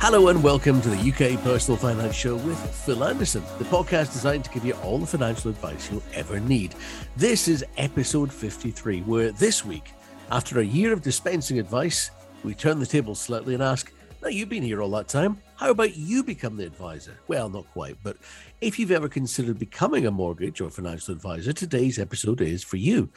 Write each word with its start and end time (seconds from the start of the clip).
Hello 0.00 0.28
and 0.28 0.44
welcome 0.44 0.80
to 0.80 0.90
the 0.90 1.10
UK 1.10 1.42
Personal 1.42 1.76
Finance 1.76 2.14
Show 2.14 2.36
with 2.36 2.56
Phil 2.72 3.02
Anderson, 3.02 3.42
the 3.58 3.64
podcast 3.64 4.12
designed 4.12 4.44
to 4.44 4.50
give 4.50 4.64
you 4.64 4.74
all 4.74 4.98
the 4.98 5.06
financial 5.08 5.50
advice 5.50 5.90
you'll 5.90 6.04
ever 6.14 6.38
need. 6.38 6.76
This 7.16 7.48
is 7.48 7.64
episode 7.76 8.32
53, 8.32 9.00
where 9.00 9.32
this 9.32 9.64
week, 9.64 9.90
after 10.30 10.60
a 10.60 10.64
year 10.64 10.92
of 10.92 11.02
dispensing 11.02 11.58
advice, 11.58 12.12
we 12.44 12.54
turn 12.54 12.78
the 12.78 12.86
table 12.86 13.16
slightly 13.16 13.54
and 13.54 13.62
ask, 13.62 13.92
Now, 14.22 14.28
you've 14.28 14.48
been 14.48 14.62
here 14.62 14.82
all 14.82 14.90
that 14.90 15.08
time. 15.08 15.42
How 15.56 15.70
about 15.70 15.96
you 15.96 16.22
become 16.22 16.56
the 16.56 16.66
advisor? 16.66 17.18
Well, 17.26 17.48
not 17.48 17.68
quite, 17.72 17.96
but 18.04 18.18
if 18.60 18.78
you've 18.78 18.92
ever 18.92 19.08
considered 19.08 19.58
becoming 19.58 20.06
a 20.06 20.12
mortgage 20.12 20.60
or 20.60 20.70
financial 20.70 21.12
advisor, 21.12 21.52
today's 21.52 21.98
episode 21.98 22.40
is 22.40 22.62
for 22.62 22.76
you. 22.76 23.10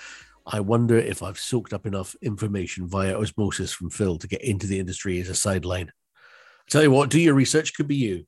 I 0.47 0.59
wonder 0.59 0.97
if 0.97 1.21
I've 1.21 1.37
soaked 1.37 1.73
up 1.73 1.85
enough 1.85 2.15
information 2.23 2.87
via 2.87 3.15
osmosis 3.15 3.71
from 3.71 3.91
Phil 3.91 4.17
to 4.17 4.27
get 4.27 4.41
into 4.41 4.65
the 4.65 4.79
industry 4.79 5.21
as 5.21 5.29
a 5.29 5.35
sideline. 5.35 5.91
Tell 6.71 6.81
you 6.81 6.91
what, 6.91 7.09
do 7.09 7.19
your 7.19 7.33
research, 7.33 7.73
could 7.73 7.89
be 7.89 7.97
you. 7.97 8.25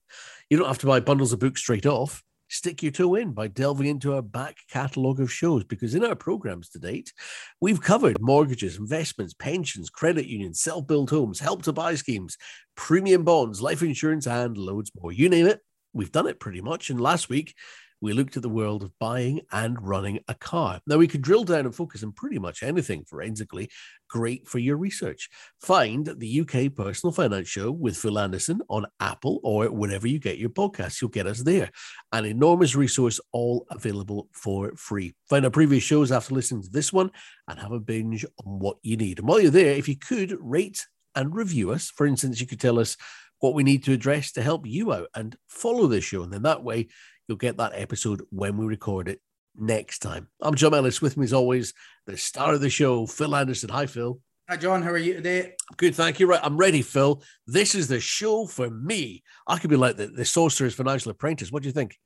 You 0.50 0.58
don't 0.58 0.68
have 0.68 0.80
to 0.80 0.86
buy 0.86 1.00
bundles 1.00 1.32
of 1.32 1.40
books 1.40 1.62
straight 1.62 1.86
off. 1.86 2.22
Stick 2.50 2.84
your 2.84 2.92
toe 2.92 3.16
in 3.16 3.32
by 3.32 3.48
delving 3.48 3.88
into 3.88 4.14
our 4.14 4.22
back 4.22 4.58
catalogue 4.70 5.22
of 5.22 5.32
shows 5.32 5.64
because 5.64 5.96
in 5.96 6.04
our 6.04 6.14
programs 6.14 6.68
to 6.72 6.80
date, 6.80 7.14
we've 7.62 7.82
covered 7.82 8.20
mortgages, 8.20 8.78
investments, 8.78 9.34
pensions, 9.34 9.90
credit 9.90 10.28
unions, 10.28 10.60
self 10.60 10.86
built 10.86 11.10
homes, 11.10 11.40
help 11.40 11.64
to 11.64 11.72
buy 11.72 11.96
schemes, 11.96 12.38
premium 12.76 13.24
bonds, 13.24 13.62
life 13.62 13.82
insurance, 13.82 14.28
and 14.28 14.58
loads 14.58 14.92
more. 15.02 15.14
You 15.14 15.30
name 15.30 15.48
it, 15.48 15.62
we've 15.94 16.12
done 16.12 16.28
it 16.28 16.42
pretty 16.42 16.60
much. 16.60 16.90
And 16.90 17.00
last 17.00 17.30
week, 17.30 17.56
we 18.04 18.12
looked 18.12 18.36
at 18.36 18.44
the 18.44 18.50
world 18.50 18.84
of 18.84 18.92
buying 19.00 19.40
and 19.54 19.82
running 19.82 20.20
a 20.28 20.34
car. 20.34 20.82
Now, 20.86 20.98
we 20.98 21.08
could 21.08 21.22
drill 21.22 21.46
down 21.46 21.66
and 21.66 21.74
focus 21.74 22.04
on 22.04 22.12
pretty 22.12 22.38
much 22.38 22.62
anything 22.62 23.06
forensically. 23.06 23.70
Great 24.10 24.46
for 24.46 24.60
your 24.60 24.76
research. 24.76 25.30
Find 25.62 26.06
the 26.06 26.42
UK 26.42 26.76
Personal 26.76 27.14
Finance 27.14 27.48
Show 27.48 27.72
with 27.72 27.96
Phil 27.96 28.20
Anderson 28.20 28.62
on 28.68 28.88
Apple 29.00 29.40
or 29.42 29.68
wherever 29.68 30.06
you 30.06 30.20
get 30.20 30.38
your 30.38 30.50
podcasts. 30.50 31.02
You'll 31.02 31.12
get 31.12 31.28
us 31.28 31.40
there. 31.40 31.70
An 32.12 32.26
enormous 32.26 32.76
resource, 32.76 33.22
all 33.32 33.66
available 33.72 34.28
for 34.34 34.74
free. 34.76 35.16
Find 35.30 35.46
our 35.46 35.52
previous 35.52 35.84
shows 35.84 36.12
after 36.12 36.36
listening 36.36 36.64
to 36.64 36.70
this 36.70 36.92
one 36.92 37.10
and 37.48 37.58
have 37.58 37.72
a 37.72 37.80
binge 37.80 38.26
on 38.46 38.60
what 38.60 38.80
you 38.82 38.98
need. 38.98 39.20
And 39.20 39.30
while 39.30 39.40
you're 39.40 39.50
there, 39.50 39.76
if 39.76 39.88
you 39.88 39.96
could 39.98 40.36
rate 40.42 40.86
and 41.16 41.34
review 41.34 41.72
us, 41.72 41.90
for 41.90 42.06
instance, 42.06 42.42
you 42.42 42.48
could 42.48 42.60
tell 42.60 42.80
us 42.80 42.98
what 43.40 43.54
we 43.54 43.64
need 43.64 43.84
to 43.84 43.92
address 43.92 44.32
to 44.32 44.42
help 44.42 44.66
you 44.66 44.94
out 44.94 45.10
and 45.16 45.36
follow 45.50 45.86
this 45.88 46.06
show. 46.06 46.24
And 46.24 46.32
then 46.32 46.44
that 46.44 46.64
way, 46.64 46.88
You'll 47.28 47.38
get 47.38 47.58
that 47.58 47.72
episode 47.74 48.22
when 48.32 48.58
we 48.58 48.66
record 48.66 49.08
it 49.08 49.22
next 49.56 50.00
time. 50.00 50.28
I'm 50.42 50.56
John 50.56 50.74
Ellis. 50.74 51.02
With 51.02 51.16
me, 51.16 51.24
as 51.24 51.34
always, 51.34 51.74
the 52.06 52.18
star 52.18 52.54
of 52.54 52.62
the 52.62 52.70
show, 52.70 53.06
Phil 53.06 53.36
Anderson. 53.36 53.70
Hi, 53.70 53.86
Phil. 53.86 54.20
Hi, 54.50 54.58
John. 54.58 54.82
How 54.82 54.90
are 54.90 54.98
you 54.98 55.14
today? 55.14 55.54
Good, 55.78 55.96
thank 55.96 56.20
you. 56.20 56.28
Right, 56.28 56.42
I'm 56.44 56.58
ready, 56.58 56.82
Phil. 56.82 57.24
This 57.48 57.76
is 57.76 57.88
the 57.88 58.02
show 58.02 58.46
for 58.46 58.70
me. 58.70 59.24
I 59.48 59.58
could 59.58 59.70
be 59.70 59.78
like 59.78 59.96
the, 59.96 60.08
the 60.08 60.26
Sorcerer's 60.26 60.76
Financial 60.76 61.12
Apprentice. 61.12 61.50
What 61.50 61.64
do 61.64 61.70
you 61.70 61.74
think? 61.74 61.98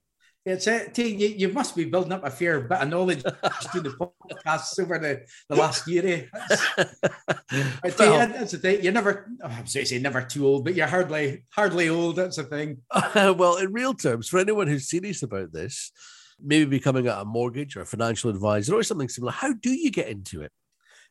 It's 0.48 0.66
it. 0.66 0.98
You, 0.98 1.28
you 1.28 1.50
must 1.50 1.76
be 1.76 1.84
building 1.84 2.14
up 2.14 2.24
a 2.24 2.32
fair 2.32 2.62
bit 2.62 2.80
of 2.80 2.88
knowledge 2.88 3.22
through 3.70 3.82
the 3.82 3.90
podcasts 3.90 4.80
over 4.80 4.98
the, 4.98 5.26
the 5.50 5.56
last 5.58 5.86
year. 5.90 6.08
Eh? 6.08 6.86
Tell 7.90 7.94
well, 8.00 8.28
you, 8.28 8.34
that's 8.34 8.54
the 8.54 8.58
thing. 8.58 8.82
You're 8.82 8.94
never, 8.94 9.30
oh, 9.44 9.48
I'm 9.48 9.68
sorry 9.68 9.84
to 9.84 9.90
say 9.90 10.00
never 10.00 10.22
too 10.22 10.48
old, 10.48 10.64
but 10.64 10.74
you're 10.74 10.88
hardly 10.88 11.44
hardly 11.52 11.90
old. 11.90 12.16
That's 12.16 12.38
the 12.38 12.46
thing. 12.46 12.78
well, 13.16 13.58
in 13.58 13.74
real 13.74 13.94
terms, 13.94 14.30
for 14.30 14.40
anyone 14.40 14.68
who's 14.68 14.90
serious 14.90 15.22
about 15.22 15.52
this, 15.52 15.92
maybe 16.42 16.64
becoming 16.64 17.10
a 17.10 17.26
mortgage 17.26 17.76
or 17.76 17.82
a 17.82 17.86
financial 17.86 18.30
advisor 18.30 18.74
or 18.74 18.84
something 18.84 19.10
similar, 19.10 19.34
how 19.34 19.52
do 19.52 19.72
you 19.72 19.92
get 19.92 20.08
into 20.08 20.44
it? 20.44 20.54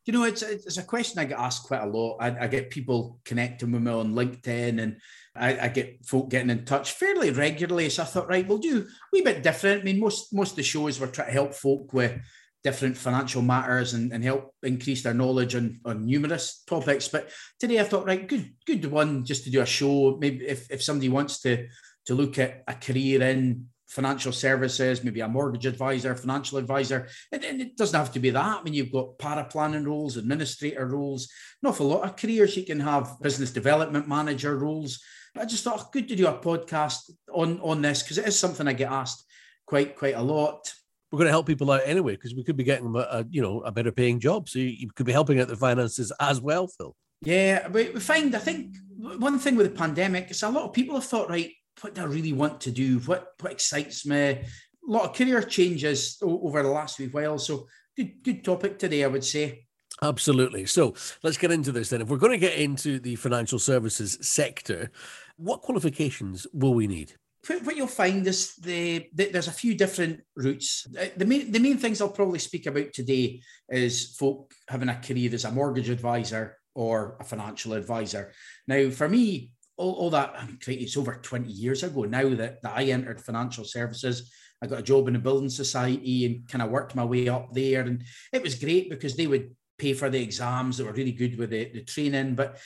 You 0.07 0.13
know, 0.13 0.23
it's 0.25 0.43
it's 0.43 0.79
a 0.79 0.85
question 0.85 1.19
I 1.19 1.25
get 1.25 1.39
asked 1.39 1.65
quite 1.65 1.83
a 1.83 1.87
lot. 1.87 2.19
I, 2.21 2.45
I 2.45 2.47
get 2.47 2.71
people 2.71 3.19
connecting 3.25 3.73
with 3.73 3.83
me 3.83 3.91
on 3.91 4.15
LinkedIn 4.15 4.81
and 4.81 4.99
I, 5.35 5.59
I, 5.59 5.69
get 5.69 6.07
folk 6.07 6.31
getting 6.31 6.51
in 6.51 6.65
touch 6.65 6.93
fairly 6.93 7.31
regularly. 7.31 7.91
So 7.91 8.05
I 8.05 8.07
thought, 8.07 8.29
right, 8.29 8.47
we'll 8.47 8.59
do 8.59 8.83
a 8.83 8.87
wee 9.13 9.23
bit 9.23 9.43
different. 9.43 9.81
I 9.81 9.85
mean, 9.85 9.99
most 10.01 10.33
most 10.33 10.51
of 10.53 10.57
the 10.57 10.63
shows 10.63 11.01
we're 11.01 11.09
trying 11.09 11.27
to 11.27 11.33
help 11.33 11.55
folk 11.55 11.93
with 11.93 12.21
different 12.63 12.97
financial 12.97 13.43
matters 13.43 13.95
and, 13.95 14.13
and 14.13 14.25
help 14.25 14.55
increase 14.63 15.03
their 15.03 15.15
knowledge 15.15 15.55
on, 15.55 15.79
on 15.85 16.07
numerous 16.07 16.63
topics. 16.67 17.09
But 17.09 17.31
today 17.61 17.79
I 17.79 17.85
thought, 17.85 18.07
right, 18.07 18.27
good, 18.27 18.55
good 18.67 18.85
one 18.87 19.25
just 19.25 19.45
to 19.45 19.51
do 19.51 19.61
a 19.61 19.67
show. 19.67 20.19
Maybe 20.21 20.47
if, 20.47 20.71
if 20.71 20.83
somebody 20.83 21.09
wants 21.09 21.41
to 21.43 21.67
to 22.07 22.15
look 22.15 22.39
at 22.39 22.63
a 22.69 22.75
career 22.75 23.23
in 23.23 23.67
financial 23.87 24.33
services, 24.33 25.05
maybe 25.05 25.21
a 25.21 25.29
mortgage 25.29 25.67
advisor, 25.67 26.15
financial 26.15 26.59
advisor. 26.59 27.09
And, 27.33 27.45
and, 27.45 27.61
it 27.61 27.77
doesn't 27.77 27.99
have 27.99 28.13
to 28.13 28.21
be 28.21 28.31
that. 28.31 28.61
I 28.61 28.63
mean, 28.63 28.75
you've 28.75 28.93
got 28.93 29.19
para 29.19 29.45
planning 29.45 29.85
roles, 29.85 30.17
administrator 30.17 30.87
roles, 30.87 31.29
an 31.63 31.69
awful 31.69 31.87
lot 31.87 32.05
of 32.05 32.17
careers 32.17 32.57
you 32.57 32.65
can 32.65 32.81
have, 32.81 33.17
business 33.23 33.53
development 33.53 34.09
manager 34.09 34.57
roles. 34.57 35.01
I 35.39 35.45
just 35.45 35.65
thought 35.65 35.81
oh, 35.81 35.89
good 35.93 36.09
to 36.09 36.17
do 36.17 36.27
a 36.27 36.39
podcast 36.39 37.11
on 37.33 37.61
on 37.61 37.83
this 37.83 38.03
because 38.03 38.19
it 38.19 38.27
is 38.27 38.39
something 38.39 38.67
I 38.67 38.73
get 38.73 38.91
asked 38.91 39.25
quite 39.67 39.97
quite 39.97 40.15
a 40.15 40.23
lot. 40.23 40.73
We're 41.13 41.19
going 41.19 41.27
to 41.27 41.33
help 41.33 41.47
people 41.47 41.71
out 41.71 41.83
anyway 41.85 42.13
because 42.13 42.35
we 42.35 42.43
could 42.43 42.57
be 42.57 42.65
getting 42.65 42.85
them 42.85 42.97
a, 42.97 43.07
a, 43.11 43.27
you 43.31 43.43
know 43.43 43.61
a 43.61 43.71
better 43.71 43.93
paying 43.93 44.19
job, 44.19 44.49
so 44.49 44.59
you, 44.59 44.69
you 44.69 44.89
could 44.95 45.07
be 45.07 45.13
helping 45.13 45.39
out 45.41 45.49
the 45.49 45.57
finances 45.57 46.13
as 46.21 46.41
well, 46.41 46.69
Phil. 46.69 46.97
Yeah, 47.23 47.69
we, 47.69 47.91
we 47.91 48.01
find 48.01 48.35
I 48.35 48.39
think 48.39 48.77
one 48.97 49.39
thing 49.39 49.57
with 49.57 49.67
the 49.67 49.79
pandemic 49.79 50.31
is 50.31 50.43
a 50.43 50.49
lot 50.49 50.65
of 50.65 50.73
people 50.73 50.95
have 50.97 51.05
thought, 51.05 51.29
right, 51.29 51.53
what 51.81 51.95
do 51.95 52.03
I 52.03 52.05
really 52.05 52.33
want 52.33 52.61
to 52.63 52.71
do? 52.71 52.99
What 53.01 53.33
what 53.41 53.53
excites 53.53 54.07
me? 54.07 54.17
A 54.19 54.45
lot 54.87 55.11
of 55.11 55.17
career 55.17 55.43
changes 55.43 56.19
over 56.23 56.63
the 56.63 56.69
last 56.69 56.97
few 56.97 57.09
while, 57.09 57.39
so 57.39 57.67
good 57.97 58.23
good 58.23 58.45
topic 58.45 58.79
today, 58.79 59.05
I 59.05 59.09
would 59.09 59.25
say. 59.25 59.67
Absolutely. 60.03 60.67
So 60.67 60.95
let's 61.23 61.39
get 61.39 61.51
into 61.51 61.73
this 61.73 61.89
then. 61.89 62.03
If 62.03 62.09
we're 62.09 62.19
going 62.19 62.33
to 62.33 62.39
get 62.39 62.59
into 62.59 62.99
the 62.99 63.17
financial 63.17 63.59
services 63.59 64.19
sector, 64.21 64.91
what 65.37 65.63
qualifications 65.63 66.47
will 66.53 66.75
we 66.75 66.87
need? 66.87 67.15
What 67.63 67.77
you'll 67.77 67.87
find 67.87 68.27
is 68.27 68.57
the, 68.57 69.07
the, 69.15 69.31
there's 69.31 69.49
a 69.49 69.53
few 69.53 69.75
different 69.75 70.21
routes. 70.35 70.87
Uh, 70.99 71.07
the 71.17 71.25
main 71.25 71.53
the 71.53 71.61
main 71.61 71.79
things 71.79 72.01
I'll 72.01 72.09
probably 72.09 72.41
speak 72.41 72.67
about 72.67 72.93
today 72.93 73.41
is 73.69 74.17
folk 74.17 74.53
having 74.69 74.89
a 74.89 74.97
career 74.97 75.33
as 75.33 75.45
a 75.45 75.53
mortgage 75.53 75.89
advisor 75.89 76.59
or 76.75 77.17
a 77.21 77.25
financial 77.25 77.73
advisor. 77.73 78.33
Now, 78.67 78.91
for 78.91 79.09
me, 79.09 79.53
all, 79.77 79.93
all 79.93 80.11
that 80.11 80.35
I 80.37 80.47
mean, 80.47 80.59
it's 80.67 80.97
over 80.97 81.15
20 81.15 81.51
years 81.51 81.83
ago 81.83 82.05
now 82.05 82.29
that, 82.35 82.63
that 82.63 82.73
I 82.77 82.85
entered 82.85 83.21
financial 83.21 83.65
services. 83.65 84.31
I 84.63 84.67
got 84.67 84.79
a 84.79 84.83
job 84.83 85.09
in 85.09 85.17
a 85.17 85.21
building 85.21 85.51
society 85.51 86.25
and 86.25 86.49
kind 86.49 86.63
of 86.63 86.71
worked 86.71 86.95
my 86.95 87.05
way 87.05 87.29
up 87.29 87.53
there. 87.53 87.83
And 87.83 88.03
it 88.33 88.43
was 88.43 88.55
great 88.55 88.89
because 88.89 89.15
they 89.15 89.27
would 89.27 89.55
pay 89.79 89.93
for 89.93 90.09
the 90.09 90.23
exams. 90.23 90.79
They 90.79 90.85
were 90.85 90.93
really 90.93 91.13
good 91.13 91.39
with 91.39 91.51
the, 91.51 91.71
the 91.73 91.83
training. 91.83 92.35
But 92.35 92.59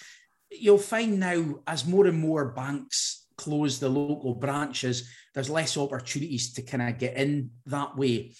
you'll 0.51 0.79
find 0.79 1.19
now 1.19 1.57
as 1.67 1.87
more 1.87 2.07
and 2.07 2.19
more 2.19 2.53
banks 2.53 3.27
close 3.37 3.81
the 3.81 3.89
local 3.89 4.35
branches, 4.35 5.11
there's 5.35 5.51
less 5.51 5.77
opportunities 5.77 6.53
to 6.53 6.63
kind 6.63 6.83
of 6.83 6.99
get 6.99 7.17
in 7.17 7.51
that 7.67 7.97
way. 7.97 8.35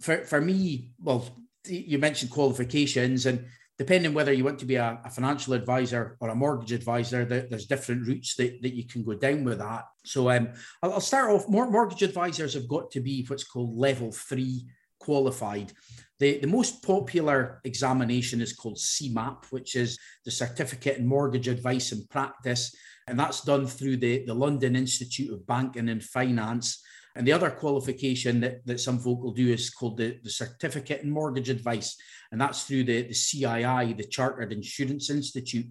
For, 0.00 0.18
for 0.24 0.40
me, 0.40 0.92
well, 1.02 1.28
you 1.66 1.98
mentioned 1.98 2.30
qualifications 2.30 3.26
and 3.26 3.46
depending 3.78 4.14
whether 4.14 4.32
you 4.32 4.44
want 4.44 4.58
to 4.58 4.64
be 4.64 4.76
a, 4.76 5.00
a 5.04 5.10
financial 5.10 5.52
advisor 5.54 6.16
or 6.20 6.30
a 6.30 6.34
mortgage 6.34 6.72
advisor, 6.72 7.24
there's 7.24 7.66
different 7.66 8.06
routes 8.06 8.34
that, 8.36 8.62
that 8.62 8.74
you 8.74 8.86
can 8.86 9.04
go 9.04 9.14
down 9.14 9.44
with 9.44 9.58
that. 9.58 9.84
So 10.04 10.30
um, 10.30 10.48
I'll, 10.82 10.94
I'll 10.94 11.00
start 11.00 11.30
off, 11.30 11.48
mortgage 11.48 12.02
advisors 12.02 12.54
have 12.54 12.68
got 12.68 12.90
to 12.92 13.00
be 13.00 13.24
what's 13.26 13.44
called 13.44 13.76
level 13.76 14.12
three 14.12 14.66
qualified. 14.98 15.72
The, 16.18 16.38
the 16.38 16.46
most 16.46 16.82
popular 16.82 17.60
examination 17.64 18.40
is 18.40 18.54
called 18.54 18.78
CeMAP, 18.78 19.44
which 19.50 19.76
is 19.76 19.98
the 20.24 20.30
Certificate 20.30 20.96
in 20.96 21.06
Mortgage 21.06 21.48
Advice 21.48 21.92
and 21.92 22.08
Practice. 22.08 22.74
And 23.06 23.20
that's 23.20 23.42
done 23.42 23.66
through 23.66 23.98
the, 23.98 24.24
the 24.24 24.34
London 24.34 24.74
Institute 24.74 25.32
of 25.32 25.46
Banking 25.46 25.90
and 25.90 26.02
Finance. 26.02 26.82
And 27.16 27.26
the 27.26 27.32
other 27.32 27.50
qualification 27.50 28.40
that, 28.40 28.64
that 28.66 28.80
some 28.80 28.98
folk 28.98 29.22
will 29.22 29.32
do 29.32 29.48
is 29.52 29.70
called 29.70 29.96
the, 29.96 30.18
the 30.22 30.30
Certificate 30.30 31.02
in 31.02 31.10
Mortgage 31.10 31.48
Advice. 31.48 31.96
And 32.30 32.40
that's 32.40 32.64
through 32.64 32.84
the, 32.84 33.02
the 33.02 33.14
CII, 33.14 33.96
the 33.96 34.04
Chartered 34.04 34.52
Insurance 34.52 35.10
Institute. 35.10 35.66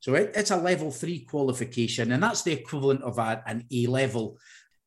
So 0.00 0.14
it, 0.14 0.32
it's 0.34 0.50
a 0.50 0.56
level 0.56 0.90
three 0.90 1.20
qualification, 1.20 2.12
and 2.12 2.22
that's 2.22 2.42
the 2.42 2.52
equivalent 2.52 3.02
of 3.02 3.18
a, 3.18 3.42
an 3.46 3.66
A 3.70 3.86
level 3.86 4.38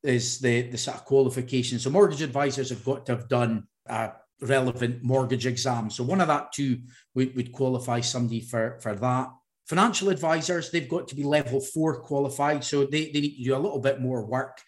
is 0.02 0.40
the, 0.40 0.64
the 0.64 0.78
sort 0.78 0.98
of 0.98 1.06
qualification. 1.06 1.80
So 1.80 1.90
mortgage 1.90 2.22
advisors 2.22 2.70
have 2.70 2.84
got 2.84 3.06
to 3.06 3.16
have 3.16 3.30
done 3.30 3.68
a 3.86 4.12
relevant 4.42 5.04
mortgage 5.04 5.46
exam. 5.46 5.90
So 5.90 6.04
one 6.04 6.20
of 6.20 6.28
that 6.28 6.52
two 6.52 6.80
would, 7.16 7.36
would 7.36 7.52
qualify 7.52 8.02
somebody 8.02 8.42
for, 8.42 8.80
for 8.82 8.96
that. 8.96 9.30
Financial 9.68 10.10
advisors, 10.10 10.72
they've 10.72 10.90
got 10.90 11.08
to 11.08 11.16
be 11.16 11.24
level 11.24 11.62
four 11.62 12.02
qualified. 12.02 12.64
So 12.64 12.86
they, 12.86 13.12
they 13.12 13.22
need 13.22 13.38
to 13.38 13.44
do 13.44 13.56
a 13.56 13.58
little 13.58 13.80
bit 13.80 14.02
more 14.02 14.26
work. 14.26 14.60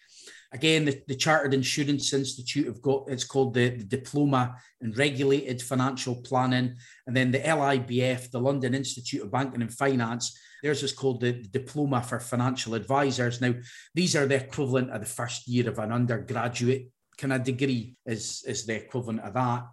Again, 0.56 0.86
the, 0.86 1.02
the 1.06 1.14
Chartered 1.14 1.52
Insurance 1.52 2.14
Institute 2.14 2.66
have 2.66 2.80
got 2.80 3.04
it's 3.08 3.24
called 3.24 3.52
the, 3.52 3.68
the 3.68 3.84
Diploma 3.84 4.56
in 4.80 4.92
Regulated 4.92 5.60
Financial 5.60 6.14
Planning. 6.14 6.76
And 7.06 7.14
then 7.14 7.30
the 7.30 7.40
LIBF, 7.40 8.30
the 8.30 8.40
London 8.40 8.74
Institute 8.74 9.22
of 9.22 9.30
Banking 9.30 9.60
and 9.60 9.70
Finance, 9.70 10.34
theirs 10.62 10.82
is 10.82 10.92
called 10.92 11.20
the, 11.20 11.32
the 11.32 11.48
Diploma 11.48 12.02
for 12.02 12.18
Financial 12.18 12.72
Advisors. 12.74 13.42
Now, 13.42 13.52
these 13.94 14.16
are 14.16 14.24
the 14.24 14.36
equivalent 14.36 14.90
of 14.92 15.00
the 15.00 15.06
first 15.06 15.46
year 15.46 15.68
of 15.68 15.78
an 15.78 15.92
undergraduate 15.92 16.88
kind 17.18 17.34
of 17.34 17.44
degree 17.44 17.96
is 18.06 18.42
is 18.46 18.64
the 18.64 18.76
equivalent 18.76 19.20
of 19.20 19.34
that. 19.34 19.64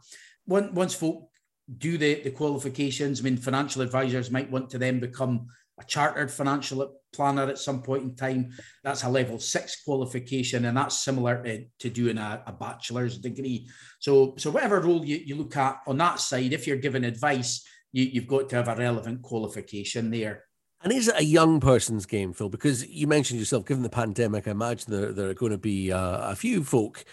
Once 0.45 0.93
folk 0.93 1.29
do 1.77 1.97
the, 1.97 2.21
the 2.23 2.31
qualifications, 2.31 3.21
I 3.21 3.23
mean, 3.23 3.37
financial 3.37 3.81
advisors 3.81 4.31
might 4.31 4.51
want 4.51 4.69
to 4.71 4.77
then 4.77 4.99
become 4.99 5.47
a 5.79 5.83
chartered 5.85 6.29
financial 6.29 6.99
planner 7.13 7.43
at 7.43 7.57
some 7.57 7.81
point 7.81 8.03
in 8.03 8.15
time. 8.15 8.51
That's 8.83 9.03
a 9.03 9.09
level 9.09 9.39
six 9.39 9.83
qualification, 9.83 10.65
and 10.65 10.77
that's 10.77 10.99
similar 10.99 11.43
to, 11.43 11.65
to 11.79 11.89
doing 11.89 12.17
a, 12.17 12.43
a 12.45 12.51
bachelor's 12.51 13.17
degree. 13.17 13.67
So, 13.99 14.35
so 14.37 14.51
whatever 14.51 14.81
role 14.81 15.05
you, 15.05 15.17
you 15.23 15.35
look 15.35 15.55
at 15.55 15.79
on 15.87 15.97
that 15.99 16.19
side, 16.19 16.53
if 16.53 16.67
you're 16.67 16.77
giving 16.77 17.03
advice, 17.03 17.65
you, 17.91 18.03
you've 18.03 18.27
got 18.27 18.49
to 18.49 18.55
have 18.57 18.67
a 18.67 18.75
relevant 18.75 19.21
qualification 19.21 20.11
there. 20.11 20.43
And 20.83 20.91
is 20.91 21.07
it 21.07 21.15
a 21.17 21.23
young 21.23 21.61
person's 21.61 22.05
game, 22.05 22.33
Phil? 22.33 22.49
Because 22.49 22.85
you 22.87 23.07
mentioned 23.07 23.39
yourself, 23.39 23.65
given 23.65 23.83
the 23.83 23.89
pandemic, 23.89 24.47
I 24.47 24.51
imagine 24.51 24.91
there, 24.91 25.13
there 25.13 25.29
are 25.29 25.33
going 25.33 25.53
to 25.53 25.57
be 25.57 25.93
uh, 25.93 26.31
a 26.31 26.35
few 26.35 26.63
folk 26.63 27.05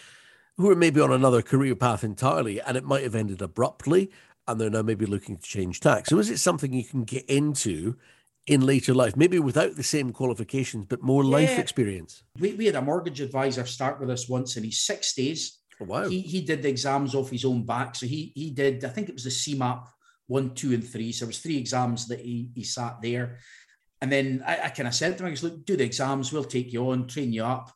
who 0.56 0.68
are 0.70 0.76
maybe 0.76 1.00
on 1.00 1.12
another 1.12 1.40
career 1.40 1.76
path 1.76 2.02
entirely, 2.02 2.60
and 2.60 2.76
it 2.76 2.84
might 2.84 3.04
have 3.04 3.14
ended 3.14 3.40
abruptly, 3.40 4.10
and 4.48 4.60
they're 4.60 4.70
now 4.70 4.82
maybe 4.82 5.06
looking 5.06 5.36
to 5.36 5.46
change 5.46 5.78
tack. 5.78 6.06
So, 6.06 6.18
is 6.18 6.30
it 6.30 6.38
something 6.38 6.72
you 6.72 6.84
can 6.84 7.04
get 7.04 7.24
into 7.26 7.96
in 8.46 8.62
later 8.62 8.94
life, 8.94 9.16
maybe 9.16 9.38
without 9.38 9.76
the 9.76 9.82
same 9.82 10.12
qualifications, 10.12 10.86
but 10.88 11.02
more 11.02 11.24
yeah. 11.24 11.30
life 11.30 11.58
experience? 11.58 12.24
We, 12.38 12.54
we 12.54 12.66
had 12.66 12.74
a 12.74 12.82
mortgage 12.82 13.20
advisor 13.20 13.66
start 13.66 14.00
with 14.00 14.10
us 14.10 14.28
once 14.28 14.56
in 14.56 14.64
his 14.64 14.78
60s. 14.78 15.50
Oh, 15.80 15.84
wow. 15.84 16.08
He, 16.08 16.20
he 16.20 16.42
did 16.42 16.62
the 16.62 16.68
exams 16.68 17.14
off 17.14 17.30
his 17.30 17.44
own 17.44 17.64
back. 17.64 17.94
So, 17.96 18.06
he, 18.06 18.32
he 18.34 18.50
did, 18.50 18.84
I 18.84 18.88
think 18.88 19.08
it 19.08 19.14
was 19.14 19.24
the 19.24 19.30
CeMAP 19.30 19.86
one, 20.26 20.54
two, 20.54 20.72
and 20.72 20.86
three. 20.86 21.12
So, 21.12 21.24
it 21.24 21.28
was 21.28 21.38
three 21.38 21.56
exams 21.56 22.08
that 22.08 22.20
he, 22.20 22.50
he 22.54 22.64
sat 22.64 22.96
there. 23.02 23.38
And 24.00 24.10
then 24.10 24.42
I, 24.46 24.60
I 24.64 24.68
kind 24.70 24.88
of 24.88 24.94
said 24.94 25.16
to 25.18 25.24
him, 25.24 25.28
I 25.28 25.30
was 25.30 25.42
look, 25.42 25.64
do 25.64 25.76
the 25.76 25.84
exams, 25.84 26.32
we'll 26.32 26.44
take 26.44 26.72
you 26.72 26.90
on, 26.90 27.06
train 27.06 27.32
you 27.32 27.44
up. 27.44 27.70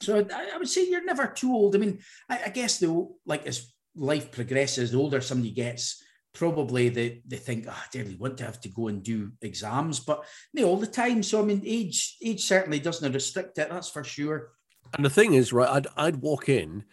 So 0.00 0.18
I, 0.18 0.50
I 0.54 0.58
would 0.58 0.68
say 0.68 0.88
you're 0.88 1.04
never 1.04 1.26
too 1.28 1.52
old. 1.52 1.74
I 1.74 1.78
mean, 1.78 2.00
I, 2.28 2.40
I 2.46 2.48
guess 2.50 2.78
though, 2.78 3.16
like 3.24 3.46
as 3.46 3.72
life 3.94 4.30
progresses, 4.30 4.90
the 4.90 4.98
older 4.98 5.20
somebody 5.20 5.52
gets, 5.52 6.02
probably 6.34 6.88
they, 6.88 7.22
they 7.26 7.36
think, 7.36 7.66
oh, 7.68 7.72
I 7.72 7.98
really 7.98 8.16
want 8.16 8.38
to 8.38 8.44
have 8.44 8.60
to 8.62 8.68
go 8.68 8.88
and 8.88 9.02
do 9.02 9.32
exams, 9.42 10.00
but 10.00 10.24
not 10.54 10.64
all 10.64 10.76
the 10.76 10.86
time. 10.86 11.22
So 11.22 11.42
I 11.42 11.44
mean, 11.44 11.62
age 11.64 12.16
age 12.24 12.42
certainly 12.42 12.80
doesn't 12.80 13.12
restrict 13.12 13.58
it, 13.58 13.70
that's 13.70 13.90
for 13.90 14.04
sure. 14.04 14.52
And 14.94 15.04
the 15.04 15.10
thing 15.10 15.34
is, 15.34 15.52
right, 15.52 15.68
I'd 15.68 15.86
I'd 15.96 16.16
walk 16.16 16.48
in 16.48 16.84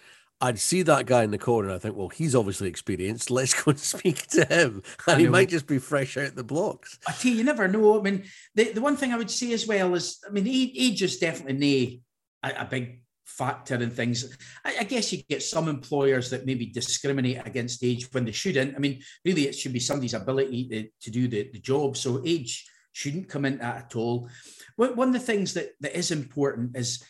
I'd 0.41 0.59
see 0.59 0.83
that 0.83 1.05
guy 1.05 1.23
in 1.23 1.31
the 1.31 1.37
corner 1.37 1.67
and 1.67 1.75
I 1.75 1.79
think, 1.79 1.97
well, 1.97 2.07
he's 2.07 2.33
obviously 2.33 2.69
experienced. 2.69 3.29
Let's 3.31 3.61
go 3.61 3.71
and 3.71 3.79
speak 3.79 4.27
to 4.27 4.45
him. 4.45 4.83
And 5.07 5.19
he 5.19 5.27
might 5.27 5.49
just 5.49 5.67
be 5.67 5.79
fresh 5.79 6.17
out 6.17 6.35
the 6.35 6.43
blocks. 6.43 6.99
I 7.07 7.11
tell 7.11 7.31
you, 7.31 7.39
you 7.39 7.43
never 7.43 7.67
know. 7.67 7.99
I 7.99 8.03
mean, 8.03 8.23
the, 8.55 8.71
the 8.71 8.81
one 8.81 8.95
thing 8.95 9.11
I 9.11 9.17
would 9.17 9.31
say 9.31 9.51
as 9.53 9.67
well 9.67 9.93
is, 9.95 10.19
I 10.27 10.31
mean, 10.31 10.47
age 10.47 11.01
is 11.01 11.17
definitely 11.17 12.03
a, 12.43 12.51
a 12.59 12.65
big 12.65 13.01
factor 13.29 13.75
in 13.75 13.91
things. 13.91 14.37
I, 14.65 14.77
I, 14.79 14.83
guess 14.83 15.13
you 15.13 15.21
get 15.29 15.43
some 15.43 15.67
employers 15.69 16.29
that 16.29 16.45
maybe 16.45 16.65
discriminate 16.65 17.45
against 17.45 17.83
age 17.83 18.11
when 18.11 18.25
they 18.25 18.31
shouldn't. 18.31 18.75
I 18.75 18.79
mean, 18.79 19.01
really, 19.23 19.47
it 19.47 19.55
should 19.55 19.73
be 19.73 19.79
somebody's 19.79 20.13
ability 20.13 20.67
to, 20.69 20.89
to 21.03 21.11
do 21.11 21.27
the, 21.27 21.49
the 21.53 21.59
job. 21.59 21.95
So 21.95 22.21
age 22.25 22.69
shouldn't 22.91 23.29
come 23.29 23.45
into 23.45 23.59
that 23.59 23.85
at 23.85 23.95
all. 23.95 24.29
One 24.75 25.09
of 25.09 25.13
the 25.13 25.19
things 25.19 25.53
that, 25.53 25.69
that 25.81 25.97
is 25.97 26.11
important 26.11 26.75
is 26.75 27.03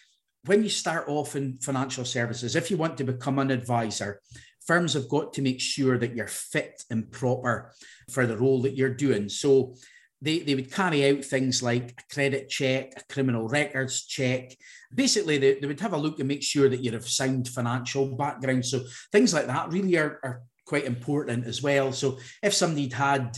when 0.45 0.63
you 0.63 0.69
start 0.69 1.07
off 1.07 1.35
in 1.35 1.57
financial 1.59 2.05
services, 2.05 2.55
if 2.55 2.69
you 2.69 2.77
want 2.77 2.97
to 2.97 3.03
become 3.03 3.39
an 3.39 3.51
advisor, 3.51 4.21
firms 4.65 4.93
have 4.93 5.09
got 5.09 5.33
to 5.33 5.41
make 5.41 5.59
sure 5.59 5.97
that 5.97 6.15
you're 6.15 6.27
fit 6.27 6.83
and 6.89 7.11
proper 7.11 7.73
for 8.11 8.25
the 8.25 8.37
role 8.37 8.61
that 8.61 8.75
you're 8.75 8.93
doing. 8.93 9.29
So 9.29 9.75
they, 10.21 10.39
they 10.39 10.55
would 10.55 10.71
carry 10.71 11.09
out 11.09 11.23
things 11.23 11.63
like 11.63 11.91
a 11.97 12.13
credit 12.13 12.49
check, 12.49 12.93
a 12.97 13.13
criminal 13.13 13.47
records 13.47 14.05
check. 14.05 14.55
Basically, 14.93 15.37
they, 15.37 15.59
they 15.59 15.67
would 15.67 15.79
have 15.79 15.93
a 15.93 15.97
look 15.97 16.19
and 16.19 16.27
make 16.27 16.43
sure 16.43 16.69
that 16.69 16.83
you 16.83 16.91
have 16.91 17.07
sound 17.07 17.47
financial 17.47 18.15
background. 18.15 18.65
So 18.65 18.81
things 19.11 19.33
like 19.33 19.47
that 19.47 19.71
really 19.71 19.97
are, 19.97 20.19
are 20.23 20.41
quite 20.65 20.85
important 20.85 21.47
as 21.47 21.63
well. 21.63 21.93
So 21.93 22.19
if 22.43 22.53
somebody'd 22.53 22.93
had 22.93 23.37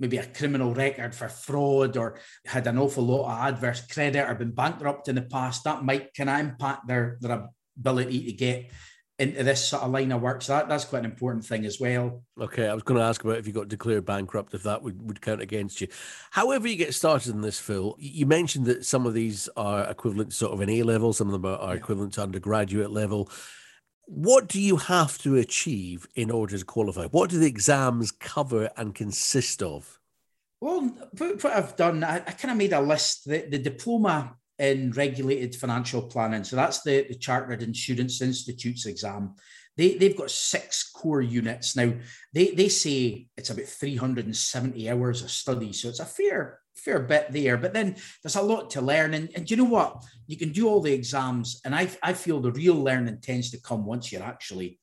maybe 0.00 0.16
a 0.16 0.26
criminal 0.26 0.74
record 0.74 1.14
for 1.14 1.28
fraud 1.28 1.96
or 1.96 2.18
had 2.46 2.66
an 2.66 2.78
awful 2.78 3.04
lot 3.04 3.30
of 3.30 3.54
adverse 3.54 3.86
credit 3.86 4.28
or 4.28 4.34
been 4.34 4.50
bankrupt 4.52 5.08
in 5.08 5.14
the 5.14 5.22
past, 5.22 5.64
that 5.64 5.84
might 5.84 6.14
kind 6.14 6.30
of 6.30 6.40
impact 6.40 6.88
their, 6.88 7.18
their 7.20 7.48
ability 7.78 8.24
to 8.24 8.32
get 8.32 8.70
into 9.18 9.44
this 9.44 9.68
sort 9.68 9.82
of 9.82 9.90
line 9.90 10.10
of 10.10 10.22
work. 10.22 10.42
So 10.42 10.54
that, 10.54 10.68
that's 10.68 10.84
quite 10.84 11.00
an 11.00 11.04
important 11.04 11.44
thing 11.44 11.64
as 11.64 11.78
well. 11.78 12.22
Okay, 12.40 12.66
I 12.66 12.74
was 12.74 12.82
going 12.82 12.98
to 12.98 13.06
ask 13.06 13.22
about 13.22 13.38
if 13.38 13.46
you 13.46 13.52
got 13.52 13.68
declared 13.68 14.04
bankrupt, 14.04 14.54
if 14.54 14.62
that 14.62 14.82
would, 14.82 15.06
would 15.06 15.20
count 15.20 15.40
against 15.40 15.80
you. 15.80 15.88
However, 16.30 16.66
you 16.66 16.76
get 16.76 16.94
started 16.94 17.34
in 17.34 17.42
this, 17.42 17.60
Phil, 17.60 17.94
you 17.98 18.26
mentioned 18.26 18.66
that 18.66 18.84
some 18.84 19.06
of 19.06 19.14
these 19.14 19.48
are 19.56 19.88
equivalent 19.88 20.30
to 20.30 20.36
sort 20.36 20.52
of 20.52 20.60
an 20.60 20.70
A 20.70 20.82
level, 20.82 21.12
some 21.12 21.28
of 21.28 21.32
them 21.32 21.44
are, 21.44 21.58
are 21.58 21.74
yeah. 21.74 21.80
equivalent 21.80 22.14
to 22.14 22.22
undergraduate 22.22 22.90
level. 22.90 23.30
What 24.06 24.48
do 24.48 24.60
you 24.60 24.76
have 24.76 25.18
to 25.18 25.36
achieve 25.36 26.08
in 26.14 26.30
order 26.30 26.58
to 26.58 26.64
qualify? 26.64 27.06
What 27.06 27.30
do 27.30 27.38
the 27.38 27.46
exams 27.46 28.10
cover 28.10 28.70
and 28.76 28.94
consist 28.94 29.62
of? 29.62 29.98
Well, 30.60 30.80
what 31.18 31.46
I've 31.46 31.76
done, 31.76 32.02
I, 32.04 32.16
I 32.16 32.32
kind 32.32 32.52
of 32.52 32.56
made 32.56 32.72
a 32.72 32.80
list. 32.80 33.28
The, 33.28 33.46
the 33.48 33.58
diploma 33.58 34.36
in 34.58 34.92
regulated 34.92 35.54
financial 35.54 36.02
planning, 36.02 36.44
so 36.44 36.56
that's 36.56 36.82
the, 36.82 37.06
the 37.08 37.14
Chartered 37.14 37.62
Insurance 37.62 38.20
Institutes 38.20 38.86
exam. 38.86 39.34
They, 39.76 39.94
they've 39.94 40.16
got 40.16 40.30
six 40.30 40.90
core 40.90 41.22
units. 41.22 41.74
Now, 41.76 41.94
they, 42.32 42.50
they 42.50 42.68
say 42.68 43.26
it's 43.36 43.50
about 43.50 43.64
370 43.64 44.90
hours 44.90 45.22
of 45.22 45.30
study. 45.30 45.72
So 45.72 45.88
it's 45.88 46.00
a 46.00 46.04
fair 46.04 46.60
fair 46.74 47.00
bit 47.00 47.26
there, 47.30 47.56
but 47.56 47.72
then 47.72 47.96
there's 48.22 48.36
a 48.36 48.42
lot 48.42 48.70
to 48.70 48.80
learn. 48.80 49.14
And, 49.14 49.30
and 49.34 49.50
you 49.50 49.56
know 49.56 49.64
what? 49.64 50.02
You 50.26 50.36
can 50.36 50.52
do 50.52 50.68
all 50.68 50.80
the 50.80 50.92
exams, 50.92 51.60
and 51.64 51.74
I, 51.74 51.88
I 52.02 52.12
feel 52.12 52.40
the 52.40 52.52
real 52.52 52.74
learning 52.74 53.18
tends 53.20 53.50
to 53.50 53.60
come 53.60 53.84
once 53.84 54.10
you're 54.10 54.22
actually 54.22 54.78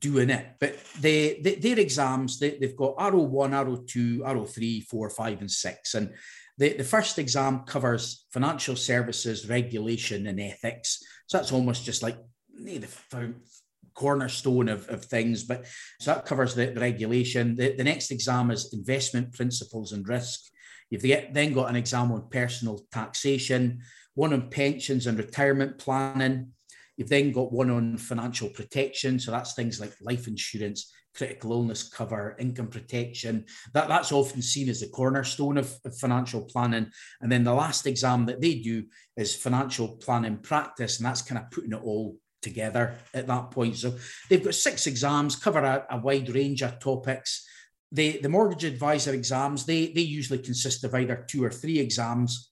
doing 0.00 0.30
it. 0.30 0.46
But 0.60 0.76
they, 1.00 1.40
they 1.40 1.56
their 1.56 1.78
exams, 1.78 2.38
they, 2.38 2.58
they've 2.58 2.76
got 2.76 2.96
RO1, 2.96 3.50
RO2, 3.50 4.18
RO3, 4.20 4.82
4, 4.84 5.10
5, 5.10 5.40
and 5.40 5.50
6. 5.50 5.94
And 5.94 6.14
the, 6.58 6.74
the 6.74 6.84
first 6.84 7.18
exam 7.18 7.60
covers 7.60 8.26
financial 8.32 8.76
services, 8.76 9.48
regulation, 9.48 10.26
and 10.26 10.40
ethics. 10.40 11.02
So 11.26 11.38
that's 11.38 11.52
almost 11.52 11.84
just 11.84 12.02
like 12.02 12.16
the 12.58 12.86
cornerstone 13.94 14.68
of, 14.68 14.88
of 14.88 15.04
things. 15.04 15.44
But 15.44 15.66
so 16.00 16.14
that 16.14 16.26
covers 16.26 16.54
the, 16.54 16.66
the 16.66 16.80
regulation. 16.80 17.56
The, 17.56 17.74
the 17.74 17.84
next 17.84 18.10
exam 18.10 18.50
is 18.50 18.72
investment 18.72 19.32
principles 19.32 19.92
and 19.92 20.06
risk. 20.06 20.40
You've 20.90 21.02
then 21.32 21.52
got 21.52 21.70
an 21.70 21.76
exam 21.76 22.12
on 22.12 22.28
personal 22.30 22.84
taxation, 22.92 23.80
one 24.14 24.32
on 24.32 24.50
pensions 24.50 25.06
and 25.06 25.18
retirement 25.18 25.78
planning. 25.78 26.52
You've 26.96 27.08
then 27.08 27.32
got 27.32 27.52
one 27.52 27.70
on 27.70 27.96
financial 27.96 28.48
protection. 28.48 29.18
So 29.18 29.30
that's 29.30 29.54
things 29.54 29.80
like 29.80 29.92
life 30.00 30.26
insurance, 30.26 30.92
critical 31.14 31.52
illness 31.52 31.88
cover, 31.88 32.36
income 32.38 32.68
protection. 32.68 33.46
That, 33.72 33.88
that's 33.88 34.12
often 34.12 34.42
seen 34.42 34.68
as 34.68 34.80
the 34.80 34.88
cornerstone 34.88 35.58
of, 35.58 35.74
of 35.84 35.96
financial 35.98 36.42
planning. 36.42 36.90
And 37.20 37.30
then 37.30 37.44
the 37.44 37.54
last 37.54 37.86
exam 37.86 38.26
that 38.26 38.40
they 38.40 38.56
do 38.56 38.84
is 39.16 39.34
financial 39.34 39.96
planning 39.96 40.38
practice. 40.38 40.98
And 40.98 41.06
that's 41.06 41.22
kind 41.22 41.40
of 41.40 41.50
putting 41.50 41.72
it 41.72 41.82
all 41.82 42.16
together 42.42 42.94
at 43.12 43.26
that 43.26 43.50
point. 43.50 43.76
So 43.76 43.94
they've 44.28 44.44
got 44.44 44.54
six 44.54 44.86
exams, 44.86 45.36
cover 45.36 45.60
a, 45.60 45.86
a 45.90 45.98
wide 45.98 46.28
range 46.28 46.62
of 46.62 46.78
topics 46.78 47.46
the, 47.94 48.18
the 48.20 48.28
mortgage 48.28 48.64
advisor 48.64 49.14
exams, 49.14 49.64
they, 49.64 49.86
they 49.86 50.00
usually 50.00 50.40
consist 50.40 50.82
of 50.82 50.94
either 50.94 51.24
two 51.28 51.44
or 51.44 51.50
three 51.50 51.78
exams. 51.78 52.50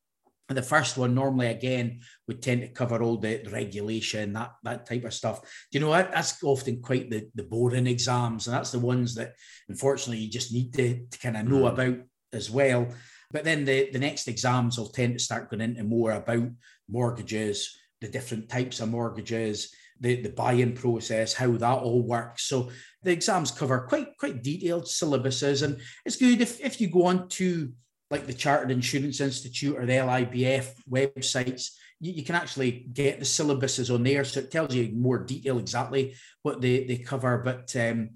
And 0.48 0.58
the 0.58 0.62
first 0.62 0.98
one, 0.98 1.14
normally 1.14 1.46
again, 1.46 2.00
would 2.26 2.42
tend 2.42 2.62
to 2.62 2.68
cover 2.68 3.02
all 3.02 3.16
the, 3.16 3.42
regulation, 3.50 4.32
that, 4.34 4.52
that 4.64 4.86
type 4.86 5.04
of 5.04 5.14
stuff. 5.14 5.40
Do 5.40 5.78
you 5.78 5.80
know 5.80 5.90
what? 5.90 6.12
That's 6.12 6.42
often 6.42 6.82
quite 6.82 7.10
the, 7.10 7.28
the 7.34 7.44
boring 7.44 7.86
exams. 7.86 8.46
And 8.46 8.56
that's 8.56 8.72
the 8.72 8.78
ones 8.78 9.14
that, 9.14 9.34
unfortunately, 9.68 10.22
you 10.22 10.30
just 10.30 10.52
need 10.52 10.74
to, 10.74 11.06
to 11.10 11.18
kind 11.18 11.36
of 11.36 11.46
know 11.46 11.62
mm. 11.62 11.72
about 11.72 11.96
as 12.32 12.50
well. 12.50 12.88
But 13.30 13.44
then 13.44 13.64
the, 13.64 13.90
the 13.92 13.98
next 13.98 14.28
exams 14.28 14.76
will 14.76 14.88
tend 14.88 15.14
to 15.14 15.24
start 15.24 15.48
going 15.48 15.62
into 15.62 15.84
more 15.84 16.12
about 16.12 16.48
mortgages, 16.88 17.74
the 18.00 18.08
different 18.08 18.48
types 18.48 18.80
of 18.80 18.90
mortgages, 18.90 19.72
the, 20.00 20.20
the 20.20 20.30
buy-in 20.30 20.74
process, 20.74 21.32
how 21.32 21.52
that 21.52 21.78
all 21.78 22.02
works. 22.02 22.44
So 22.44 22.70
the 23.02 23.12
exams 23.12 23.50
cover 23.50 23.86
quite 23.88 24.08
quite 24.18 24.42
detailed 24.42 24.84
syllabuses, 24.84 25.62
and 25.62 25.78
it's 26.04 26.16
good 26.16 26.40
if, 26.40 26.60
if 26.60 26.80
you 26.80 26.88
go 26.88 27.06
on 27.06 27.28
to 27.30 27.72
like 28.12 28.26
the 28.26 28.34
Chartered 28.34 28.70
Insurance 28.70 29.20
Institute 29.20 29.76
or 29.76 29.86
the 29.86 29.94
LIBF 29.94 30.66
websites, 30.88 31.70
you, 31.98 32.12
you, 32.12 32.22
can 32.22 32.34
actually 32.34 32.86
get 32.92 33.18
the 33.18 33.24
syllabuses 33.24 33.92
on 33.92 34.02
there, 34.02 34.22
so 34.22 34.40
it 34.40 34.50
tells 34.50 34.74
you 34.74 34.92
more 34.94 35.18
detail 35.18 35.58
exactly 35.58 36.14
what 36.42 36.60
they, 36.60 36.84
they 36.84 36.98
cover. 36.98 37.38
But 37.38 37.74
um, 37.74 38.10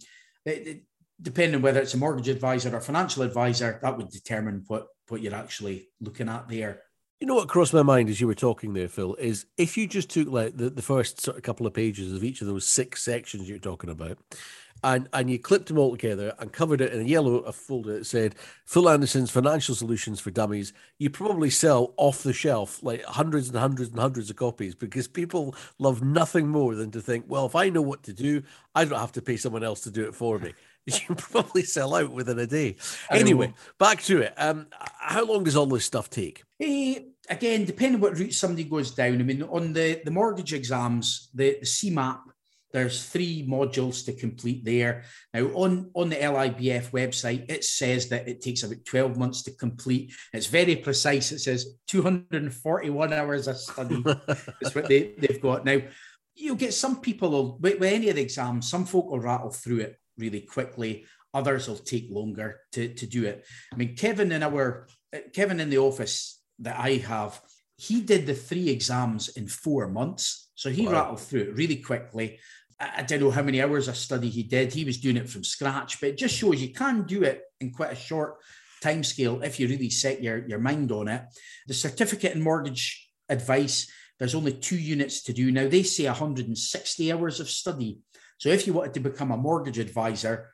it, 0.45 0.69
it, 0.69 0.83
depending 1.21 1.63
whether 1.63 1.81
it's 1.81 1.95
a 1.95 1.99
mortgage 1.99 2.29
advisor 2.29 2.77
or 2.77 2.81
financial 2.83 3.23
advisor, 3.23 3.81
that 3.83 3.97
would 3.97 4.11
determine 4.11 4.65
what 4.67 4.89
what 5.09 5.23
you're 5.23 5.35
actually 5.35 5.89
looking 6.01 6.29
at 6.29 6.49
there. 6.49 6.83
You 7.21 7.27
know 7.27 7.37
what 7.37 7.49
crossed 7.49 7.73
my 7.73 7.83
mind 7.83 8.11
as 8.11 8.21
you 8.21 8.27
were 8.27 8.35
talking 8.35 8.75
there, 8.75 8.89
Phil, 8.89 9.15
is 9.15 9.47
if 9.57 9.79
you 9.79 9.87
just 9.87 10.11
took 10.11 10.29
like 10.29 10.55
the, 10.55 10.69
the 10.69 10.83
first 10.83 11.23
sort 11.23 11.39
of 11.39 11.43
couple 11.43 11.67
of 11.67 11.73
pages 11.73 12.13
of 12.13 12.23
each 12.23 12.43
of 12.43 12.47
those 12.47 12.67
six 12.67 13.03
sections 13.03 13.49
you're 13.49 13.59
talking 13.59 13.89
about, 13.89 14.19
and 14.87 15.09
and 15.13 15.29
you 15.29 15.39
clipped 15.39 15.67
them 15.67 15.79
all 15.79 15.91
together 15.91 16.33
and 16.39 16.53
covered 16.53 16.81
it 16.81 16.93
in 16.93 17.01
a 17.01 17.05
yellow 17.05 17.43
folder 17.51 17.99
that 17.99 18.07
said 18.07 18.37
Phil 18.65 18.89
Anderson's 18.89 19.33
Financial 19.33 19.75
Solutions 19.75 20.21
for 20.21 20.31
Dummies, 20.31 20.73
you 20.99 21.11
probably 21.11 21.51
sell 21.51 21.93
off 21.97 22.23
the 22.23 22.33
shelf 22.33 22.81
like 22.85 23.03
hundreds 23.03 23.49
and 23.49 23.59
hundreds 23.59 23.91
and 23.91 23.99
hundreds 23.99 24.31
of 24.31 24.37
copies 24.37 24.77
because 24.77 25.09
people 25.09 25.57
love 25.79 26.03
nothing 26.03 26.47
more 26.47 26.77
than 26.77 26.93
to 26.93 27.01
think, 27.01 27.25
well, 27.27 27.47
if 27.47 27.57
I 27.57 27.69
know 27.69 27.83
what 27.83 28.05
to 28.05 28.13
do, 28.13 28.45
I 28.77 28.85
don't 28.85 28.99
have 28.99 29.13
to 29.13 29.23
pay 29.23 29.37
someone 29.37 29.65
else 29.65 29.81
to 29.83 29.91
do 29.91 30.05
it 30.05 30.15
for 30.15 30.39
me. 30.39 30.55
you 30.87 31.17
probably 31.17 31.65
sell 31.65 31.97
out 31.97 32.13
within 32.13 32.39
a 32.39 32.47
day. 32.47 32.77
Anyway, 33.11 33.53
back 33.77 34.01
to 34.03 34.23
it. 34.23 34.35
Um, 34.37 34.69
how 35.01 35.25
long 35.25 35.43
does 35.43 35.57
all 35.57 35.67
this 35.67 35.85
stuff 35.85 36.09
take? 36.09 36.45
Hey, 36.61 36.97
eh, 36.97 37.01
again, 37.29 37.65
depending 37.65 38.01
what 38.01 38.17
route 38.17 38.35
somebody 38.35 38.63
goes 38.63 38.93
down. 38.93 39.19
I 39.19 39.25
mean, 39.25 39.43
on 39.43 39.73
the, 39.73 40.01
the 40.05 40.13
mortgage 40.13 40.53
exams, 40.53 41.29
the, 41.35 41.59
the 41.59 41.67
CeMAP, 41.67 42.21
there's 42.77 43.07
three 43.07 43.43
modules 43.49 44.05
to 44.05 44.13
complete 44.13 44.63
there. 44.63 45.05
Now, 45.33 45.47
on, 45.55 45.91
on 45.95 46.11
the 46.11 46.17
LIBF 46.17 46.91
website, 46.91 47.51
it 47.51 47.65
says 47.65 48.11
that 48.11 48.29
it 48.29 48.43
takes 48.43 48.65
about 48.65 48.85
12 48.85 49.17
months 49.17 49.43
to 49.45 49.53
complete. 49.53 50.13
It's 50.35 50.47
very 50.47 50.77
precise. 50.77 51.33
It 51.33 51.39
says 51.39 51.79
241 51.89 53.15
hours 53.15 53.49
of 53.49 53.57
study 53.57 54.05
is 54.61 54.75
what 54.75 54.89
they, 54.89 55.15
they've 55.17 55.41
got. 55.41 55.65
Now, 55.65 55.79
you'll 56.35 56.57
get 56.57 56.75
some 56.75 57.01
people, 57.01 57.59
with, 57.59 57.81
with 57.81 57.91
any 57.91 58.11
of 58.11 58.17
the 58.17 58.23
exams, 58.23 58.69
some 58.69 58.85
folk 58.85 59.11
will 59.11 59.21
rattle 59.21 59.49
through 59.49 59.79
it 59.79 59.99
really 60.19 60.43
quickly. 60.43 61.07
Others 61.33 61.69
will 61.69 61.79
take 61.79 62.09
longer 62.11 62.61
to, 62.73 62.93
to 62.93 63.07
do 63.07 63.25
it. 63.25 63.47
I 63.73 63.77
mean, 63.77 63.97
Kevin 63.97 64.33
in 64.33 64.43
our 64.43 64.87
uh, 65.15 65.21
Kevin 65.33 65.61
in 65.61 65.71
the 65.71 65.79
office 65.79 66.43
that 66.59 66.79
I 66.79 66.97
have, 66.97 67.41
he 67.79 68.03
did 68.03 68.27
the 68.27 68.35
three 68.35 68.69
exams 68.69 69.29
in 69.29 69.49
four 69.49 69.89
months. 69.89 70.51
So 70.57 70.69
he 70.69 70.87
wow. 70.87 70.93
rattled 70.93 71.21
through 71.21 71.41
it 71.41 71.55
really 71.55 71.77
quickly. 71.77 72.39
I, 72.79 73.03
don't 73.03 73.21
know 73.21 73.31
how 73.31 73.43
many 73.43 73.63
hours 73.63 73.89
of 73.89 73.97
study 73.97 74.29
he 74.29 74.43
did. 74.43 74.73
He 74.73 74.85
was 74.85 74.99
doing 74.99 75.17
it 75.17 75.31
from 75.31 75.45
scratch, 75.45 76.01
but 76.01 76.11
it 76.11 76.19
just 76.19 76.37
shows 76.37 76.61
you 76.61 76.73
can 76.73 77.05
do 77.05 77.23
it 77.23 77.43
in 77.61 77.73
quite 77.73 77.93
a 77.93 77.97
short 77.97 78.37
time 78.83 79.03
scale 79.03 79.43
if 79.43 79.59
you 79.59 79.69
really 79.69 79.91
set 79.91 80.23
your, 80.23 80.47
your 80.47 80.59
mind 80.59 80.93
on 80.93 81.09
it. 81.09 81.23
The 81.67 81.75
certificate 81.75 82.35
in 82.35 82.43
mortgage 82.43 83.11
advice, 83.29 83.91
there's 84.19 84.35
only 84.35 84.53
two 84.53 84.77
units 84.77 85.23
to 85.25 85.33
do. 85.33 85.51
Now 85.51 85.69
they 85.69 85.83
say 85.83 86.05
160 86.05 87.13
hours 87.13 87.41
of 87.41 87.49
study. 87.49 87.99
So 88.39 88.51
if 88.51 88.67
you 88.67 88.75
wanted 88.75 88.95
to 88.95 89.01
become 89.01 89.31
a 89.31 89.37
mortgage 89.37 89.79
advisor, 89.79 90.51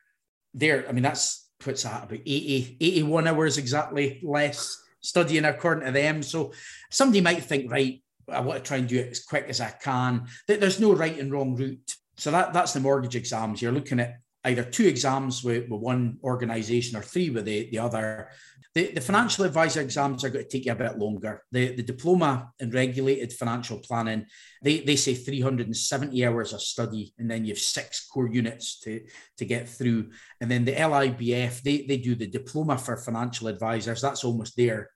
there, 0.54 0.88
I 0.88 0.92
mean, 0.92 1.02
that's 1.02 1.50
puts 1.58 1.84
that 1.84 2.04
about 2.04 2.18
80, 2.18 2.76
81 2.80 3.26
hours 3.28 3.58
exactly 3.58 4.20
less 4.24 4.80
studying 5.00 5.44
according 5.44 5.86
to 5.86 5.92
them. 5.92 6.22
So 6.22 6.52
somebody 6.90 7.20
might 7.20 7.44
think, 7.44 7.70
right, 7.70 8.02
I 8.28 8.40
want 8.40 8.62
to 8.62 8.66
try 8.66 8.78
and 8.78 8.88
do 8.88 8.98
it 8.98 9.10
as 9.10 9.24
quick 9.24 9.46
as 9.48 9.60
I 9.60 9.70
can. 9.70 10.26
There's 10.46 10.80
no 10.80 10.94
right 10.94 11.18
and 11.18 11.32
wrong 11.32 11.56
route. 11.56 11.96
So 12.22 12.30
that, 12.30 12.52
that's 12.52 12.72
the 12.72 12.78
mortgage 12.78 13.16
exams. 13.16 13.60
You're 13.60 13.72
looking 13.72 13.98
at 13.98 14.20
either 14.44 14.62
two 14.62 14.86
exams 14.86 15.42
with, 15.42 15.68
with 15.68 15.80
one 15.80 16.18
organization 16.22 16.96
or 16.96 17.02
three 17.02 17.30
with 17.30 17.46
the, 17.46 17.68
the 17.72 17.80
other. 17.80 18.28
The, 18.76 18.92
the 18.92 19.00
financial 19.00 19.44
advisor 19.44 19.80
exams 19.80 20.22
are 20.22 20.30
going 20.30 20.44
to 20.44 20.48
take 20.48 20.66
you 20.66 20.70
a 20.70 20.76
bit 20.76 20.98
longer. 20.98 21.42
The, 21.50 21.74
the 21.74 21.82
diploma 21.82 22.52
in 22.60 22.70
regulated 22.70 23.32
financial 23.32 23.78
planning, 23.80 24.26
they, 24.62 24.78
they 24.78 24.94
say 24.94 25.14
370 25.14 26.24
hours 26.24 26.52
of 26.52 26.62
study, 26.62 27.12
and 27.18 27.28
then 27.28 27.44
you 27.44 27.54
have 27.54 27.58
six 27.58 28.06
core 28.06 28.32
units 28.32 28.78
to, 28.82 29.00
to 29.38 29.44
get 29.44 29.68
through. 29.68 30.10
And 30.40 30.48
then 30.48 30.64
the 30.64 30.76
LIBF, 30.76 31.62
they, 31.62 31.82
they 31.88 31.96
do 31.96 32.14
the 32.14 32.28
diploma 32.28 32.78
for 32.78 32.96
financial 32.96 33.48
advisors. 33.48 34.00
That's 34.00 34.22
almost 34.22 34.56
their 34.56 34.90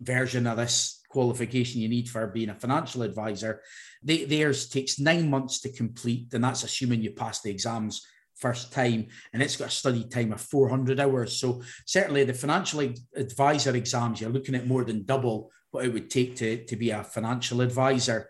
version 0.00 0.48
of 0.48 0.56
this 0.56 1.03
qualification 1.14 1.80
you 1.80 1.88
need 1.88 2.08
for 2.08 2.26
being 2.26 2.50
a 2.50 2.54
financial 2.54 3.02
advisor. 3.02 3.62
They, 4.02 4.24
theirs 4.24 4.68
takes 4.68 4.98
nine 4.98 5.30
months 5.30 5.60
to 5.60 5.72
complete, 5.72 6.34
and 6.34 6.42
that's 6.42 6.64
assuming 6.64 7.02
you 7.02 7.12
pass 7.12 7.40
the 7.40 7.52
exams 7.52 8.04
first 8.34 8.72
time, 8.72 9.06
and 9.32 9.40
it's 9.40 9.56
got 9.56 9.68
a 9.68 9.80
study 9.82 10.04
time 10.04 10.32
of 10.32 10.40
400 10.40 10.98
hours. 10.98 11.38
So 11.38 11.62
certainly 11.86 12.24
the 12.24 12.34
financial 12.34 12.92
advisor 13.14 13.76
exams, 13.76 14.20
you're 14.20 14.36
looking 14.36 14.56
at 14.56 14.66
more 14.66 14.84
than 14.84 15.04
double 15.04 15.52
what 15.70 15.84
it 15.84 15.92
would 15.92 16.10
take 16.10 16.34
to, 16.36 16.64
to 16.64 16.76
be 16.76 16.90
a 16.90 17.04
financial 17.04 17.60
advisor. 17.60 18.28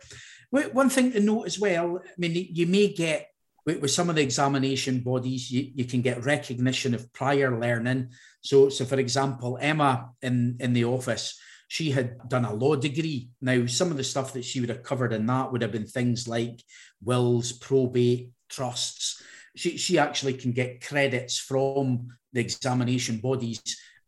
One 0.50 0.90
thing 0.90 1.10
to 1.12 1.20
note 1.20 1.46
as 1.46 1.58
well, 1.58 2.00
I 2.04 2.14
mean, 2.18 2.48
you 2.50 2.66
may 2.66 2.92
get 2.92 3.30
with, 3.64 3.90
some 3.90 4.10
of 4.10 4.16
the 4.16 4.22
examination 4.22 5.00
bodies, 5.00 5.50
you, 5.50 5.72
you 5.74 5.84
can 5.86 6.02
get 6.02 6.24
recognition 6.24 6.94
of 6.94 7.10
prior 7.14 7.58
learning. 7.58 8.10
So, 8.42 8.68
so 8.68 8.84
for 8.84 8.98
example, 9.00 9.58
Emma 9.60 10.10
in, 10.20 10.58
in 10.60 10.74
the 10.74 10.84
office, 10.84 11.40
she 11.68 11.90
had 11.90 12.28
done 12.28 12.44
a 12.44 12.52
law 12.52 12.76
degree. 12.76 13.30
Now, 13.40 13.66
some 13.66 13.90
of 13.90 13.96
the 13.96 14.04
stuff 14.04 14.32
that 14.34 14.44
she 14.44 14.60
would 14.60 14.68
have 14.68 14.82
covered 14.82 15.12
in 15.12 15.26
that 15.26 15.52
would 15.52 15.62
have 15.62 15.72
been 15.72 15.86
things 15.86 16.28
like 16.28 16.62
wills, 17.02 17.52
probate, 17.52 18.30
trusts 18.48 19.22
she, 19.56 19.76
she 19.76 19.98
actually 19.98 20.34
can 20.34 20.52
get 20.52 20.84
credits 20.84 21.38
from 21.38 22.08
the 22.32 22.40
examination 22.40 23.18
bodies, 23.18 23.62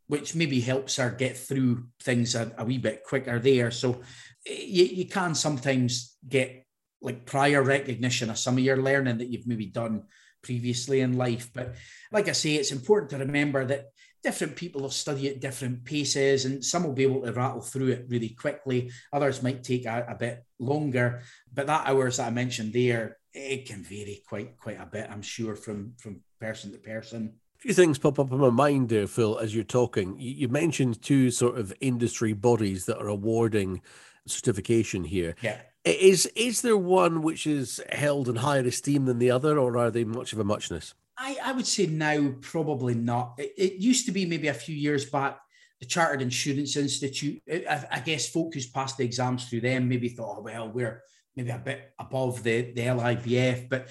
which 0.08 0.34
maybe 0.34 0.60
helps 0.60 0.96
her 0.96 1.10
get 1.10 1.36
through 1.36 1.86
things 2.02 2.34
a, 2.34 2.52
a 2.58 2.64
wee 2.64 2.78
bit 2.78 3.04
quicker 3.04 3.38
there. 3.38 3.70
So 3.70 4.00
eh, 4.46 4.64
you, 4.66 4.84
you 4.84 5.06
can 5.06 5.34
sometimes 5.34 6.16
get 6.28 6.64
like 7.00 7.26
prior 7.26 7.62
recognition 7.62 8.30
of 8.30 8.38
some 8.38 8.54
of 8.54 8.64
your 8.64 8.78
learning 8.78 9.18
that 9.18 9.28
you've 9.28 9.46
maybe 9.46 9.66
done 9.66 10.04
previously 10.42 11.00
in 11.00 11.16
life. 11.16 11.50
But 11.52 11.74
like 12.10 12.28
I 12.28 12.32
say, 12.32 12.54
it's 12.54 12.72
important 12.72 13.10
to 13.10 13.18
remember 13.18 13.64
that 13.66 13.86
different 14.26 14.56
people 14.56 14.80
will 14.80 14.90
study 14.90 15.28
at 15.28 15.40
different 15.40 15.84
paces 15.84 16.46
and 16.46 16.64
some 16.64 16.82
will 16.82 16.92
be 16.92 17.04
able 17.04 17.22
to 17.22 17.32
rattle 17.32 17.60
through 17.60 17.86
it 17.86 18.06
really 18.08 18.30
quickly. 18.30 18.90
Others 19.12 19.40
might 19.40 19.62
take 19.62 19.86
a, 19.86 20.04
a 20.08 20.16
bit 20.16 20.44
longer. 20.58 21.22
But 21.54 21.68
that 21.68 21.86
hours 21.86 22.16
that 22.16 22.26
I 22.26 22.30
mentioned 22.30 22.72
there, 22.72 23.18
it 23.32 23.66
can 23.66 23.84
vary 23.84 24.24
quite 24.28 24.56
quite 24.56 24.80
a 24.80 24.86
bit, 24.86 25.08
I'm 25.08 25.22
sure, 25.22 25.54
from 25.54 25.92
from 25.98 26.22
person 26.40 26.72
to 26.72 26.78
person. 26.78 27.34
A 27.56 27.58
few 27.60 27.72
things 27.72 27.98
pop 27.98 28.18
up 28.18 28.32
in 28.32 28.38
my 28.38 28.50
mind 28.50 28.88
there, 28.88 29.06
Phil, 29.06 29.38
as 29.38 29.54
you're 29.54 29.62
talking. 29.62 30.16
You, 30.18 30.48
mentioned 30.48 31.00
two 31.02 31.30
sort 31.30 31.56
of 31.56 31.72
industry 31.80 32.32
bodies 32.32 32.86
that 32.86 32.98
are 32.98 33.08
awarding 33.08 33.80
certification 34.26 35.04
here. 35.04 35.36
Yeah. 35.40 35.60
Is 35.84 36.26
is 36.34 36.62
there 36.62 36.76
one 36.76 37.22
which 37.22 37.46
is 37.46 37.80
held 37.92 38.28
in 38.28 38.36
higher 38.36 38.66
esteem 38.66 39.04
than 39.04 39.20
the 39.20 39.30
other, 39.30 39.56
or 39.56 39.78
are 39.78 39.92
they 39.92 40.02
much 40.02 40.32
of 40.32 40.40
a 40.40 40.44
muchness? 40.44 40.94
I, 41.18 41.38
I 41.42 41.52
would 41.52 41.66
say 41.66 41.86
now 41.86 42.34
probably 42.40 42.94
not. 42.94 43.34
It, 43.38 43.54
it 43.56 43.72
used 43.74 44.06
to 44.06 44.12
be 44.12 44.26
maybe 44.26 44.48
a 44.48 44.54
few 44.54 44.74
years 44.74 45.08
back 45.08 45.38
the 45.80 45.86
Chartered 45.86 46.22
Insurance 46.22 46.76
Institute. 46.76 47.42
I, 47.50 47.84
I 47.90 48.00
guess 48.00 48.28
folk 48.28 48.54
who's 48.54 48.66
passed 48.66 48.96
the 48.96 49.04
exams 49.04 49.48
through 49.48 49.60
them 49.60 49.88
maybe 49.88 50.08
thought, 50.08 50.38
oh, 50.38 50.42
well, 50.42 50.70
we're 50.70 51.02
maybe 51.34 51.50
a 51.50 51.58
bit 51.58 51.92
above 51.98 52.42
the, 52.42 52.72
the 52.72 52.82
LIBF. 52.82 53.68
But 53.68 53.88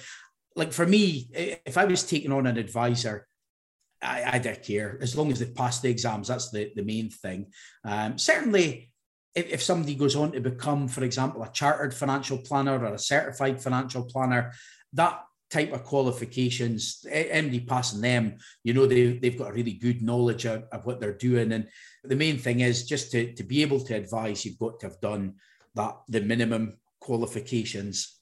like 0.56 0.72
for 0.72 0.86
me, 0.86 1.28
if 1.64 1.78
I 1.78 1.84
was 1.84 2.02
taking 2.02 2.32
on 2.32 2.46
an 2.46 2.58
advisor, 2.58 3.26
I, 4.02 4.32
I 4.34 4.38
don't 4.38 4.62
care 4.62 4.98
as 5.00 5.16
long 5.16 5.30
as 5.30 5.38
they 5.38 5.46
pass 5.46 5.80
the 5.80 5.90
exams. 5.90 6.28
That's 6.28 6.50
the, 6.50 6.72
the 6.74 6.82
main 6.82 7.08
thing. 7.08 7.46
Um, 7.84 8.18
certainly, 8.18 8.90
if, 9.34 9.48
if 9.52 9.62
somebody 9.62 9.94
goes 9.94 10.16
on 10.16 10.32
to 10.32 10.40
become, 10.40 10.88
for 10.88 11.04
example, 11.04 11.42
a 11.42 11.52
chartered 11.52 11.94
financial 11.94 12.38
planner 12.38 12.84
or 12.84 12.94
a 12.94 12.98
certified 12.98 13.62
financial 13.62 14.04
planner, 14.04 14.52
that 14.94 15.22
type 15.50 15.72
of 15.72 15.84
qualifications, 15.84 17.04
MD 17.08 17.66
passing 17.66 18.00
them, 18.00 18.38
you 18.64 18.74
know, 18.74 18.86
they, 18.86 19.18
they've 19.18 19.38
got 19.38 19.50
a 19.50 19.54
really 19.54 19.74
good 19.74 20.02
knowledge 20.02 20.44
of, 20.44 20.64
of 20.72 20.84
what 20.86 21.00
they're 21.00 21.16
doing. 21.16 21.52
And 21.52 21.68
the 22.04 22.16
main 22.16 22.38
thing 22.38 22.60
is 22.60 22.86
just 22.86 23.12
to, 23.12 23.32
to 23.34 23.42
be 23.44 23.62
able 23.62 23.80
to 23.80 23.94
advise, 23.94 24.44
you've 24.44 24.58
got 24.58 24.80
to 24.80 24.88
have 24.88 25.00
done 25.00 25.34
that, 25.74 25.96
the 26.08 26.20
minimum 26.20 26.78
qualifications. 27.00 28.16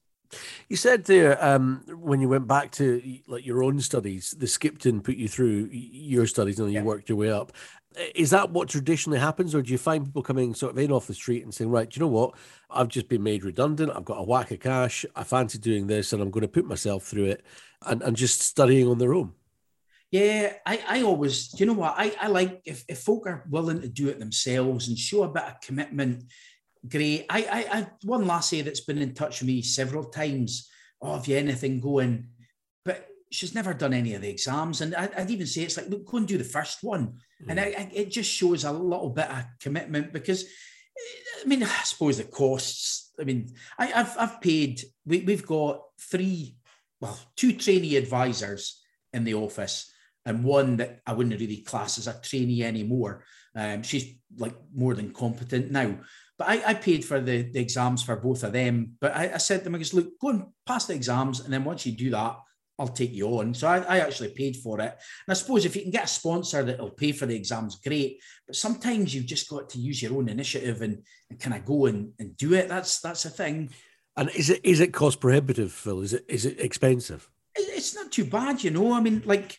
You 0.69 0.77
said 0.77 1.05
there 1.05 1.43
um, 1.45 1.83
when 1.89 2.21
you 2.21 2.29
went 2.29 2.49
back 2.49 2.73
to 2.73 3.01
like 3.27 3.47
your 3.47 3.63
own 3.63 3.81
studies, 3.81 4.35
the 4.37 4.47
Skipton 4.47 5.01
put 5.01 5.17
you 5.17 5.29
through 5.29 5.69
your 5.71 6.27
studies 6.27 6.59
and 6.59 6.69
you 6.69 6.81
yeah. 6.81 6.83
worked 6.83 7.09
your 7.09 7.19
way 7.19 7.31
up. 7.31 7.53
Is 8.15 8.31
that 8.31 8.51
what 8.51 8.69
traditionally 8.69 9.21
happens, 9.21 9.55
or 9.55 9.63
do 9.63 9.71
you 9.71 9.79
find 9.79 10.05
people 10.05 10.23
coming 10.23 10.55
sort 10.55 10.73
of 10.73 10.79
in 10.79 10.91
off 10.91 11.07
the 11.07 11.15
street 11.15 11.45
and 11.45 11.55
saying, 11.55 11.71
"Right, 11.71 11.89
do 11.89 11.99
you 11.99 12.01
know 12.01 12.13
what? 12.13 12.35
I've 12.71 12.89
just 12.89 13.09
been 13.09 13.23
made 13.23 13.45
redundant. 13.45 13.93
I've 13.95 14.05
got 14.05 14.19
a 14.19 14.25
whack 14.25 14.51
of 14.51 14.61
cash. 14.61 15.07
I 15.15 15.23
fancy 15.23 15.59
doing 15.59 15.87
this, 15.87 16.13
and 16.13 16.21
I'm 16.21 16.31
going 16.31 16.43
to 16.43 16.49
put 16.49 16.67
myself 16.67 17.05
through 17.05 17.27
it," 17.27 17.45
and, 17.87 18.03
and 18.03 18.17
just 18.17 18.41
studying 18.41 18.89
on 18.89 18.99
their 18.99 19.15
own. 19.15 19.33
Yeah, 20.11 20.53
I, 20.65 20.81
I 20.89 21.03
always, 21.03 21.59
you 21.59 21.67
know 21.67 21.73
what? 21.73 21.95
I, 21.97 22.15
I 22.21 22.29
like 22.29 22.61
if, 22.65 22.85
if 22.89 23.01
folk 23.01 23.27
are 23.27 23.45
willing 23.51 23.81
to 23.81 23.89
do 23.89 24.09
it 24.09 24.21
themselves 24.21 24.87
and 24.87 24.97
show 24.97 25.25
a 25.25 25.29
bit 25.29 25.43
of 25.43 25.61
commitment 25.61 26.25
great. 26.89 27.27
I, 27.29 27.43
I, 27.43 27.79
I 27.79 27.87
one 28.03 28.27
lassie 28.27 28.63
that's 28.63 28.81
been 28.81 28.99
in 28.99 29.15
touch 29.15 29.41
with 29.41 29.49
me 29.49 29.63
several 29.63 30.05
times. 30.05 30.71
Oh, 31.01 31.17
have 31.17 31.27
you 31.27 31.37
anything 31.37 31.81
going? 31.81 32.29
She's 33.35 33.55
never 33.55 33.75
done 33.75 33.93
any 33.93 34.15
of 34.15 34.23
the 34.23 34.29
exams, 34.29 34.81
and 34.81 34.95
I, 34.95 35.09
would 35.19 35.31
even 35.31 35.47
say 35.47 35.63
it's 35.63 35.77
like, 35.77 35.89
look, 35.89 36.07
go 36.07 36.19
and 36.19 36.29
do 36.29 36.39
the 36.39 36.45
first 36.45 36.79
one, 36.83 37.07
mm. 37.43 37.49
and 37.49 37.61
I, 37.61 37.65
I, 37.65 37.91
it 37.93 38.11
just 38.11 38.31
shows 38.31 38.65
a 38.65 38.73
little 38.73 39.11
bit 39.11 39.31
of 39.31 39.45
commitment 39.61 40.13
because, 40.13 40.45
I 41.43 41.47
mean, 41.47 41.63
I 41.63 41.83
suppose 41.85 42.19
the 42.19 42.25
costs. 42.25 43.13
I 43.21 43.25
mean, 43.25 43.53
I, 43.79 43.87
have 43.87 44.17
I've 44.19 44.41
paid. 44.41 44.83
We, 45.05 45.21
we've 45.21 45.47
got 45.47 45.83
three, 46.01 46.57
well, 47.01 47.19
two 47.37 47.53
trainee 47.53 47.97
advisors 47.97 48.81
in 49.13 49.25
the 49.25 49.35
office, 49.35 49.93
and 50.25 50.45
one 50.45 50.77
that 50.77 51.01
I 51.07 51.13
wouldn't 51.13 51.41
really 51.41 51.59
class 51.59 51.99
as 51.99 52.07
a 52.07 52.21
trainee 52.21 52.63
anymore. 52.63 53.25
Um, 53.57 53.83
she's 53.83 54.15
like 54.37 54.55
more 54.75 54.95
than 54.95 55.13
competent 55.13 55.71
now. 55.71 55.99
But 56.39 56.49
I, 56.49 56.71
I 56.71 56.75
paid 56.75 57.05
for 57.05 57.21
the, 57.21 57.43
the 57.43 57.61
exams 57.61 58.03
for 58.03 58.17
both 58.17 58.43
of 58.43 58.53
them. 58.53 58.97
But 59.01 59.15
I, 59.15 59.35
I 59.35 59.37
said 59.39 59.59
to 59.59 59.65
them, 59.65 59.75
I 59.77 59.79
goes, 59.79 59.95
look, 59.95 60.19
go 60.21 60.31
and 60.31 60.47
pass 60.67 60.87
the 60.87 60.95
exams. 60.95 61.41
And 61.41 61.53
then 61.53 61.65
once 61.65 61.87
you 61.87 61.93
do 61.93 62.11
that, 62.11 62.37
I'll 62.79 62.89
take 62.89 63.13
you 63.13 63.29
on. 63.39 63.55
So 63.55 63.69
I, 63.69 63.79
I, 63.79 63.99
actually 64.01 64.31
paid 64.31 64.57
for 64.57 64.81
it. 64.81 64.91
And 64.91 65.31
I 65.31 65.35
suppose 65.35 65.65
if 65.65 65.77
you 65.77 65.83
can 65.83 65.93
get 65.93 66.05
a 66.05 66.09
sponsor 66.09 66.63
that'll 66.63 66.91
pay 66.91 67.13
for 67.13 67.27
the 67.27 67.37
exams, 67.37 67.77
great. 67.77 68.21
But 68.47 68.57
sometimes 68.57 69.15
you've 69.15 69.27
just 69.27 69.49
got 69.49 69.69
to 69.71 69.79
use 69.79 70.03
your 70.03 70.15
own 70.15 70.29
initiative 70.29 70.83
and, 70.83 71.03
and 71.31 71.39
kind 71.39 71.55
of 71.55 71.65
go 71.65 71.87
and, 71.87 72.13
and 72.19 72.37
do 72.37 72.55
it. 72.55 72.69
That's 72.69 73.01
that's 73.01 73.25
a 73.25 73.31
thing. 73.31 73.71
And 74.17 74.31
is 74.31 74.51
it 74.51 74.61
is 74.65 74.81
it 74.81 74.93
cost 74.93 75.21
prohibitive, 75.21 75.73
Phil? 75.73 76.01
Is 76.01 76.15
it 76.15 76.25
is 76.29 76.47
it 76.47 76.61
expensive? 76.61 77.29
It's 77.57 77.95
not 77.95 78.11
too 78.11 78.25
bad, 78.25 78.65
you 78.65 78.71
know. 78.73 78.93
I 78.93 79.01
mean, 79.01 79.23
like 79.25 79.57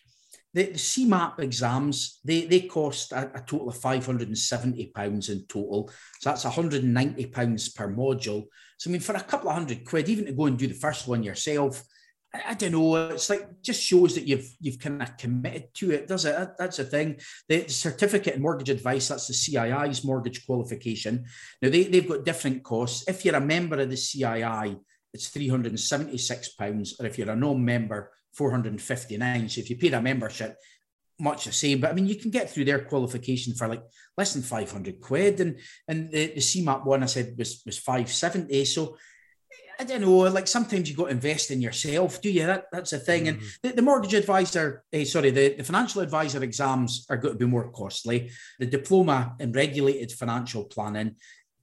the, 0.54 0.64
the 0.64 0.74
CeMAP 0.74 1.40
exams, 1.40 2.20
they, 2.24 2.46
they 2.46 2.62
cost 2.62 3.12
a, 3.12 3.32
a 3.36 3.42
total 3.42 3.70
of 3.70 3.76
£570 3.76 5.30
in 5.30 5.46
total. 5.48 5.92
So 6.20 6.30
that's 6.30 6.46
£190 6.46 7.76
per 7.76 7.88
module. 7.90 8.46
So, 8.78 8.90
I 8.90 8.92
mean, 8.92 9.02
for 9.02 9.16
a 9.16 9.22
couple 9.22 9.50
of 9.50 9.56
hundred 9.56 9.86
quid, 9.86 10.10
even 10.10 10.26
to 10.26 10.34
go 10.34 10.46
and 10.46 10.58
do 10.58 10.68
the 10.68 10.74
first 10.74 11.08
one 11.08 11.24
yourself, 11.24 11.84
I, 12.48 12.54
don't 12.54 12.72
know. 12.72 12.96
It's 13.10 13.30
like 13.30 13.62
just 13.62 13.82
shows 13.82 14.16
that 14.16 14.28
you've 14.28 14.50
you've 14.60 14.80
kind 14.80 15.02
of 15.02 15.18
committed 15.18 15.74
to 15.76 15.92
it, 15.92 16.08
does 16.08 16.26
it? 16.26 16.36
That's 16.58 16.78
the 16.78 16.84
thing. 16.84 17.20
The, 17.50 17.68
certificate 17.68 18.36
in 18.36 18.42
mortgage 18.42 18.70
advice, 18.70 19.08
that's 19.08 19.28
the 19.28 19.34
CII's 19.34 20.04
mortgage 20.04 20.46
qualification. 20.46 21.26
Now, 21.62 21.70
they, 21.70 21.84
they've 21.84 22.08
got 22.08 22.26
different 22.26 22.64
costs. 22.64 23.08
If 23.08 23.26
you're 23.26 23.36
a 23.36 23.42
member 23.42 23.80
of 23.80 23.90
the 23.90 23.96
CII, 23.96 24.80
it's 25.14 25.30
£376. 25.30 27.00
Or 27.00 27.06
if 27.06 27.18
you're 27.18 27.32
a 27.32 27.36
non 27.36 27.64
member, 27.64 28.12
459. 28.34 29.50
So 29.50 29.62
if 29.62 29.70
you 29.70 29.78
paid 29.78 29.94
a 29.94 30.02
membership, 30.02 30.58
much 31.20 31.46
the 31.46 31.52
same. 31.52 31.80
But 31.80 31.92
I 31.92 31.94
mean, 31.94 32.08
you 32.08 32.16
can 32.16 32.32
get 32.32 32.50
through 32.50 32.66
their 32.66 32.80
qualification 32.80 33.54
for 33.54 33.68
like 33.68 33.84
less 34.18 34.34
than 34.34 34.44
500 34.44 35.00
quid. 35.00 35.40
And 35.40 35.60
and 35.88 36.12
the, 36.12 36.28
the 36.28 36.42
CeMAP 36.42 36.86
one 36.86 37.04
I 37.04 37.08
said 37.08 37.36
was 37.38 37.62
was 37.66 37.78
570. 37.78 38.66
So 38.66 38.98
I 39.80 39.84
don't 39.84 40.02
know, 40.02 40.18
like 40.18 40.48
sometimes 40.48 40.90
you 40.90 40.96
got 40.96 41.06
to 41.06 41.12
invest 41.12 41.52
in 41.52 41.62
yourself, 41.62 42.22
do 42.22 42.30
you? 42.30 42.46
That, 42.46 42.66
that's 42.72 42.94
a 42.94 43.00
thing. 43.00 43.26
Mm-hmm. 43.26 43.40
And 43.40 43.42
the, 43.62 43.76
the, 43.76 43.82
mortgage 43.82 44.14
advisor, 44.14 44.84
eh, 44.94 45.04
sorry, 45.04 45.32
the, 45.32 45.56
the 45.56 45.64
financial 45.64 46.02
advisor 46.02 46.44
exams 46.44 47.06
are 47.10 47.18
going 47.18 47.34
to 47.34 47.40
be 47.40 47.46
more 47.46 47.72
costly. 47.72 48.32
The 48.60 48.66
diploma 48.66 49.36
in 49.40 49.52
regulated 49.52 50.12
financial 50.12 50.66
planning 50.66 51.16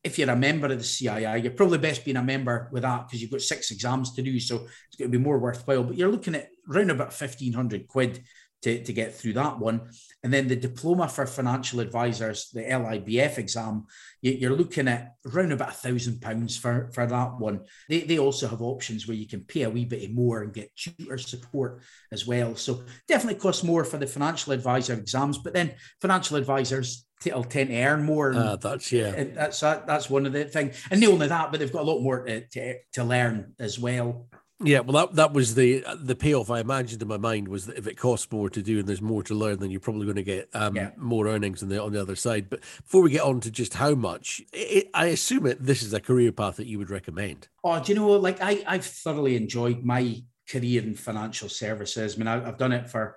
if 0.04 0.18
you're 0.18 0.30
a 0.30 0.36
member 0.36 0.66
of 0.66 0.78
the 0.78 0.84
CII, 0.84 1.42
you're 1.42 1.52
probably 1.52 1.78
best 1.78 2.04
being 2.04 2.16
a 2.16 2.22
member 2.22 2.68
with 2.72 2.82
that 2.82 3.06
because 3.06 3.22
you've 3.22 3.30
got 3.30 3.40
six 3.40 3.70
exams 3.70 4.12
to 4.14 4.22
do. 4.22 4.40
So 4.40 4.66
it's 4.88 4.96
going 4.98 5.10
to 5.10 5.16
be 5.16 5.22
more 5.22 5.38
worthwhile. 5.38 5.84
But 5.84 5.96
you're 5.96 6.10
looking 6.10 6.34
at 6.34 6.48
around 6.68 6.90
about 6.90 7.08
1500 7.08 7.86
quid 7.86 8.24
to, 8.62 8.82
to 8.82 8.92
get 8.92 9.14
through 9.14 9.34
that 9.34 9.58
one. 9.58 9.90
And 10.22 10.32
then 10.32 10.48
the 10.48 10.56
diploma 10.56 11.08
for 11.08 11.26
financial 11.26 11.80
advisors, 11.80 12.50
the 12.52 12.62
LIBF 12.62 13.38
exam, 13.38 13.86
you're 14.20 14.56
looking 14.56 14.86
at 14.88 15.14
around 15.26 15.52
about 15.52 15.70
a 15.70 15.72
thousand 15.72 16.20
pounds 16.20 16.56
for, 16.56 16.90
for 16.94 17.06
that 17.06 17.38
one. 17.38 17.60
They, 17.88 18.00
they 18.00 18.18
also 18.18 18.46
have 18.46 18.62
options 18.62 19.06
where 19.06 19.16
you 19.16 19.26
can 19.26 19.40
pay 19.40 19.62
a 19.62 19.70
wee 19.70 19.84
bit 19.84 20.14
more 20.14 20.42
and 20.42 20.54
get 20.54 20.74
tutor 20.76 21.18
support 21.18 21.82
as 22.12 22.26
well. 22.26 22.54
So 22.54 22.84
definitely 23.08 23.40
costs 23.40 23.64
more 23.64 23.84
for 23.84 23.98
the 23.98 24.06
financial 24.06 24.52
advisor 24.52 24.94
exams, 24.94 25.38
but 25.38 25.54
then 25.54 25.74
financial 26.00 26.36
advisors 26.36 27.04
will 27.24 27.44
tend 27.44 27.70
to 27.70 27.82
earn 27.82 28.04
more. 28.04 28.32
uh, 28.34 28.56
that's 28.56 28.92
yeah. 28.92 29.24
That's 29.24 29.60
that, 29.60 29.86
that's 29.86 30.08
one 30.08 30.26
of 30.26 30.32
the 30.32 30.44
things. 30.44 30.80
And 30.90 31.00
not 31.00 31.10
only 31.10 31.28
that, 31.28 31.50
but 31.50 31.60
they've 31.60 31.72
got 31.72 31.82
a 31.82 31.90
lot 31.90 32.00
more 32.00 32.24
to, 32.24 32.46
to, 32.48 32.74
to 32.94 33.04
learn 33.04 33.54
as 33.58 33.78
well. 33.78 34.26
Yeah, 34.64 34.80
well, 34.80 35.06
that 35.06 35.16
that 35.16 35.32
was 35.32 35.54
the 35.54 35.84
the 35.96 36.14
payoff 36.14 36.50
I 36.50 36.60
imagined 36.60 37.02
in 37.02 37.08
my 37.08 37.16
mind 37.16 37.48
was 37.48 37.66
that 37.66 37.76
if 37.76 37.86
it 37.86 37.96
costs 37.96 38.30
more 38.30 38.48
to 38.50 38.62
do 38.62 38.78
and 38.78 38.88
there's 38.88 39.02
more 39.02 39.22
to 39.24 39.34
learn, 39.34 39.58
then 39.58 39.70
you're 39.70 39.80
probably 39.80 40.04
going 40.04 40.16
to 40.16 40.22
get 40.22 40.48
um, 40.54 40.76
yeah. 40.76 40.90
more 40.96 41.28
earnings 41.28 41.62
on 41.62 41.68
the 41.68 41.82
on 41.82 41.92
the 41.92 42.00
other 42.00 42.16
side. 42.16 42.48
But 42.48 42.60
before 42.60 43.02
we 43.02 43.10
get 43.10 43.22
on 43.22 43.40
to 43.40 43.50
just 43.50 43.74
how 43.74 43.94
much, 43.94 44.42
it, 44.52 44.88
I 44.94 45.06
assume 45.06 45.46
it 45.46 45.64
this 45.64 45.82
is 45.82 45.92
a 45.92 46.00
career 46.00 46.32
path 46.32 46.56
that 46.56 46.66
you 46.66 46.78
would 46.78 46.90
recommend. 46.90 47.48
Oh, 47.64 47.82
do 47.82 47.92
you 47.92 47.98
know? 47.98 48.10
Like 48.12 48.40
I 48.40 48.62
I've 48.66 48.86
thoroughly 48.86 49.36
enjoyed 49.36 49.84
my 49.84 50.22
career 50.48 50.82
in 50.82 50.94
financial 50.94 51.48
services. 51.48 52.14
I 52.14 52.18
mean, 52.18 52.28
I, 52.28 52.44
have 52.44 52.58
done 52.58 52.72
it 52.72 52.88
for 52.88 53.16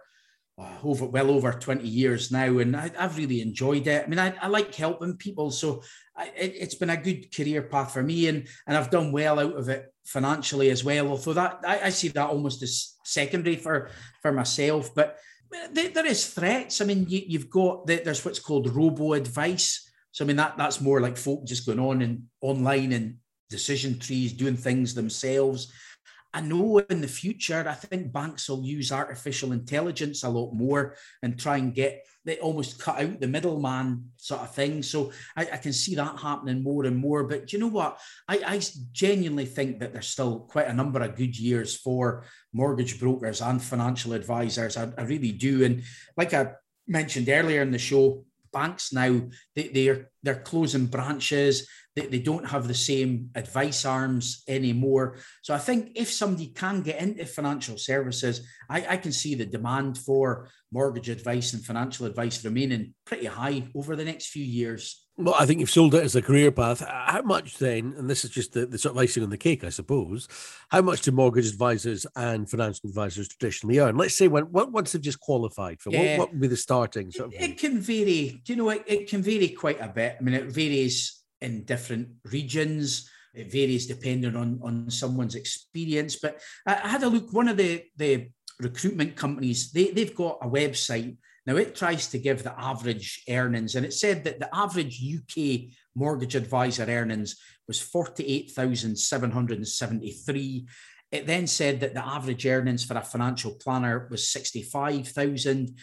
uh, 0.57 0.77
over 0.83 1.05
well 1.05 1.29
over 1.29 1.51
20 1.51 1.85
years 1.85 2.31
now 2.31 2.59
and 2.59 2.77
I, 2.77 2.89
have 2.97 3.17
really 3.17 3.41
enjoyed 3.41 3.87
it 3.87 4.05
i 4.05 4.07
mean 4.07 4.19
i, 4.19 4.33
I 4.41 4.47
like 4.47 4.73
helping 4.73 5.17
people 5.17 5.51
so 5.51 5.83
I, 6.15 6.31
it, 6.33 6.61
has 6.61 6.75
been 6.75 6.91
a 6.91 6.95
good 6.95 7.35
career 7.35 7.63
path 7.63 7.91
for 7.91 8.01
me 8.01 8.29
and 8.29 8.47
and 8.65 8.77
i've 8.77 8.89
done 8.89 9.11
well 9.11 9.37
out 9.37 9.57
of 9.57 9.67
it 9.67 9.93
financially 10.05 10.69
as 10.69 10.83
well 10.83 11.07
although 11.07 11.33
that 11.33 11.59
i, 11.65 11.79
I 11.85 11.89
see 11.89 12.09
that 12.09 12.29
almost 12.29 12.61
as 12.61 12.93
secondary 13.03 13.55
for 13.55 13.89
for 14.21 14.31
myself 14.31 14.93
but 14.95 15.17
there, 15.71 16.05
is 16.05 16.27
threats. 16.27 16.81
I 16.81 16.85
mean 16.85 17.05
you, 17.07 17.39
have 17.39 17.49
got 17.49 17.87
the, 17.87 18.01
there's 18.03 18.23
what's 18.25 18.39
called 18.39 18.73
robo 18.75 19.13
advice. 19.13 19.89
So 20.11 20.23
i 20.23 20.27
mean 20.27 20.37
that 20.37 20.57
that's 20.57 20.81
more 20.81 21.01
like 21.01 21.17
folk 21.17 21.45
just 21.45 21.65
going 21.65 21.79
on 21.79 22.01
and 22.01 22.23
online 22.41 22.93
and 22.93 23.17
decision 23.49 23.99
trees 23.99 24.33
doing 24.33 24.57
things 24.57 24.93
themselves 24.93 25.71
I 26.35 26.41
know 26.41 26.79
in 26.79 26.99
the 26.99 27.07
future, 27.07 27.65
I 27.65 27.73
think 27.73 28.11
banks 28.11 28.49
will 28.49 28.65
use 28.65 28.91
artificial 28.91 29.53
intelligence 29.53 30.23
a 30.23 30.29
lot 30.29 30.53
more 30.53 30.95
and 31.23 31.39
try 31.39 31.57
and 31.57 31.73
get 31.73 32.03
they 32.25 32.39
almost 32.39 32.79
cut 32.79 32.99
out 32.99 33.19
the 33.19 33.27
middleman 33.27 34.09
sort 34.17 34.41
of 34.41 34.53
thing. 34.53 34.81
So 34.83 35.11
I, 35.37 35.43
I, 35.43 35.57
can 35.57 35.71
see 35.71 35.93
that 35.95 36.19
happening 36.19 36.63
more 36.63 36.83
and 36.85 36.97
more. 36.97 37.23
But 37.23 37.53
you 37.53 37.59
know 37.59 37.67
what? 37.67 37.99
I, 38.27 38.41
I 38.45 38.61
genuinely 38.91 39.45
think 39.45 39.79
that 39.79 39.93
there's 39.93 40.07
still 40.07 40.39
quite 40.39 40.67
a 40.67 40.73
number 40.73 40.99
of 41.01 41.15
good 41.15 41.37
years 41.37 41.75
for 41.75 42.25
mortgage 42.51 42.99
brokers 42.99 43.41
and 43.41 43.61
financial 43.61 44.13
advisors. 44.13 44.75
I, 44.75 44.91
I 44.97 45.03
really 45.03 45.33
do. 45.33 45.63
And 45.65 45.83
like 46.17 46.33
I 46.33 46.53
mentioned 46.87 47.29
earlier 47.29 47.61
in 47.61 47.71
the 47.71 47.77
show, 47.77 48.25
banks 48.59 48.93
now 48.93 49.21
they, 49.55 49.67
they're 49.67 50.09
they're 50.23 50.41
closing 50.49 50.87
branches 50.87 51.67
they, 51.95 52.07
they 52.07 52.19
don't 52.19 52.47
have 52.47 52.67
the 52.67 52.73
same 52.73 53.29
advice 53.35 53.85
arms 53.85 54.43
anymore. 54.47 55.17
So 55.41 55.53
I 55.53 55.57
think 55.57 55.91
if 55.95 56.11
somebody 56.11 56.47
can 56.47 56.81
get 56.81 56.99
into 56.99 57.25
financial 57.25 57.77
services, 57.77 58.45
I, 58.69 58.85
I 58.89 58.97
can 58.97 59.11
see 59.11 59.35
the 59.35 59.45
demand 59.45 59.97
for 59.97 60.49
mortgage 60.71 61.09
advice 61.09 61.53
and 61.53 61.63
financial 61.63 62.05
advice 62.05 62.43
remaining 62.43 62.93
pretty 63.05 63.27
high 63.27 63.67
over 63.75 63.95
the 63.95 64.05
next 64.05 64.27
few 64.27 64.43
years. 64.43 65.04
Well, 65.17 65.35
I 65.39 65.45
think 65.45 65.61
you've 65.61 65.69
sold 65.69 65.95
it 65.95 66.03
as 66.03 66.15
a 66.17 66.21
career 66.21 66.51
path. 66.51 66.81
How 66.85 67.21
much 67.21 67.57
then, 67.57 67.93
and 67.97 68.09
this 68.09 68.25
is 68.25 68.31
just 68.31 68.51
the, 68.51 68.65
the, 68.65 68.77
sort 68.77 68.95
of 68.95 69.01
icing 69.01 69.23
on 69.23 69.29
the 69.29 69.37
cake, 69.37 69.63
I 69.63 69.69
suppose, 69.69 70.27
how 70.69 70.81
much 70.81 71.01
do 71.01 71.11
mortgage 71.11 71.47
advisors 71.47 72.05
and 72.17 72.49
financial 72.49 72.89
advisors 72.89 73.29
traditionally 73.29 73.79
earn? 73.79 73.95
Let's 73.95 74.17
say 74.17 74.27
when 74.27 74.51
once 74.51 74.91
they've 74.91 75.01
just 75.01 75.21
qualified 75.21 75.79
for 75.79 75.91
yeah. 75.91 76.17
what, 76.17 76.19
what 76.19 76.31
would 76.31 76.41
be 76.41 76.47
the 76.47 76.57
starting 76.57 77.11
sort 77.11 77.27
of 77.27 77.33
it, 77.33 77.51
it 77.51 77.57
can 77.57 77.79
vary. 77.79 78.41
Do 78.43 78.53
you 78.53 78.57
know 78.57 78.69
it, 78.69 78.83
it 78.87 79.09
can 79.09 79.21
vary 79.21 79.49
quite 79.49 79.79
a 79.79 79.87
bit. 79.87 80.17
I 80.19 80.23
mean, 80.23 80.35
it 80.35 80.51
varies 80.51 81.23
in 81.39 81.63
different 81.63 82.09
regions. 82.25 83.09
It 83.33 83.49
varies 83.49 83.87
depending 83.87 84.35
on, 84.35 84.59
on 84.63 84.89
someone's 84.89 85.35
experience. 85.35 86.17
But 86.17 86.41
I, 86.67 86.73
I 86.73 86.87
had 86.89 87.03
a 87.03 87.07
look, 87.07 87.31
one 87.31 87.47
of 87.47 87.55
the, 87.55 87.83
the 87.95 88.31
recruitment 88.59 89.15
companies, 89.15 89.71
they, 89.71 89.91
they've 89.91 90.15
got 90.15 90.39
a 90.41 90.47
website. 90.47 91.15
Now 91.45 91.57
it 91.57 91.75
tries 91.75 92.07
to 92.07 92.17
give 92.17 92.43
the 92.43 92.57
average 92.59 93.23
earnings, 93.29 93.75
and 93.75 93.85
it 93.85 93.93
said 93.93 94.23
that 94.23 94.39
the 94.39 94.49
average 94.53 94.99
UK 95.03 95.69
mortgage 95.95 96.35
advisor 96.35 96.85
earnings 96.85 97.35
was 97.67 97.81
48,773. 97.81 100.67
It 101.11 101.27
then 101.27 101.45
said 101.47 101.81
that 101.81 101.93
the 101.93 102.03
average 102.05 102.47
earnings 102.47 102.83
for 102.83 102.97
a 102.97 103.01
financial 103.01 103.53
planner 103.53 104.07
was 104.09 104.27
65,000. 104.27 105.77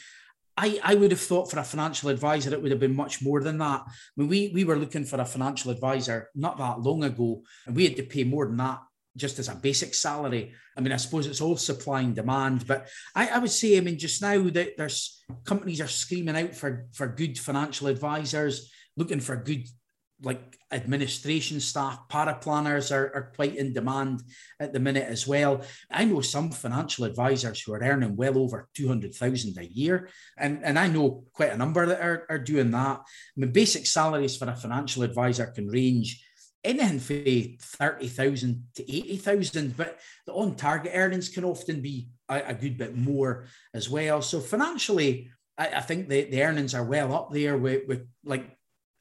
I, 0.56 0.80
I 0.82 0.96
would 0.96 1.12
have 1.12 1.20
thought 1.20 1.48
for 1.50 1.60
a 1.60 1.64
financial 1.64 2.10
advisor, 2.10 2.52
it 2.52 2.60
would 2.60 2.72
have 2.72 2.80
been 2.80 2.96
much 2.96 3.22
more 3.22 3.40
than 3.40 3.56
that. 3.58 3.84
I 3.86 3.92
mean, 4.16 4.26
we, 4.28 4.50
we 4.52 4.64
were 4.64 4.76
looking 4.76 5.04
for 5.04 5.20
a 5.20 5.24
financial 5.24 5.70
advisor 5.70 6.28
not 6.34 6.58
that 6.58 6.80
long 6.80 7.04
ago, 7.04 7.44
and 7.66 7.76
we 7.76 7.84
had 7.84 7.94
to 7.96 8.02
pay 8.02 8.24
more 8.24 8.46
than 8.46 8.58
that 8.58 8.80
just 9.16 9.38
as 9.38 9.48
a 9.48 9.54
basic 9.54 9.94
salary. 9.94 10.52
I 10.76 10.80
mean, 10.80 10.92
I 10.92 10.96
suppose 10.96 11.26
it's 11.26 11.40
all 11.40 11.56
supply 11.56 12.00
and 12.00 12.14
demand, 12.14 12.66
but 12.66 12.88
I, 13.14 13.28
I 13.28 13.38
would 13.38 13.50
say, 13.50 13.76
I 13.76 13.80
mean, 13.80 13.98
just 13.98 14.22
now 14.22 14.42
that 14.50 14.76
there's 14.76 15.22
companies 15.44 15.80
are 15.80 15.88
screaming 15.88 16.36
out 16.36 16.54
for, 16.54 16.86
for 16.92 17.06
good 17.06 17.38
financial 17.38 17.88
advisors, 17.88 18.72
looking 18.96 19.20
for 19.20 19.36
good 19.36 19.66
like 20.22 20.56
administration 20.70 21.58
staff, 21.60 21.98
paraplanners 22.08 22.94
are, 22.94 23.12
are 23.14 23.32
quite 23.34 23.56
in 23.56 23.72
demand 23.72 24.22
at 24.60 24.72
the 24.72 24.78
minute 24.78 25.08
as 25.08 25.26
well. 25.26 25.62
I 25.90 26.04
know 26.04 26.20
some 26.20 26.50
financial 26.50 27.04
advisors 27.04 27.60
who 27.60 27.74
are 27.74 27.82
earning 27.82 28.16
well 28.16 28.38
over 28.38 28.68
200,000 28.74 29.58
a 29.58 29.64
year. 29.64 30.08
And, 30.38 30.64
and 30.64 30.78
I 30.78 30.86
know 30.86 31.24
quite 31.32 31.50
a 31.50 31.56
number 31.56 31.86
that 31.86 32.00
are, 32.00 32.26
are 32.30 32.38
doing 32.38 32.70
that. 32.70 33.00
I 33.00 33.04
mean, 33.36 33.52
basic 33.52 33.86
salaries 33.86 34.36
for 34.36 34.48
a 34.48 34.54
financial 34.54 35.02
advisor 35.02 35.46
can 35.46 35.66
range 35.66 36.24
anything 36.64 37.58
from 37.58 37.88
30,000 37.88 38.64
to 38.76 38.82
80,000, 38.82 39.76
but 39.76 39.98
the 40.26 40.32
on 40.32 40.54
target 40.54 40.92
earnings 40.94 41.28
can 41.28 41.44
often 41.44 41.80
be 41.80 42.08
a, 42.28 42.42
a, 42.48 42.54
good 42.54 42.78
bit 42.78 42.96
more 42.96 43.46
as 43.74 43.90
well. 43.90 44.22
So 44.22 44.40
financially, 44.40 45.30
I, 45.58 45.68
I 45.68 45.80
think 45.80 46.08
the, 46.08 46.24
the 46.24 46.42
earnings 46.42 46.74
are 46.74 46.84
well 46.84 47.12
up 47.14 47.32
there 47.32 47.58
with, 47.58 47.86
with 47.88 48.06
like 48.24 48.56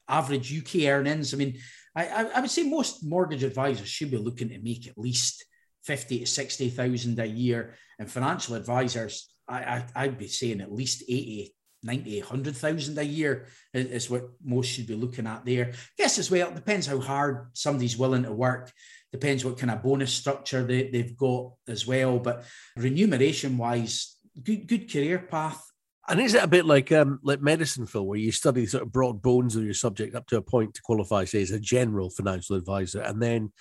average 0.08 0.56
UK 0.56 0.88
earnings. 0.88 1.32
I 1.32 1.36
mean, 1.36 1.58
I, 1.94 2.30
I 2.34 2.40
would 2.40 2.50
say 2.50 2.64
most 2.64 3.04
mortgage 3.04 3.44
advisors 3.44 3.88
should 3.88 4.10
be 4.10 4.16
looking 4.16 4.48
to 4.48 4.58
make 4.58 4.88
at 4.88 4.98
least 4.98 5.44
50 5.84 6.20
to 6.20 6.26
60,000 6.26 7.18
a 7.18 7.26
year. 7.26 7.74
And 7.98 8.10
financial 8.10 8.54
advisors, 8.54 9.32
I, 9.48 9.84
I, 9.94 10.06
would 10.06 10.18
be 10.18 10.28
saying 10.28 10.60
at 10.60 10.72
least 10.72 11.02
80, 11.02 11.54
90, 11.82 12.20
100,000 12.20 12.98
a 12.98 13.02
year 13.02 13.46
is, 13.74 13.86
is, 13.86 14.10
what 14.10 14.28
most 14.44 14.68
should 14.68 14.86
be 14.86 14.94
looking 14.94 15.26
at 15.26 15.44
there. 15.44 15.72
Guess 15.98 16.18
as 16.18 16.30
well, 16.30 16.48
it 16.48 16.54
depends 16.54 16.86
how 16.86 17.00
hard 17.00 17.48
somebody's 17.52 17.96
willing 17.96 18.22
to 18.24 18.32
work. 18.32 18.72
Depends 19.12 19.44
what 19.44 19.58
kind 19.58 19.70
of 19.70 19.82
bonus 19.82 20.12
structure 20.12 20.64
they, 20.64 20.88
they've 20.88 21.16
got 21.16 21.52
as 21.68 21.86
well. 21.86 22.18
But 22.18 22.44
remuneration 22.76 23.58
wise, 23.58 24.16
good, 24.42 24.66
good 24.66 24.90
career 24.90 25.18
path 25.18 25.62
and 26.08 26.20
is 26.20 26.34
it 26.34 26.42
a 26.42 26.48
bit 26.48 26.66
like 26.66 26.90
um, 26.90 27.20
like 27.22 27.40
medicine, 27.40 27.86
Phil, 27.86 28.04
where 28.04 28.18
you 28.18 28.32
study 28.32 28.66
sort 28.66 28.82
of 28.82 28.92
broad 28.92 29.22
bones 29.22 29.54
of 29.54 29.64
your 29.64 29.74
subject 29.74 30.16
up 30.16 30.26
to 30.28 30.36
a 30.36 30.42
point 30.42 30.74
to 30.74 30.82
qualify, 30.82 31.24
say, 31.24 31.42
as 31.42 31.52
a 31.52 31.60
general 31.60 32.10
financial 32.10 32.56
advisor, 32.56 33.00
and 33.00 33.22
then 33.22 33.52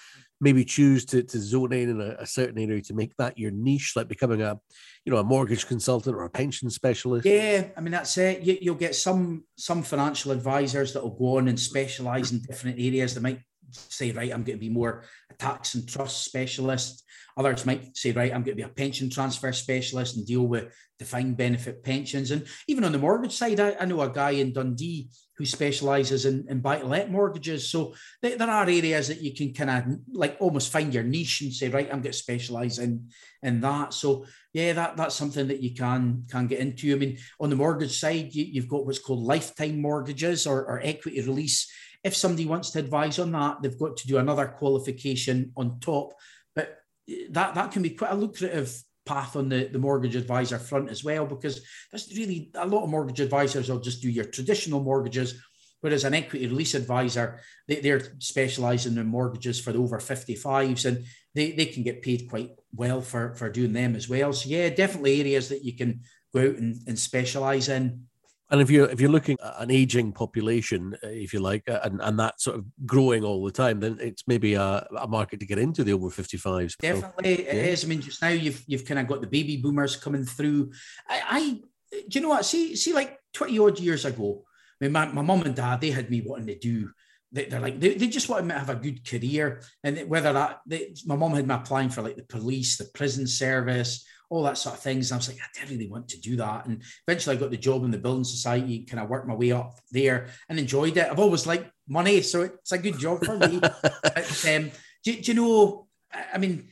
maybe 0.41 0.65
choose 0.65 1.05
to, 1.05 1.21
to 1.21 1.39
zone 1.39 1.71
in 1.71 1.89
in 1.89 2.01
a, 2.01 2.15
a, 2.19 2.25
certain 2.25 2.57
area 2.57 2.81
to 2.81 2.93
make 2.95 3.15
that 3.17 3.37
your 3.37 3.51
niche, 3.51 3.93
like 3.95 4.07
becoming 4.07 4.41
a, 4.41 4.59
you 5.05 5.13
know, 5.13 5.19
a 5.19 5.23
mortgage 5.23 5.67
consultant 5.67 6.15
or 6.15 6.23
a 6.23 6.29
pension 6.29 6.69
specialist? 6.69 7.25
Yeah, 7.25 7.67
I 7.77 7.81
mean 7.81 7.91
that's 7.91 8.17
it. 8.17 8.41
You, 8.41 8.57
you'll 8.59 8.75
get 8.75 8.95
some 8.95 9.43
some 9.55 9.83
financial 9.83 10.31
advisors 10.31 10.93
that 10.93 11.03
will 11.03 11.11
go 11.17 11.37
on 11.37 11.47
and 11.47 11.59
specialize 11.59 12.31
in 12.31 12.41
different 12.41 12.79
areas. 12.79 13.13
They 13.13 13.21
might 13.21 13.39
say, 13.71 14.11
right, 14.11 14.31
I'm 14.31 14.43
going 14.43 14.57
to 14.57 14.65
be 14.65 14.69
more 14.69 15.03
a 15.29 15.33
tax 15.33 15.75
and 15.75 15.87
trust 15.87 16.23
specialist. 16.23 17.03
Others 17.37 17.65
might 17.65 17.95
say, 17.95 18.11
right, 18.11 18.33
I'm 18.33 18.43
going 18.43 18.57
to 18.57 18.63
be 18.63 18.69
a 18.69 18.69
pension 18.69 19.09
transfer 19.09 19.53
specialist 19.53 20.17
and 20.17 20.25
deal 20.25 20.47
with 20.47 20.73
defined 20.99 21.37
benefit 21.37 21.83
pensions. 21.83 22.31
And 22.31 22.45
even 22.67 22.83
on 22.83 22.91
the 22.91 22.99
mortgage 22.99 23.33
side, 23.33 23.59
I, 23.59 23.75
I 23.79 23.85
know 23.85 24.01
a 24.01 24.09
guy 24.09 24.31
in 24.31 24.53
Dundee 24.53 25.09
who 25.37 25.45
specializes 25.45 26.25
in, 26.25 26.45
in 26.49 26.59
buy 26.59 26.77
to 26.77 26.85
let 26.85 27.09
mortgages. 27.09 27.67
So 27.67 27.95
there, 28.21 28.37
there 28.37 28.49
are 28.49 28.69
areas 28.69 29.07
that 29.07 29.21
you 29.21 29.33
can 29.33 29.53
kind 29.53 29.69
of 29.71 29.97
like 30.13 30.37
almost 30.39 30.71
find 30.71 30.93
your 30.93 31.03
niche 31.03 31.41
and 31.41 31.51
say, 31.51 31.69
right, 31.69 31.87
I'm 31.87 32.01
going 32.01 32.11
to 32.11 32.13
specialize 32.13 32.77
in, 32.77 33.09
in 33.41 33.61
that. 33.61 33.93
So 33.95 34.25
yeah, 34.53 34.73
that, 34.73 34.97
that's 34.97 35.15
something 35.15 35.47
that 35.47 35.63
you 35.63 35.73
can 35.73 36.25
can 36.29 36.45
get 36.45 36.59
into. 36.59 36.93
I 36.93 36.99
mean, 36.99 37.17
on 37.39 37.49
the 37.49 37.55
mortgage 37.55 37.99
side, 37.99 38.35
you, 38.35 38.61
have 38.61 38.69
got 38.69 38.85
what's 38.85 38.99
called 38.99 39.23
lifetime 39.23 39.81
mortgages 39.81 40.45
or, 40.45 40.65
or 40.65 40.81
equity 40.83 41.21
release 41.21 41.71
if 42.03 42.15
somebody 42.15 42.45
wants 42.45 42.71
to 42.71 42.79
advise 42.79 43.19
on 43.19 43.31
that, 43.31 43.61
they've 43.61 43.77
got 43.79 43.97
to 43.97 44.07
do 44.07 44.17
another 44.17 44.47
qualification 44.47 45.51
on 45.55 45.79
top. 45.79 46.13
But 46.55 46.79
eh, 47.09 47.27
that, 47.31 47.55
that 47.55 47.71
can 47.71 47.81
be 47.81 47.91
quite 47.91 48.11
a 48.11 48.15
lucrative 48.15 48.81
path 49.05 49.35
on 49.35 49.49
the, 49.49 49.65
the 49.65 49.79
mortgage 49.79 50.15
advisor 50.15 50.57
front 50.57 50.89
as 50.89 51.03
well, 51.03 51.25
because 51.25 51.61
there's 51.91 52.15
really 52.17 52.51
a 52.55 52.67
lot 52.67 52.83
of 52.83 52.89
mortgage 52.89 53.19
advisors 53.19 53.69
will 53.69 53.79
just 53.79 54.01
do 54.01 54.09
your 54.09 54.25
traditional 54.25 54.83
mortgages. 54.83 55.41
Whereas 55.81 56.03
an 56.03 56.13
equity 56.13 56.47
release 56.47 56.75
advisor, 56.75 57.39
they, 57.67 57.79
they're 57.79 58.15
specializing 58.19 58.97
in 58.97 59.07
mortgages 59.07 59.59
for 59.59 59.71
the 59.71 59.79
over 59.79 59.97
55s 59.97 60.85
and 60.85 61.05
they, 61.33 61.51
they 61.53 61.65
can 61.65 61.81
get 61.81 62.03
paid 62.03 62.29
quite 62.29 62.51
well 62.73 63.01
for, 63.01 63.33
for 63.35 63.49
doing 63.49 63.73
them 63.73 63.95
as 63.95 64.07
well. 64.07 64.31
So, 64.31 64.47
yeah, 64.47 64.69
definitely 64.69 65.19
areas 65.19 65.49
that 65.49 65.63
you 65.63 65.75
can 65.75 66.01
go 66.33 66.41
out 66.41 66.55
and, 66.57 66.77
and 66.87 66.99
specialize 66.99 67.67
in. 67.67 68.05
And 68.51 68.61
if 68.61 68.69
you're 68.69 68.89
if 68.89 68.99
you're 68.99 69.09
looking 69.09 69.37
at 69.43 69.55
an 69.59 69.71
aging 69.71 70.11
population, 70.11 70.95
uh, 71.03 71.07
if 71.07 71.33
you 71.33 71.39
like, 71.39 71.67
uh, 71.69 71.79
and, 71.83 72.01
and 72.01 72.19
that 72.19 72.41
sort 72.41 72.57
of 72.57 72.65
growing 72.85 73.23
all 73.23 73.43
the 73.43 73.51
time, 73.51 73.79
then 73.79 73.97
it's 74.01 74.23
maybe 74.27 74.55
a, 74.55 74.85
a 74.97 75.07
market 75.07 75.39
to 75.39 75.45
get 75.45 75.57
into 75.57 75.83
the 75.83 75.93
over 75.93 76.09
55s. 76.09 76.77
Definitely, 76.77 77.35
so, 77.37 77.41
yeah. 77.41 77.47
it 77.47 77.65
is. 77.67 77.85
I 77.85 77.87
mean, 77.87 78.01
just 78.01 78.21
now 78.21 78.29
you've 78.29 78.63
you've 78.67 78.85
kind 78.85 78.99
of 78.99 79.07
got 79.07 79.21
the 79.21 79.27
baby 79.27 79.57
boomers 79.57 79.95
coming 79.95 80.25
through. 80.25 80.71
I, 81.07 81.21
I 81.29 81.61
do 81.91 82.19
you 82.19 82.21
know 82.21 82.29
what? 82.29 82.45
See, 82.45 82.75
see, 82.75 82.93
like 82.93 83.17
20 83.33 83.57
odd 83.59 83.79
years 83.79 84.05
ago, 84.05 84.43
I 84.81 84.85
mean, 84.85 84.91
my, 84.91 85.05
my 85.07 85.21
mom 85.21 85.43
and 85.43 85.55
dad, 85.55 85.81
they 85.81 85.91
had 85.91 86.09
me 86.09 86.21
wanting 86.21 86.47
to 86.47 86.57
do 86.57 86.89
they, 87.31 87.49
are 87.49 87.59
like 87.59 87.79
they, 87.79 87.95
they 87.95 88.07
just 88.07 88.29
wanted 88.29 88.45
me 88.45 88.53
to 88.53 88.59
have 88.59 88.69
a 88.69 88.75
good 88.75 89.07
career 89.07 89.61
and 89.83 90.09
whether 90.09 90.33
that 90.33 90.61
they, 90.65 90.93
my 91.05 91.15
mom 91.15 91.33
had 91.33 91.47
me 91.47 91.55
applying 91.55 91.89
for 91.89 92.01
like 92.01 92.17
the 92.17 92.23
police 92.23 92.77
the 92.77 92.85
prison 92.93 93.25
service 93.25 94.05
all 94.31 94.43
that 94.43 94.57
sort 94.57 94.75
of 94.75 94.81
things. 94.81 95.11
And 95.11 95.17
I 95.17 95.19
was 95.19 95.27
like, 95.27 95.39
I 95.39 95.59
didn't 95.59 95.77
really 95.77 95.91
want 95.91 96.07
to 96.07 96.21
do 96.21 96.37
that. 96.37 96.65
And 96.65 96.81
eventually 97.05 97.35
I 97.35 97.39
got 97.39 97.51
the 97.51 97.57
job 97.57 97.83
in 97.83 97.91
the 97.91 97.97
building 97.97 98.23
society, 98.23 98.85
kind 98.85 99.03
of 99.03 99.09
worked 99.09 99.27
my 99.27 99.35
way 99.35 99.51
up 99.51 99.77
there 99.91 100.29
and 100.47 100.57
enjoyed 100.57 100.95
it. 100.95 101.11
I've 101.11 101.19
always 101.19 101.45
liked 101.45 101.69
money, 101.87 102.21
so 102.21 102.43
it's 102.43 102.71
a 102.71 102.77
good 102.77 102.97
job 102.97 103.25
for 103.25 103.37
me. 103.37 103.59
but, 103.59 104.45
um, 104.47 104.71
do, 105.03 105.21
do, 105.21 105.33
you 105.33 105.33
know, 105.33 105.87
I 106.33 106.37
mean, 106.37 106.69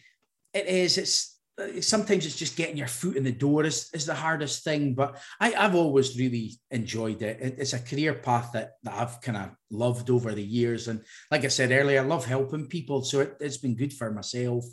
it 0.53 0.67
is, 0.67 0.97
it's, 0.97 1.35
sometimes 1.81 2.25
it's 2.25 2.37
just 2.37 2.55
getting 2.55 2.77
your 2.77 2.87
foot 2.87 3.17
in 3.17 3.25
the 3.25 3.31
door 3.33 3.65
is, 3.65 3.89
is 3.93 4.05
the 4.05 4.15
hardest 4.15 4.63
thing 4.63 4.93
but 4.93 5.21
I, 5.41 5.49
have 5.49 5.75
always 5.75 6.17
really 6.17 6.53
enjoyed 6.71 7.21
it. 7.21 7.41
it. 7.41 7.55
it's 7.57 7.73
a 7.73 7.79
career 7.79 8.13
path 8.13 8.51
that, 8.53 8.75
that 8.83 8.93
i've 8.93 9.19
kind 9.19 9.37
of 9.37 9.49
loved 9.69 10.09
over 10.09 10.31
the 10.31 10.41
years 10.41 10.87
and 10.87 11.03
like 11.31 11.43
i 11.43 11.49
said 11.49 11.71
earlier 11.71 11.99
i 11.99 12.05
love 12.05 12.23
helping 12.23 12.67
people 12.67 13.03
so 13.03 13.19
it, 13.19 13.35
it's 13.41 13.57
been 13.57 13.75
good 13.75 13.91
for 13.91 14.09
myself 14.09 14.63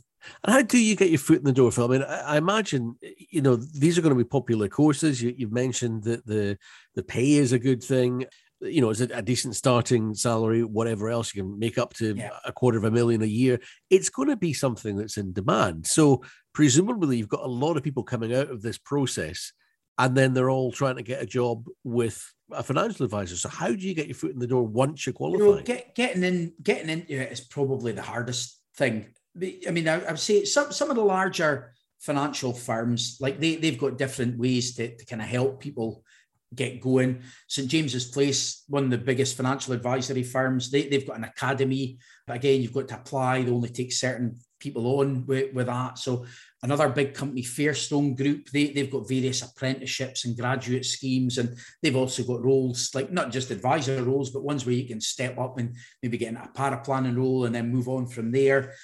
and 0.44 0.54
how 0.54 0.62
do 0.62 0.78
you 0.78 0.96
get 0.96 1.10
your 1.10 1.18
foot 1.18 1.38
in 1.38 1.44
the 1.44 1.52
door, 1.52 1.72
Phil? 1.72 1.84
I 1.84 1.88
mean, 1.88 2.02
I, 2.02 2.20
I 2.20 2.36
imagine 2.36 2.96
you 3.30 3.42
know 3.42 3.56
these 3.56 3.98
are 3.98 4.02
going 4.02 4.14
to 4.14 4.24
be 4.24 4.28
popular 4.28 4.68
courses. 4.68 5.22
You, 5.22 5.34
have 5.40 5.52
mentioned 5.52 6.04
that 6.04 6.26
the 6.26 6.58
the 6.94 7.02
pay 7.02 7.34
is 7.34 7.52
a 7.52 7.58
good 7.58 7.82
thing. 7.82 8.26
You 8.60 8.80
know, 8.80 8.90
is 8.90 9.00
it 9.00 9.10
a 9.12 9.22
decent 9.22 9.54
starting 9.54 10.14
salary? 10.14 10.64
Whatever 10.64 11.10
else 11.10 11.34
you 11.34 11.42
can 11.42 11.58
make 11.58 11.78
up 11.78 11.94
to 11.94 12.14
yeah. 12.14 12.30
a 12.44 12.52
quarter 12.52 12.78
of 12.78 12.84
a 12.84 12.90
million 12.90 13.22
a 13.22 13.26
year, 13.26 13.60
it's 13.90 14.08
going 14.08 14.28
to 14.28 14.36
be 14.36 14.52
something 14.52 14.96
that's 14.96 15.18
in 15.18 15.32
demand. 15.32 15.86
So 15.86 16.22
presumably, 16.54 17.18
you've 17.18 17.28
got 17.28 17.44
a 17.44 17.48
lot 17.48 17.76
of 17.76 17.82
people 17.82 18.02
coming 18.02 18.34
out 18.34 18.50
of 18.50 18.62
this 18.62 18.78
process, 18.78 19.52
and 19.98 20.16
then 20.16 20.32
they're 20.32 20.50
all 20.50 20.72
trying 20.72 20.96
to 20.96 21.02
get 21.02 21.22
a 21.22 21.26
job 21.26 21.66
with 21.84 22.32
a 22.50 22.62
financial 22.62 23.04
advisor. 23.04 23.36
So 23.36 23.48
how 23.48 23.68
do 23.68 23.76
you 23.76 23.94
get 23.94 24.06
your 24.06 24.14
foot 24.14 24.32
in 24.32 24.38
the 24.38 24.46
door 24.46 24.62
once 24.62 25.04
you're 25.04 25.12
qualified? 25.12 25.46
You 25.46 25.54
know, 25.56 25.62
get, 25.62 25.94
getting 25.94 26.22
in, 26.22 26.52
getting 26.62 26.88
into 26.88 27.14
it 27.14 27.32
is 27.32 27.40
probably 27.40 27.92
the 27.92 28.02
hardest 28.02 28.60
thing 28.76 29.06
I 29.37 29.70
mean, 29.70 29.88
I, 29.88 30.01
I 30.05 30.11
would 30.12 30.20
say 30.20 30.44
some 30.44 30.72
some 30.72 30.90
of 30.90 30.96
the 30.96 31.05
larger 31.05 31.75
financial 32.01 32.53
firms, 32.53 33.18
like 33.20 33.40
they 33.40 33.57
they've 33.57 33.79
got 33.79 33.99
different 33.99 34.38
ways 34.38 34.75
to, 34.77 34.96
to 34.96 35.05
kind 35.05 35.22
of 35.22 35.29
help 35.29 35.61
people 35.61 36.03
get 36.55 36.81
going. 36.81 37.22
St 37.49 37.68
James's 37.68 38.07
Place, 38.07 38.64
one 38.68 38.85
of 38.85 38.90
the 38.90 38.99
biggest 38.99 39.37
financial 39.37 39.75
advisory 39.75 40.22
firms, 40.22 40.70
they, 40.70 40.88
they've 40.88 41.07
got 41.07 41.18
an 41.18 41.25
academy. 41.25 41.99
But 42.27 42.37
Again, 42.37 42.62
you've 42.62 42.72
got 42.72 42.88
to 42.88 42.96
apply. 42.96 43.42
They 43.42 43.51
only 43.51 43.68
take 43.68 43.92
certain 43.92 44.38
people 44.59 45.01
on 45.01 45.27
with, 45.27 45.53
with 45.53 45.66
that. 45.66 45.99
So 45.99 46.25
another 46.62 46.88
big 46.88 47.14
company, 47.14 47.42
Fairstone 47.42 48.16
Group, 48.16 48.49
they, 48.51 48.68
they've 48.68 48.90
got 48.90 49.09
various 49.09 49.42
apprenticeships 49.42 50.25
and 50.25 50.37
graduate 50.37 50.87
schemes. 50.87 51.38
And 51.38 51.57
they've 51.83 51.96
also 51.96 52.22
got 52.22 52.44
roles, 52.44 52.94
like 52.94 53.12
not 53.12 53.31
just 53.31 53.51
advisor 53.51 54.03
roles, 54.03 54.31
but 54.31 54.44
ones 54.44 54.64
where 54.64 54.75
you 54.75 54.87
can 54.87 55.01
step 55.01 55.38
up 55.38 55.59
and 55.59 55.77
maybe 56.03 56.18
get 56.18 56.35
a 56.35 56.51
paraplanning 56.55 57.16
role 57.16 57.44
and 57.44 57.55
then 57.55 57.72
move 57.72 57.88
on 57.88 58.07
from 58.07 58.31
there. 58.31 58.75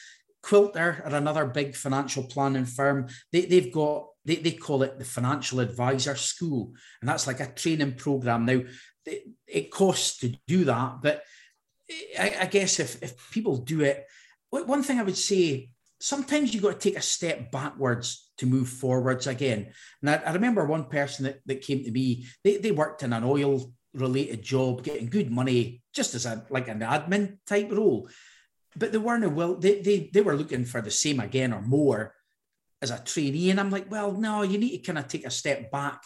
Quilter 0.43 1.03
are 1.05 1.15
another 1.15 1.47
big 1.47 1.75
financial 1.77 2.25
planning 2.25 2.65
firm. 2.65 3.09
They, 3.31 3.43
they've 3.47 3.73
got, 3.73 4.09
they, 4.25 4.37
they 4.37 4.53
call 4.53 4.83
it 4.83 4.99
the 4.99 5.05
Financial 5.05 5.61
Advisor 5.61 6.17
School. 6.17 6.73
And 7.01 7.09
that's 7.09 7.27
like 7.27 7.41
a 7.41 7.47
training 7.47 7.95
program. 7.95 8.45
Now, 8.45 8.63
it, 9.07 9.23
it 9.47 9.71
costs 9.71 10.19
to 10.19 10.35
do 10.47 10.65
that. 10.65 11.01
But 11.03 11.23
I, 12.19 12.37
I 12.41 12.47
guess 12.47 12.81
if, 12.81 13.03
if 13.03 13.31
people 13.31 13.59
do 13.59 13.83
it, 13.83 14.05
one 14.51 14.83
thing 14.83 14.99
I 14.99 15.05
would 15.05 15.17
say, 15.17 15.71
sometimes 16.01 16.53
you've 16.53 16.65
got 16.65 16.81
to 16.81 16.91
take 16.91 16.99
a 16.99 17.03
step 17.03 17.53
backwards 17.53 18.31
to 18.39 18.47
move 18.47 18.69
forwards 18.69 19.29
again. 19.29 19.73
And 20.01 20.11
I, 20.11 20.15
I 20.17 20.33
remember 20.33 20.65
one 20.65 20.87
person 20.87 21.25
that, 21.25 21.41
that 21.47 21.63
came 21.63 21.85
to 21.85 21.91
me, 21.91 22.27
they, 22.43 22.57
they 22.57 22.73
worked 22.73 23.05
in 23.05 23.13
an 23.13 23.25
oil 23.25 23.73
related 23.95 24.43
job, 24.43 24.83
getting 24.83 25.07
good 25.07 25.31
money, 25.31 25.83
just 25.95 26.15
as 26.15 26.27
a 26.27 26.45
like 26.51 26.69
an 26.69 26.81
admin 26.81 27.39
type 27.47 27.71
role 27.71 28.09
but 28.77 28.93
they 28.93 28.99
weren't 28.99 29.33
well 29.33 29.55
they, 29.57 29.81
they 29.81 30.11
they 30.13 30.21
were 30.21 30.37
looking 30.37 30.65
for 30.65 30.81
the 30.81 30.91
same 30.91 31.21
again 31.21 31.53
or 31.53 31.63
more 31.63 32.15
as 32.81 32.91
a 32.91 32.99
trainee. 32.99 33.51
And 33.51 33.61
i'm 33.61 33.71
like 33.71 33.91
well 33.91 34.13
no 34.13 34.43
you 34.43 34.59
need 34.59 34.77
to 34.79 34.79
kind 34.79 34.99
of 34.99 35.09
take 35.09 35.27
a 35.27 35.31
step 35.31 35.71
back 35.71 36.03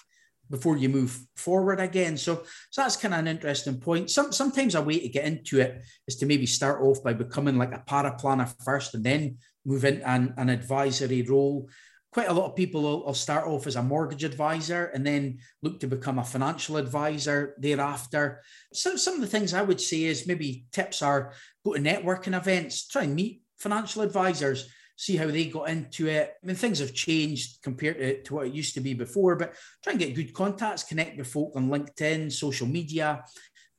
before 0.50 0.76
you 0.76 0.88
move 0.88 1.26
forward 1.36 1.80
again. 1.80 2.16
So 2.16 2.42
so 2.70 2.82
that's 2.82 2.96
kind 2.96 3.14
of 3.14 3.20
an 3.20 3.28
interesting 3.28 3.80
point. 3.80 4.10
Some, 4.10 4.32
sometimes 4.32 4.74
a 4.74 4.82
way 4.82 5.00
to 5.00 5.08
get 5.08 5.24
into 5.24 5.60
it 5.60 5.82
is 6.06 6.16
to 6.16 6.26
maybe 6.26 6.46
start 6.46 6.82
off 6.82 7.02
by 7.02 7.12
becoming 7.12 7.58
like 7.58 7.74
a 7.74 7.82
para 7.86 8.14
planner 8.14 8.48
first 8.64 8.94
and 8.94 9.04
then 9.04 9.38
move 9.64 9.84
into 9.84 10.08
an, 10.08 10.34
an 10.36 10.48
advisory 10.48 11.22
role 11.22 11.68
quite 12.12 12.28
a 12.28 12.32
lot 12.32 12.46
of 12.46 12.56
people 12.56 12.82
will, 12.82 13.04
will, 13.04 13.14
start 13.14 13.46
off 13.46 13.66
as 13.66 13.76
a 13.76 13.82
mortgage 13.82 14.24
advisor 14.24 14.86
and 14.94 15.06
then 15.06 15.38
look 15.62 15.80
to 15.80 15.86
become 15.86 16.18
a 16.18 16.24
financial 16.24 16.76
advisor 16.76 17.54
thereafter. 17.58 18.42
So 18.72 18.96
some 18.96 19.14
of 19.14 19.20
the 19.20 19.26
things 19.26 19.52
I 19.52 19.62
would 19.62 19.80
say 19.80 20.04
is 20.04 20.26
maybe 20.26 20.66
tips 20.72 21.02
are 21.02 21.32
go 21.64 21.74
to 21.74 21.80
networking 21.80 22.36
events, 22.36 22.88
try 22.88 23.02
and 23.02 23.14
meet 23.14 23.42
financial 23.58 24.02
advisors, 24.02 24.68
see 24.96 25.16
how 25.16 25.26
they 25.26 25.46
got 25.46 25.68
into 25.68 26.08
it. 26.08 26.34
I 26.42 26.46
mean, 26.46 26.56
things 26.56 26.78
have 26.78 26.94
changed 26.94 27.62
compared 27.62 27.98
to, 27.98 28.22
to 28.22 28.34
what 28.34 28.46
it 28.46 28.54
used 28.54 28.74
to 28.74 28.80
be 28.80 28.94
before, 28.94 29.36
but 29.36 29.54
try 29.82 29.92
and 29.92 30.00
get 30.00 30.14
good 30.14 30.32
contacts, 30.32 30.84
connect 30.84 31.18
with 31.18 31.26
folk 31.26 31.52
on 31.54 31.68
LinkedIn, 31.68 32.32
social 32.32 32.66
media. 32.66 33.24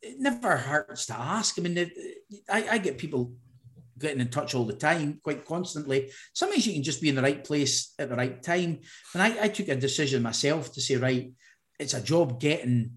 It 0.02 0.20
never 0.20 0.56
hurts 0.56 1.08
to 1.08 1.20
ask. 1.20 1.58
I 1.58 1.64
mean, 1.64 1.92
I, 2.50 2.68
I 2.74 2.78
get 2.78 3.00
people 3.00 3.34
getting 3.98 4.22
in 4.22 4.30
touch 4.30 4.56
all 4.56 4.66
the 4.66 4.74
time, 4.74 5.20
quite 5.24 5.46
constantly. 5.46 6.12
Sometimes 6.34 6.66
you 6.66 6.74
can 6.74 6.84
just 6.84 7.02
be 7.02 7.10
in 7.10 7.16
the 7.16 7.22
right 7.22 7.44
place 7.44 7.94
at 8.00 8.10
the 8.10 8.16
right 8.16 8.42
time. 8.42 8.80
And 9.14 9.24
I, 9.24 9.44
I 9.44 9.48
took 9.48 9.68
a 9.68 9.76
decision 9.76 10.24
myself 10.24 10.74
to 10.74 10.82
say, 10.82 10.96
right, 10.96 11.32
it's 11.80 11.94
a 11.94 12.02
job 12.02 12.40
getting 12.40 12.92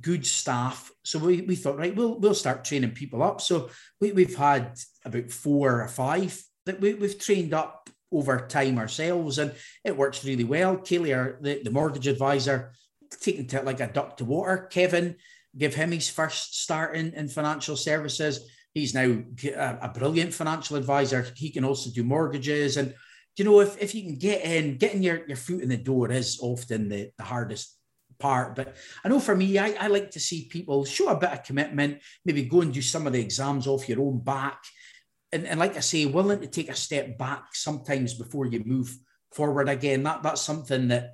good 0.00 0.26
staff. 0.26 0.90
So 1.04 1.18
we, 1.18 1.42
we 1.42 1.56
thought, 1.56 1.78
right, 1.78 1.94
we'll 1.94 2.18
we'll 2.18 2.34
start 2.34 2.64
training 2.64 2.92
people 2.92 3.22
up. 3.22 3.40
So 3.40 3.70
we, 4.00 4.12
we've 4.12 4.36
had 4.36 4.78
about 5.04 5.30
four 5.30 5.82
or 5.82 5.88
five 5.88 6.42
that 6.66 6.80
we, 6.80 6.94
we've 6.94 7.18
trained 7.18 7.54
up 7.54 7.90
over 8.10 8.46
time 8.46 8.78
ourselves, 8.78 9.38
and 9.38 9.52
it 9.84 9.96
works 9.96 10.24
really 10.24 10.44
well. 10.44 10.76
Kaylee, 10.76 11.40
the, 11.40 11.62
the 11.62 11.70
mortgage 11.70 12.06
advisor, 12.06 12.72
taking 13.20 13.46
to 13.48 13.62
like 13.62 13.80
a 13.80 13.86
duck 13.86 14.16
to 14.16 14.24
water. 14.24 14.68
Kevin, 14.70 15.16
give 15.56 15.74
him 15.74 15.92
his 15.92 16.08
first 16.08 16.60
start 16.60 16.96
in, 16.96 17.12
in 17.14 17.28
financial 17.28 17.76
services. 17.76 18.48
He's 18.74 18.92
now 18.92 19.22
a, 19.80 19.88
brilliant 19.88 20.34
financial 20.34 20.76
advisor. 20.76 21.24
He 21.36 21.50
can 21.50 21.64
also 21.64 21.90
do 21.90 22.02
mortgages. 22.02 22.76
And, 22.76 22.92
you 23.36 23.44
know, 23.44 23.60
if, 23.60 23.80
if 23.80 23.94
you 23.94 24.02
can 24.02 24.16
get 24.16 24.44
in, 24.44 24.76
getting 24.76 25.02
your, 25.02 25.26
your 25.26 25.36
foot 25.36 25.62
in 25.62 25.68
the 25.68 25.76
door 25.76 26.10
is 26.10 26.38
often 26.42 26.88
the, 26.88 27.10
the 27.16 27.24
hardest 27.24 27.78
part. 28.18 28.56
But 28.56 28.76
I 29.04 29.08
know 29.08 29.20
for 29.20 29.36
me, 29.36 29.58
I, 29.58 29.76
I 29.78 29.86
like 29.86 30.10
to 30.12 30.20
see 30.20 30.48
people 30.50 30.84
show 30.84 31.08
a 31.08 31.16
bit 31.16 31.30
of 31.30 31.44
commitment, 31.44 32.00
maybe 32.24 32.42
go 32.42 32.62
and 32.62 32.74
do 32.74 32.82
some 32.82 33.06
of 33.06 33.12
the 33.12 33.20
exams 33.20 33.66
off 33.66 33.88
your 33.88 34.00
own 34.00 34.18
back. 34.18 34.60
and, 35.32 35.46
and 35.46 35.58
like 35.58 35.76
I 35.76 35.80
say, 35.80 36.06
willing 36.06 36.40
to 36.40 36.46
take 36.46 36.68
a 36.68 36.74
step 36.74 37.18
back 37.18 37.54
sometimes 37.54 38.14
before 38.14 38.46
you 38.46 38.62
move 38.64 38.96
forward 39.32 39.68
again. 39.68 40.04
That 40.04 40.22
that's 40.22 40.40
something 40.40 40.88
that 40.88 41.12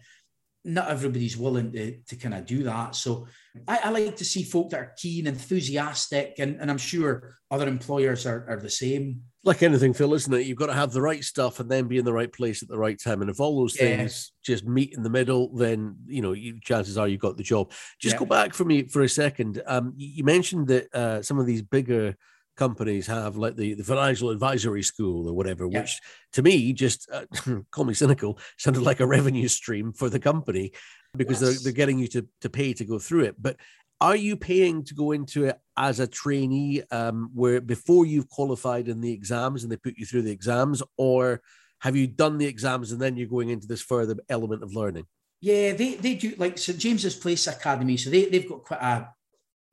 not 0.65 0.91
everybody's 0.91 1.37
willing 1.37 1.73
to, 1.73 1.97
to 2.03 2.17
kind 2.17 2.35
of 2.35 2.45
do 2.45 2.63
that. 2.65 2.95
So 2.95 3.27
I, 3.67 3.81
I, 3.85 3.91
like 3.91 4.17
to 4.17 4.25
see 4.25 4.43
folk 4.43 4.71
that 4.71 4.81
are 4.81 4.93
keen, 4.97 5.27
enthusiastic, 5.27 6.35
and, 6.39 6.61
and 6.61 6.71
I'm 6.71 6.79
sure 6.79 7.37
other 7.51 7.67
employers 7.67 8.27
are, 8.27 8.47
are 8.49 8.61
the 8.61 8.69
same. 8.69 9.23
Like 9.43 9.63
anything, 9.63 9.95
Phil, 9.95 10.13
isn't 10.13 10.35
it? 10.35 10.47
You've 10.47 10.59
got 10.59 10.67
to 10.67 10.75
have 10.75 10.93
the 10.93 11.01
right 11.01 11.25
stuff 11.25 11.61
and 11.61 11.71
then 11.71 11.89
be 11.89 11.97
in 11.97 12.05
the 12.05 12.13
right 12.13 12.31
place 12.31 12.63
at 12.63 12.69
the 12.69 12.77
right 12.77 13.01
time. 13.03 13.23
And 13.23 13.31
if 13.31 13.41
all 13.41 13.59
those 13.59 13.75
yeah. 13.75 13.97
things 13.97 14.33
just 14.45 14.67
meet 14.67 14.93
in 14.95 15.03
the 15.03 15.09
middle, 15.09 15.55
then 15.57 15.97
you 16.07 16.21
know, 16.21 16.33
you, 16.33 16.61
chances 16.61 16.99
are 16.99 17.09
you've 17.09 17.21
got 17.21 17.39
the 17.39 17.43
job. 17.43 17.73
Just 17.99 18.15
yeah. 18.15 18.19
go 18.19 18.27
back 18.27 18.53
for 18.53 18.65
me 18.65 18.83
for 18.83 19.03
a 19.03 19.09
second. 19.09 19.63
Um, 19.67 19.95
you 19.97 20.25
mentioned 20.25 20.69
that 20.69 20.95
uh, 20.95 21.23
some 21.23 21.39
of 21.39 21.47
these 21.47 21.63
bigger 21.63 22.17
companies 22.61 23.07
have, 23.07 23.37
like 23.37 23.57
the, 23.57 23.73
the 23.73 23.83
financial 23.83 24.29
advisory 24.29 24.83
school 24.83 25.27
or 25.27 25.33
whatever, 25.33 25.67
yeah. 25.67 25.81
which 25.81 25.99
to 26.35 26.43
me 26.43 26.75
just 26.75 27.11
uh, 27.11 27.25
call 27.71 27.85
me 27.85 27.95
cynical, 27.95 28.39
sounded 28.59 28.83
like 28.83 29.01
a 29.01 29.07
revenue 29.07 29.49
stream 29.49 29.93
for 29.93 30.11
the 30.11 30.21
company 30.21 30.73
because 31.17 31.41
yes. 31.41 31.51
they're, 31.51 31.61
they're 31.65 31.81
getting 31.81 31.99
you 31.99 32.07
to, 32.07 32.29
to 32.43 32.51
pay 32.51 32.75
to 32.75 32.85
go 32.85 32.99
through 32.99 33.25
it. 33.25 33.35
But 33.41 33.57
are 33.99 34.15
you 34.17 34.37
paying 34.37 34.85
to 34.85 34.95
go 34.95 35.13
into 35.13 35.45
it 35.47 35.59
as 35.77 36.01
a 36.01 36.07
trainee 36.07 36.83
um, 36.91 37.31
where 37.35 37.63
before 37.63 38.05
you've 38.05 38.29
qualified 38.29 38.89
in 38.89 39.01
the 39.01 39.13
exams 39.13 39.63
and 39.63 39.73
they 39.73 39.77
put 39.77 39.97
you 39.97 40.05
through 40.05 40.23
the 40.23 40.31
exams 40.31 40.83
or 40.99 41.41
have 41.81 41.97
you 41.97 42.07
done 42.07 42.37
the 42.37 42.47
exams 42.47 42.93
and 42.93 43.01
then 43.01 43.17
you're 43.17 43.27
going 43.27 43.49
into 43.49 43.67
this 43.67 43.83
further 43.83 44.17
element 44.29 44.63
of 44.63 44.75
learning 44.75 45.07
yeah 45.41 45.73
they, 45.73 45.95
they 45.95 46.15
do 46.15 46.35
like 46.37 46.57
st 46.59 46.79
james's 46.79 47.15
place 47.15 47.47
academy 47.47 47.97
so 47.97 48.11
they, 48.11 48.27
they've 48.27 48.49
got 48.49 48.63
quite 48.63 48.81
a 48.81 49.09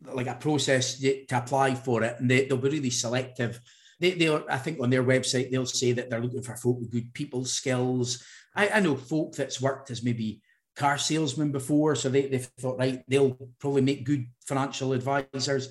like 0.01 0.27
a 0.27 0.35
process 0.35 0.99
to 0.99 1.37
apply 1.37 1.75
for 1.75 2.03
it, 2.03 2.19
and 2.19 2.29
they, 2.29 2.45
they'll 2.45 2.57
be 2.57 2.69
really 2.69 2.89
selective. 2.89 3.59
They, 3.99 4.11
they'll, 4.11 4.43
I 4.49 4.57
think, 4.57 4.79
on 4.79 4.89
their 4.89 5.03
website 5.03 5.49
they'll 5.49 5.65
say 5.65 5.91
that 5.93 6.09
they're 6.09 6.21
looking 6.21 6.43
for 6.43 6.55
folk 6.55 6.79
with 6.79 6.91
good 6.91 7.13
people 7.13 7.45
skills. 7.45 8.23
I, 8.55 8.69
I 8.69 8.79
know 8.79 8.95
folk 8.95 9.35
that's 9.35 9.61
worked 9.61 9.89
as 9.89 10.03
maybe 10.03 10.41
car 10.75 10.97
salesmen 10.97 11.51
before, 11.51 11.95
so 11.95 12.09
they 12.09 12.27
they 12.27 12.37
thought 12.37 12.77
right 12.77 13.03
they'll 13.07 13.37
probably 13.59 13.81
make 13.81 14.05
good 14.05 14.27
financial 14.45 14.93
advisors. 14.93 15.69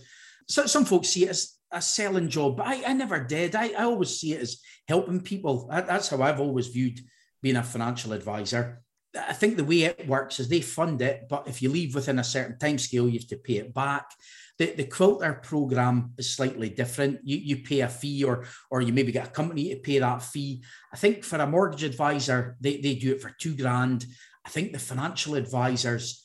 So 0.49 0.67
some 0.67 0.85
folks 0.85 1.09
see 1.09 1.25
it 1.25 1.31
as 1.31 1.55
a 1.73 1.83
selling 1.83 2.29
job, 2.29 2.57
but 2.57 2.67
I, 2.67 2.91
I 2.91 2.93
never 2.93 3.23
did. 3.25 3.55
I, 3.55 3.69
I 3.69 3.85
always 3.85 4.19
see 4.19 4.33
it 4.33 4.43
as 4.43 4.61
helping 4.89 5.21
people. 5.21 5.69
That's 5.71 6.09
how 6.09 6.23
I've 6.23 6.41
always 6.41 6.69
viewed 6.69 7.01
being 7.43 7.57
a 7.57 7.62
financial 7.62 8.12
advisor. 8.12 8.83
I 9.17 9.33
think 9.33 9.57
the 9.57 9.65
way 9.65 9.83
it 9.83 10.07
works 10.07 10.41
is 10.41 10.49
they 10.49 10.61
fund 10.61 11.01
it, 11.03 11.27
but 11.29 11.49
if 11.49 11.63
you 11.63 11.71
leave 11.71 11.95
within 11.95 12.19
a 12.19 12.25
certain 12.25 12.59
time 12.59 12.79
scale, 12.79 13.09
you 13.09 13.19
have 13.19 13.29
to 13.29 13.37
pay 13.37 13.57
it 13.57 13.75
back. 13.75 14.11
The, 14.59 14.73
the 14.73 14.85
quilter 14.85 15.35
program 15.35 16.13
is 16.17 16.35
slightly 16.35 16.71
different. 16.71 17.21
You, 17.25 17.37
you 17.37 17.57
pay 17.59 17.81
a 17.81 17.89
fee 17.89 18.25
or 18.25 18.47
or 18.71 18.81
you 18.81 18.93
maybe 18.93 19.13
get 19.13 19.29
a 19.29 19.31
company 19.31 19.69
to 19.69 19.81
pay 19.81 19.99
that 19.99 20.23
fee. 20.23 20.63
I 20.93 20.97
think 20.97 21.25
for 21.25 21.37
a 21.37 21.47
mortgage 21.47 21.83
advisor, 21.83 22.57
they, 22.61 22.79
they 22.79 22.95
do 22.95 23.13
it 23.13 23.21
for 23.21 23.35
two 23.39 23.55
grand. 23.55 24.07
I 24.45 24.49
think 24.49 24.73
the 24.73 24.79
financial 24.79 25.35
advisors, 25.35 26.25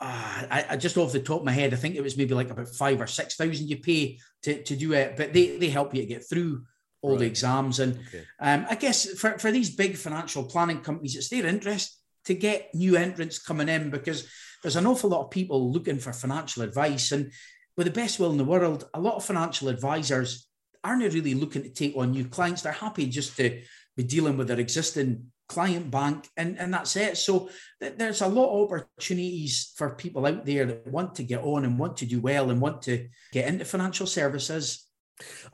uh, 0.00 0.44
I, 0.50 0.66
I, 0.70 0.76
just 0.76 0.98
off 0.98 1.12
the 1.12 1.20
top 1.20 1.40
of 1.40 1.46
my 1.46 1.52
head, 1.52 1.72
I 1.72 1.76
think 1.76 1.94
it 1.94 2.02
was 2.02 2.16
maybe 2.16 2.34
like 2.34 2.50
about 2.50 2.68
five 2.68 3.00
or 3.00 3.06
six 3.06 3.36
thousand 3.36 3.68
you 3.68 3.78
pay 3.78 4.18
to, 4.42 4.62
to 4.62 4.76
do 4.76 4.92
it, 4.92 5.16
but 5.16 5.32
they, 5.32 5.56
they 5.56 5.68
help 5.68 5.94
you 5.94 6.02
to 6.02 6.08
get 6.08 6.28
through 6.28 6.64
all 7.02 7.12
right. 7.12 7.20
the 7.20 7.26
exams. 7.26 7.80
And 7.80 7.98
okay. 8.08 8.24
um, 8.40 8.66
I 8.68 8.74
guess 8.74 9.08
for, 9.18 9.38
for 9.38 9.52
these 9.52 9.74
big 9.74 9.96
financial 9.96 10.44
planning 10.44 10.80
companies, 10.80 11.16
it's 11.16 11.28
their 11.28 11.46
interest 11.46 11.99
to 12.26 12.34
get 12.34 12.74
new 12.74 12.96
entrants 12.96 13.38
coming 13.38 13.68
in 13.68 13.90
because 13.90 14.28
there's 14.62 14.76
an 14.76 14.86
awful 14.86 15.10
lot 15.10 15.24
of 15.24 15.30
people 15.30 15.72
looking 15.72 15.98
for 15.98 16.12
financial 16.12 16.62
advice. 16.62 17.12
And 17.12 17.32
with 17.76 17.86
the 17.86 17.92
best 17.92 18.18
will 18.18 18.30
in 18.30 18.38
the 18.38 18.44
world, 18.44 18.88
a 18.94 19.00
lot 19.00 19.16
of 19.16 19.24
financial 19.24 19.68
advisors 19.68 20.46
aren't 20.84 21.14
really 21.14 21.34
looking 21.34 21.62
to 21.62 21.70
take 21.70 21.96
on 21.96 22.12
new 22.12 22.26
clients. 22.26 22.62
They're 22.62 22.72
happy 22.72 23.06
just 23.06 23.36
to 23.36 23.62
be 23.96 24.04
dealing 24.04 24.36
with 24.36 24.48
their 24.48 24.60
existing 24.60 25.30
client 25.48 25.90
bank 25.90 26.28
and, 26.36 26.58
and 26.58 26.72
that's 26.72 26.94
it. 26.96 27.16
So 27.16 27.50
th- 27.80 27.94
there's 27.96 28.20
a 28.20 28.28
lot 28.28 28.54
of 28.54 28.70
opportunities 28.70 29.72
for 29.76 29.96
people 29.96 30.26
out 30.26 30.46
there 30.46 30.64
that 30.64 30.86
want 30.86 31.16
to 31.16 31.24
get 31.24 31.42
on 31.42 31.64
and 31.64 31.78
want 31.78 31.96
to 31.98 32.06
do 32.06 32.20
well 32.20 32.50
and 32.50 32.60
want 32.60 32.82
to 32.82 33.08
get 33.32 33.48
into 33.48 33.64
financial 33.64 34.06
services 34.06 34.86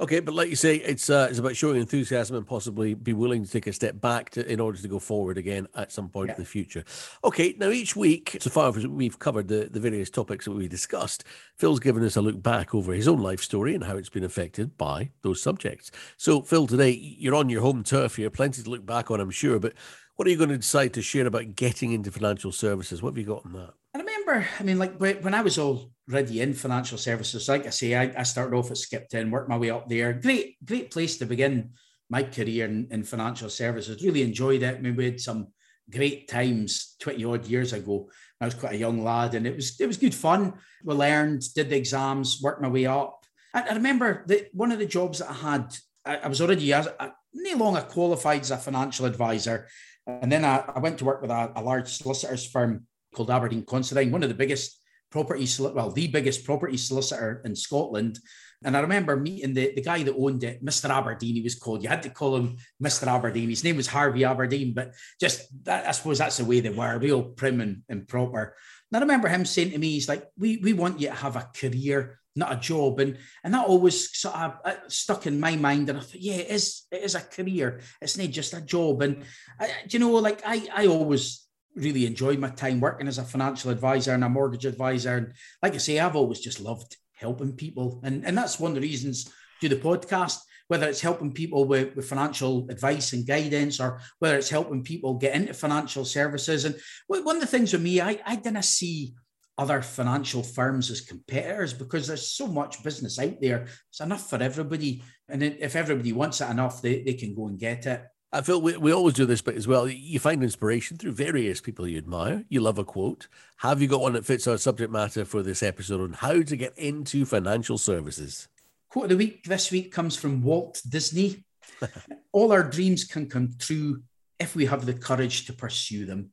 Okay, 0.01 0.21
but 0.21 0.35
like 0.35 0.49
you 0.49 0.57
say, 0.57 0.77
it's 0.77 1.11
uh, 1.11 1.27
it's 1.31 1.39
about 1.39 1.57
showing 1.57 1.81
enthusiasm 1.81 2.37
and 2.37 2.47
possibly 2.47 2.95
be 2.95 3.13
willing 3.13 3.45
to 3.45 3.51
take 3.51 3.67
a 3.67 3.73
step 3.73 4.01
back 4.01 4.31
to, 4.31 4.51
in 4.51 4.61
order 4.61 4.79
to 4.79 4.89
go 4.89 4.99
forward 4.99 5.39
again 5.39 5.67
at 5.75 5.93
some 5.93 6.09
point 6.09 6.29
yeah. 6.29 6.35
in 6.35 6.41
the 6.41 6.47
future. 6.47 6.85
Okay, 7.25 7.55
now 7.59 7.71
each 7.71 7.97
week, 7.97 8.37
so 8.41 8.51
far 8.51 8.69
as 8.77 8.87
we've 8.87 9.19
covered 9.19 9.49
the, 9.49 9.69
the 9.71 9.81
various 9.81 10.11
topics 10.11 10.45
that 10.45 10.53
we 10.53 10.69
discussed, 10.69 11.25
Phil's 11.57 11.81
given 11.81 12.05
us 12.05 12.17
a 12.17 12.23
look 12.23 12.43
back 12.43 12.75
over 12.75 12.93
his 12.93 13.09
own 13.09 13.21
life 13.21 13.41
story 13.41 13.75
and 13.75 13.85
how 13.85 13.97
it's 13.97 14.09
been 14.09 14.25
affected 14.25 14.77
by 14.77 15.11
those 15.23 15.43
subjects. 15.43 15.91
So, 16.17 16.43
Phil, 16.43 16.67
today 16.67 16.91
you're 16.91 17.35
on 17.35 17.49
your 17.49 17.63
home 17.63 17.83
turf 17.83 18.17
here, 18.17 18.31
plenty 18.31 18.63
to 18.63 18.71
look 18.71 18.87
back 18.87 19.11
on, 19.11 19.21
I'm 19.21 19.31
sure. 19.31 19.59
But 19.59 19.75
what 20.17 20.27
are 20.27 20.31
you 20.31 20.39
going 20.39 20.51
to 20.51 20.57
decide 20.57 20.95
to 20.95 21.03
share 21.03 21.27
about 21.27 21.57
getting 21.57 21.93
into 21.93 22.11
financial 22.11 22.53
services? 22.53 23.03
What 23.03 23.11
have 23.11 23.19
you 23.19 23.25
got 23.25 23.45
on 23.45 23.53
that? 23.53 23.75
I 23.97 24.01
remember, 24.01 24.47
I 24.61 24.63
mean, 24.63 24.79
like 24.79 25.01
when 25.01 25.33
I 25.33 25.41
was 25.41 25.59
already 25.59 26.43
in 26.43 26.53
financial 26.53 26.99
services, 26.99 27.49
like 27.49 27.67
I 27.67 27.71
say, 27.71 27.95
I, 27.95 28.13
I 28.15 28.25
started 28.25 28.55
off 28.55 28.71
at 28.71 28.77
Skipton, 28.77 29.31
worked 29.31 29.49
my 29.49 29.57
way 29.57 29.71
up 29.71 29.89
there. 29.89 30.13
Great, 30.13 30.57
great 30.63 30.91
place 30.91 31.17
to 31.17 31.25
begin 31.25 31.71
my 32.11 32.23
career 32.23 32.67
in, 32.67 32.89
in 32.91 33.05
financial 33.05 33.49
services. 33.49 34.05
Really 34.05 34.21
enjoyed 34.21 34.63
it. 34.63 34.77
I 34.77 34.81
mean, 34.81 34.97
we 34.97 35.07
had 35.07 35.19
some 35.19 35.47
great 35.91 36.29
times 36.29 36.97
20 37.01 37.25
odd 37.25 37.47
years 37.47 37.73
ago. 37.73 38.11
I 38.39 38.45
was 38.45 38.55
quite 38.55 38.75
a 38.75 38.79
young 38.79 39.03
lad 39.03 39.35
and 39.35 39.47
it 39.47 39.57
was 39.57 39.81
it 39.81 39.87
was 39.87 39.97
good 39.97 40.15
fun. 40.15 40.53
We 40.85 40.93
learned, 40.93 41.45
did 41.55 41.71
the 41.71 41.77
exams, 41.77 42.41
worked 42.43 42.61
my 42.61 42.69
way 42.69 42.85
up. 42.85 43.25
I, 43.55 43.63
I 43.63 43.73
remember 43.73 44.25
that 44.27 44.51
one 44.53 44.73
of 44.73 44.79
the 44.79 44.85
jobs 44.85 45.21
that 45.21 45.31
I 45.31 45.35
had, 45.35 45.75
I, 46.05 46.17
I 46.19 46.29
was 46.29 46.43
already 46.43 46.71
as 46.75 46.87
no 47.33 47.57
longer 47.57 47.81
qualified 47.81 48.43
as 48.43 48.51
a 48.51 48.59
financial 48.59 49.07
advisor. 49.07 49.69
And 50.07 50.31
then 50.31 50.45
I, 50.45 50.65
I 50.75 50.81
went 50.81 50.99
to 50.99 51.07
work 51.07 51.23
with 51.23 51.31
a, 51.31 51.53
a 51.57 51.63
large 51.63 51.89
solicitors 51.89 52.47
firm 52.47 52.87
called 53.17 53.31
Aberdein 53.31 53.67
Considine, 53.67 54.13
one 54.13 54.23
of 54.23 54.29
the 54.29 54.35
biggest 54.35 54.79
property, 55.11 55.49
well, 55.59 55.91
the 55.91 56.09
biggest 56.09 56.45
property 56.45 56.77
solicitor 56.77 57.43
in 57.45 57.57
Scotland. 57.57 58.19
And 58.65 58.77
I 58.77 58.81
remember 58.81 59.17
meeting 59.17 59.55
the, 59.55 59.73
the 59.75 59.83
guy 59.83 60.03
that 60.03 60.17
owned 60.17 60.45
it, 60.45 60.65
Mr. 60.65 60.91
Aberdein, 60.91 61.35
he 61.35 61.43
was 61.43 61.55
called. 61.55 61.83
You 61.83 61.89
had 61.89 62.03
to 62.03 62.11
call 62.11 62.37
him 62.37 62.57
Mr. 62.83 63.07
Aberdein. 63.07 63.49
His 63.49 63.65
name 63.65 63.77
was 63.77 63.87
Harvey 63.87 64.21
Aberdein, 64.21 64.75
but 64.75 64.93
just 65.21 65.47
that, 65.65 65.87
I 65.87 65.93
suppose 65.93 66.19
that's 66.19 66.39
the 66.39 66.45
way 66.45 66.61
they 66.61 66.71
were, 66.71 66.99
real 66.99 67.23
prim 67.23 67.61
and, 67.61 67.83
and 67.89 68.09
proper. 68.09 68.57
And 68.91 68.97
I 68.97 69.01
remember 69.01 69.29
him 69.29 69.45
saying 69.45 69.71
to 69.71 69.79
me, 69.79 69.93
he's 69.93 70.09
like, 70.09 70.25
we, 70.39 70.59
we 70.59 70.73
want 70.73 71.01
you 71.01 71.09
to 71.09 71.15
have 71.15 71.37
a 71.37 71.49
career, 71.55 72.19
not 72.35 72.53
a 72.53 72.57
job. 72.57 73.01
And, 73.01 73.19
and 73.45 73.55
that 73.55 73.67
always 73.67 74.17
sort 74.17 74.35
of 74.35 74.55
uh, 74.65 74.75
stuck 74.89 75.27
in 75.27 75.39
my 75.39 75.57
mind. 75.57 75.89
And 75.89 75.99
I 75.99 76.01
thought, 76.03 76.21
yeah, 76.21 76.37
it 76.37 76.51
is, 76.51 76.85
it 76.91 77.03
is 77.03 77.15
a 77.15 77.21
career. 77.21 77.81
It's 78.01 78.17
not 78.17 78.31
just 78.31 78.55
a 78.55 78.61
job. 78.61 79.03
And, 79.03 79.25
I, 79.61 79.71
you 79.89 79.99
know, 79.99 80.13
like 80.13 80.43
I, 80.45 80.67
I 80.75 80.87
always 80.87 81.46
really 81.77 82.07
enjoyed 82.07 82.39
my 82.39 82.49
time 82.49 82.81
working 82.81 83.07
as 83.07 83.19
a 83.19 83.25
financial 83.25 83.71
advisor 83.71 84.15
and 84.15 84.25
a 84.25 84.29
mortgage 84.29 84.65
advisor. 84.65 85.17
And 85.17 85.33
like 85.63 85.75
I 85.75 85.79
say, 85.79 86.01
I've 86.01 86.17
always 86.17 86.41
just 86.41 86.61
loved 86.61 86.97
helping 87.13 87.53
people. 87.53 88.01
And, 88.03 88.25
and 88.25 88.37
that's 88.37 88.59
one 88.59 88.73
of 88.73 88.77
the 88.77 88.81
reasons 88.81 89.31
do 89.61 89.69
the 89.69 89.77
podcast, 89.77 90.39
whether 90.69 90.89
it's 90.89 91.01
helping 91.01 91.33
people 91.33 91.65
with, 91.65 91.95
with 91.95 92.09
financial 92.09 92.67
advice 92.71 93.13
and 93.13 93.27
guidance 93.27 93.79
or 93.79 94.01
whether 94.19 94.37
it's 94.37 94.51
helping 94.51 94.83
people 94.83 95.15
get 95.15 95.35
into 95.35 95.55
financial 95.55 96.05
services. 96.05 96.65
And 96.65 96.75
one 97.07 97.37
of 97.37 97.41
the 97.41 97.47
things 97.47 97.73
with 97.73 97.83
me, 97.83 98.01
I, 98.01 98.21
I 98.27 98.37
didn't 98.37 98.65
see 98.65 99.15
other 99.59 99.81
financial 99.81 100.43
firms 100.43 100.91
as 100.91 101.01
competitors 101.01 101.73
because 101.73 102.07
there's 102.07 102.29
so 102.29 102.47
much 102.47 102.83
business 102.83 103.19
out 103.19 103.41
there. 103.41 103.67
It's 103.91 104.01
enough 104.01 104.29
for 104.29 104.43
everybody. 104.43 105.03
And 105.29 105.43
if 105.43 105.77
everybody 105.77 106.13
wants 106.13 106.41
it 106.41 106.51
enough, 106.51 106.83
they, 106.83 107.03
they 107.03 107.15
can 107.15 107.35
go 107.35 107.49
and 107.49 107.59
get 107.59 107.87
it. 107.87 108.03
I 108.37 108.43
feel 108.43 108.61
we, 108.61 108.77
we 108.77 108.93
always 108.93 109.15
do 109.15 109.25
this 109.25 109.41
bit 109.41 109.57
as 109.57 109.67
well. 109.67 109.89
You 109.89 110.19
find 110.19 110.43
inspiration 110.43 110.99
through 110.99 111.13
various 111.13 111.63
people 111.63 111.89
you 111.89 111.97
admire. 111.97 112.45
You 112.51 112.61
love 112.61 112.77
a 112.77 112.85
quote. 112.85 113.29
Have 113.59 113.81
you 113.81 113.89
got 113.89 114.03
one 114.03 114.13
that 114.13 114.27
fits 114.27 114.47
our 114.47 114.59
subject 114.59 114.93
matter 114.93 115.25
for 115.25 115.43
this 115.43 115.63
episode 115.63 116.03
on 116.03 116.13
how 116.13 116.43
to 116.43 116.57
get 116.57 116.77
into 116.77 117.25
financial 117.25 117.79
services? 117.79 118.49
Quote 118.91 119.05
of 119.05 119.11
the 119.11 119.17
week 119.17 119.45
this 119.45 119.71
week 119.71 119.91
comes 119.91 120.17
from 120.17 120.43
Walt 120.43 120.83
Disney. 120.87 121.45
All 122.33 122.53
our 122.53 122.63
dreams 122.63 123.05
can 123.05 123.27
come 123.27 123.55
true 123.59 124.03
if 124.39 124.55
we 124.55 124.67
have 124.67 124.85
the 124.85 124.93
courage 124.93 125.47
to 125.47 125.55
pursue 125.55 126.05
them. 126.05 126.31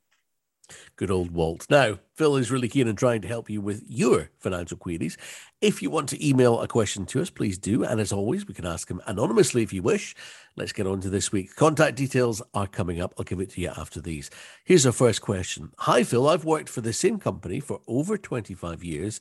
Good 0.96 1.12
old 1.12 1.32
Walt. 1.32 1.68
Now, 1.70 2.00
Phil 2.16 2.38
is 2.38 2.52
really 2.52 2.68
keen 2.68 2.88
on 2.88 2.96
trying 2.96 3.22
to 3.22 3.28
help 3.28 3.50
you 3.50 3.62
with 3.62 3.84
your 3.88 4.30
financial 4.40 4.78
queries. 4.78 5.18
If 5.62 5.82
you 5.82 5.90
want 5.90 6.10
to 6.10 6.28
email 6.28 6.62
a 6.62 6.68
question 6.68 7.06
to 7.08 7.22
us, 7.22 7.30
please 7.30 7.58
do. 7.58 7.84
And 7.84 8.00
as 8.00 8.12
always, 8.12 8.48
we 8.48 8.54
can 8.54 8.66
ask 8.66 8.90
him 8.90 9.02
anonymously 9.06 9.64
if 9.64 9.74
you 9.74 9.82
wish. 9.82 10.16
Let's 10.56 10.72
get 10.74 10.88
on 10.88 11.02
to 11.02 11.10
this 11.10 11.32
week. 11.32 11.56
Contact 11.56 11.96
details 11.96 12.42
are 12.54 12.68
coming 12.68 13.02
up. 13.02 13.14
I'll 13.18 13.24
give 13.24 13.40
it 13.40 13.50
to 13.52 13.62
you 13.62 13.72
after 13.76 14.00
these. 14.00 14.30
Here's 14.64 14.86
our 14.86 14.92
first 14.92 15.22
question 15.22 15.72
Hi, 15.80 16.04
Phil. 16.04 16.28
I've 16.28 16.46
worked 16.46 16.70
for 16.70 16.82
the 16.82 16.94
same 16.94 17.20
company 17.20 17.60
for 17.60 17.82
over 17.88 18.18
25 18.18 18.84
years, 18.84 19.20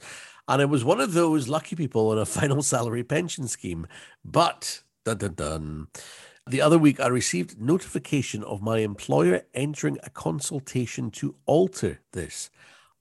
and 0.49 0.61
I 0.63 0.67
was 0.67 0.85
one 0.85 1.01
of 1.01 1.13
those 1.13 1.49
lucky 1.49 1.77
people 1.77 2.11
on 2.11 2.19
a 2.19 2.27
final 2.27 2.63
salary 2.63 3.05
pension 3.05 3.49
scheme. 3.49 3.87
But, 4.25 4.83
dun 5.05 5.19
dun 5.19 5.35
dun. 5.35 5.87
The 6.49 6.61
other 6.61 6.79
week, 6.79 6.99
I 7.01 7.07
received 7.07 7.61
notification 7.61 8.43
of 8.43 8.63
my 8.63 8.79
employer 8.79 9.43
entering 9.55 9.99
a 10.03 10.11
consultation 10.11 11.11
to 11.13 11.37
alter 11.47 12.01
this. 12.13 12.51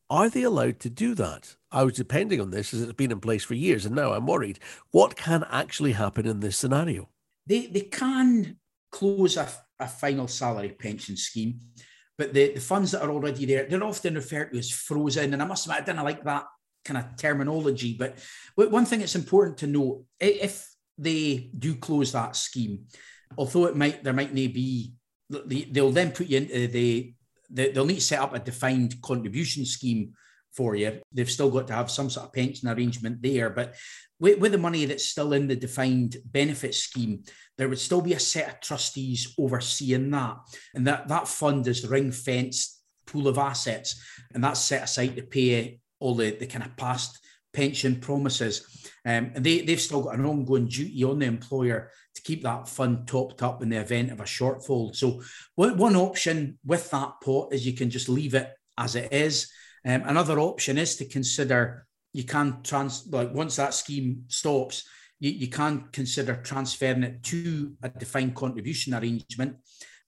Are 0.09 0.29
they 0.29 0.43
allowed 0.43 0.79
to 0.81 0.89
do 0.89 1.15
that? 1.15 1.55
I 1.71 1.83
was 1.83 1.93
depending 1.93 2.39
on 2.39 2.51
this 2.51 2.73
as 2.73 2.81
it's 2.81 2.93
been 2.93 3.11
in 3.11 3.19
place 3.19 3.43
for 3.43 3.55
years, 3.55 3.85
and 3.85 3.95
now 3.95 4.13
I'm 4.13 4.27
worried. 4.27 4.59
What 4.91 5.15
can 5.15 5.45
actually 5.49 5.93
happen 5.93 6.27
in 6.27 6.41
this 6.41 6.57
scenario? 6.57 7.09
they 7.45 7.67
they 7.67 7.81
can 7.81 8.57
close 8.91 9.37
a, 9.37 9.47
a 9.79 9.87
final 9.87 10.27
salary 10.27 10.69
pension 10.69 11.15
scheme, 11.17 11.59
but 12.17 12.33
the, 12.33 12.53
the 12.53 12.59
funds 12.59 12.91
that 12.91 13.01
are 13.01 13.11
already 13.11 13.45
there, 13.45 13.65
they're 13.67 13.83
often 13.83 14.15
referred 14.15 14.51
to 14.51 14.59
as 14.59 14.69
frozen. 14.69 15.33
And 15.33 15.41
I 15.41 15.45
must 15.45 15.65
admit, 15.65 15.81
I 15.81 15.85
didn't 15.85 16.03
like 16.03 16.23
that 16.23 16.45
kind 16.83 16.97
of 16.97 17.15
terminology. 17.15 17.95
But 17.97 18.19
one 18.55 18.85
thing 18.85 18.99
that's 18.99 19.15
important 19.15 19.57
to 19.59 19.67
note, 19.67 20.03
if 20.19 20.67
they 20.97 21.49
do 21.57 21.75
close 21.75 22.11
that 22.11 22.35
scheme, 22.35 22.85
although 23.37 23.65
it 23.65 23.75
might 23.75 24.03
there 24.03 24.13
might 24.13 24.33
not 24.33 24.53
be, 24.53 24.93
they'll 25.29 25.91
then 25.91 26.11
put 26.11 26.27
you 26.27 26.37
into 26.37 26.67
the, 26.67 27.13
they'll 27.49 27.85
need 27.85 27.95
to 27.95 28.01
set 28.01 28.19
up 28.19 28.33
a 28.33 28.39
defined 28.39 29.01
contribution 29.01 29.65
scheme 29.65 30.13
for 30.53 30.75
you. 30.75 31.01
They've 31.11 31.29
still 31.29 31.49
got 31.49 31.67
to 31.67 31.73
have 31.73 31.91
some 31.91 32.09
sort 32.09 32.27
of 32.27 32.33
pension 32.33 32.67
arrangement 32.67 33.21
there. 33.21 33.49
But 33.49 33.75
with, 34.19 34.39
with, 34.39 34.51
the 34.51 34.57
money 34.57 34.85
that's 34.85 35.07
still 35.07 35.33
in 35.33 35.47
the 35.47 35.55
defined 35.55 36.17
benefit 36.25 36.75
scheme, 36.75 37.23
there 37.57 37.69
would 37.69 37.79
still 37.79 38.01
be 38.01 38.13
a 38.13 38.19
set 38.19 38.49
of 38.49 38.59
trustees 38.59 39.33
overseeing 39.39 40.11
that. 40.11 40.37
And 40.73 40.85
that, 40.87 41.07
that 41.07 41.27
fund 41.27 41.67
is 41.67 41.81
the 41.81 41.89
ring 41.89 42.11
fenced 42.11 42.81
pool 43.05 43.27
of 43.27 43.37
assets. 43.37 44.01
And 44.33 44.43
that's 44.43 44.59
set 44.59 44.83
aside 44.83 45.15
to 45.15 45.23
pay 45.23 45.79
all 45.99 46.15
the, 46.15 46.31
the 46.31 46.47
kind 46.47 46.65
of 46.65 46.75
past 46.75 47.19
pension 47.53 47.95
promises. 47.97 48.89
Um, 49.05 49.31
and 49.35 49.43
they, 49.43 49.61
they've 49.61 49.79
still 49.79 50.03
got 50.03 50.15
an 50.15 50.25
ongoing 50.25 50.67
duty 50.67 51.03
on 51.03 51.19
the 51.19 51.25
employer 51.25 51.91
to 52.15 52.21
keep 52.21 52.43
that 52.43 52.67
fund 52.67 53.07
topped 53.07 53.41
up 53.41 53.61
in 53.61 53.69
the 53.69 53.79
event 53.79 54.11
of 54.11 54.19
a 54.19 54.25
shortfall. 54.25 54.95
So, 54.95 55.21
one 55.55 55.95
option 55.95 56.57
with 56.65 56.89
that 56.91 57.13
pot 57.23 57.53
is 57.53 57.65
you 57.65 57.73
can 57.73 57.89
just 57.89 58.09
leave 58.09 58.33
it 58.33 58.51
as 58.77 58.95
it 58.95 59.11
is. 59.11 59.49
Um, 59.85 60.03
another 60.05 60.39
option 60.39 60.77
is 60.77 60.95
to 60.97 61.05
consider 61.05 61.87
you 62.13 62.23
can 62.23 62.61
trans 62.63 63.07
like 63.09 63.33
once 63.33 63.55
that 63.55 63.73
scheme 63.73 64.25
stops, 64.27 64.83
you, 65.19 65.31
you 65.31 65.47
can 65.47 65.85
consider 65.91 66.35
transferring 66.35 67.03
it 67.03 67.23
to 67.23 67.73
a 67.81 67.89
defined 67.89 68.35
contribution 68.35 68.93
arrangement. 68.93 69.55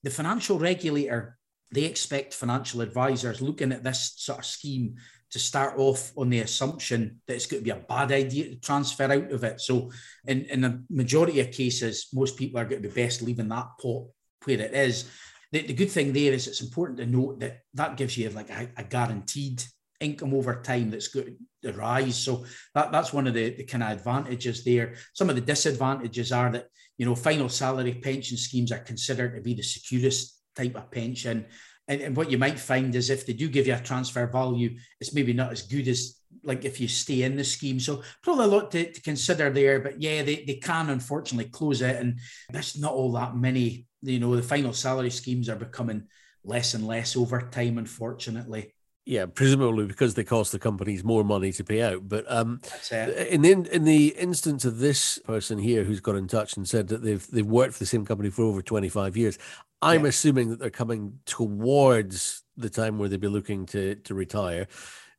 The 0.02 0.10
financial 0.10 0.58
regulator 0.58 1.38
they 1.74 1.84
expect 1.84 2.32
financial 2.32 2.82
advisors 2.82 3.42
looking 3.42 3.72
at 3.72 3.82
this 3.82 4.14
sort 4.16 4.38
of 4.38 4.46
scheme 4.46 4.94
to 5.34 5.40
start 5.40 5.76
off 5.76 6.12
on 6.16 6.30
the 6.30 6.38
assumption 6.38 7.20
that 7.26 7.34
it's 7.34 7.46
going 7.46 7.60
to 7.60 7.64
be 7.64 7.76
a 7.76 7.84
bad 7.88 8.12
idea 8.12 8.50
to 8.50 8.60
transfer 8.60 9.10
out 9.10 9.32
of 9.32 9.42
it. 9.42 9.60
So, 9.60 9.90
in, 10.28 10.44
in 10.44 10.60
the 10.60 10.84
majority 10.88 11.40
of 11.40 11.50
cases, 11.50 12.06
most 12.14 12.36
people 12.36 12.60
are 12.60 12.64
going 12.64 12.80
to 12.80 12.88
be 12.88 12.94
best 12.94 13.20
leaving 13.20 13.48
that 13.48 13.66
pot 13.82 14.04
where 14.44 14.60
it 14.60 14.72
is. 14.72 15.10
The, 15.50 15.62
the 15.66 15.74
good 15.74 15.90
thing 15.90 16.12
there 16.12 16.32
is 16.32 16.46
it's 16.46 16.62
important 16.62 17.00
to 17.00 17.06
note 17.06 17.40
that 17.40 17.62
that 17.74 17.96
gives 17.96 18.16
you 18.16 18.30
like 18.30 18.48
a, 18.48 18.68
a 18.76 18.84
guaranteed 18.84 19.64
income 19.98 20.34
over 20.34 20.62
time 20.62 20.92
that's 20.92 21.08
going 21.08 21.36
to 21.64 21.72
rise. 21.72 22.16
So 22.16 22.44
that, 22.76 22.92
that's 22.92 23.12
one 23.12 23.26
of 23.26 23.34
the, 23.34 23.56
the 23.56 23.64
kind 23.64 23.82
of 23.82 23.90
advantages 23.90 24.62
there. 24.62 24.94
Some 25.14 25.30
of 25.30 25.34
the 25.34 25.40
disadvantages 25.40 26.30
are 26.30 26.52
that, 26.52 26.66
you 26.96 27.06
know, 27.06 27.16
final 27.16 27.48
salary 27.48 27.94
pension 27.94 28.36
schemes 28.36 28.70
are 28.70 28.78
considered 28.78 29.34
to 29.34 29.42
be 29.42 29.54
the 29.54 29.64
securest 29.64 30.40
type 30.54 30.76
of 30.76 30.92
pension. 30.92 31.46
And, 31.86 32.00
and 32.00 32.16
what 32.16 32.30
you 32.30 32.38
might 32.38 32.58
find 32.58 32.94
is 32.94 33.10
if 33.10 33.26
they 33.26 33.32
do 33.32 33.48
give 33.48 33.66
you 33.66 33.74
a 33.74 33.80
transfer 33.80 34.26
value, 34.26 34.76
it's 35.00 35.14
maybe 35.14 35.32
not 35.32 35.52
as 35.52 35.62
good 35.62 35.86
as 35.88 36.18
like 36.42 36.64
if 36.64 36.80
you 36.80 36.88
stay 36.88 37.22
in 37.22 37.36
the 37.36 37.44
scheme. 37.44 37.80
So 37.80 38.02
probably 38.22 38.44
a 38.44 38.48
lot 38.48 38.70
to, 38.72 38.92
to 38.92 39.00
consider 39.02 39.50
there. 39.50 39.80
But 39.80 40.00
yeah, 40.00 40.22
they, 40.22 40.44
they 40.44 40.54
can 40.54 40.90
unfortunately 40.90 41.50
close 41.50 41.82
it. 41.82 41.96
And 41.96 42.18
there's 42.50 42.78
not 42.78 42.92
all 42.92 43.12
that 43.12 43.36
many, 43.36 43.86
you 44.02 44.20
know, 44.20 44.34
the 44.36 44.42
final 44.42 44.72
salary 44.72 45.10
schemes 45.10 45.48
are 45.48 45.56
becoming 45.56 46.04
less 46.44 46.74
and 46.74 46.86
less 46.86 47.16
over 47.16 47.40
time, 47.40 47.78
unfortunately. 47.78 48.74
Yeah, 49.06 49.26
presumably 49.26 49.84
because 49.84 50.14
they 50.14 50.24
cost 50.24 50.52
the 50.52 50.58
companies 50.58 51.04
more 51.04 51.24
money 51.24 51.52
to 51.52 51.64
pay 51.64 51.82
out. 51.82 52.08
But 52.08 52.24
um, 52.26 52.62
in 52.90 53.42
the 53.42 53.68
in 53.70 53.84
the 53.84 54.08
instance 54.16 54.64
of 54.64 54.78
this 54.78 55.18
person 55.18 55.58
here 55.58 55.84
who's 55.84 56.00
got 56.00 56.16
in 56.16 56.26
touch 56.26 56.56
and 56.56 56.66
said 56.66 56.88
that 56.88 57.02
they've 57.02 57.26
they've 57.30 57.46
worked 57.46 57.74
for 57.74 57.80
the 57.80 57.86
same 57.86 58.06
company 58.06 58.30
for 58.30 58.44
over 58.44 58.62
twenty 58.62 58.88
five 58.88 59.14
years, 59.14 59.38
I'm 59.84 60.02
yeah. 60.02 60.08
assuming 60.08 60.50
that 60.50 60.58
they're 60.58 60.70
coming 60.70 61.18
towards 61.26 62.42
the 62.56 62.70
time 62.70 62.98
where 62.98 63.08
they'd 63.08 63.20
be 63.20 63.28
looking 63.28 63.66
to 63.66 63.96
to 63.96 64.14
retire. 64.14 64.66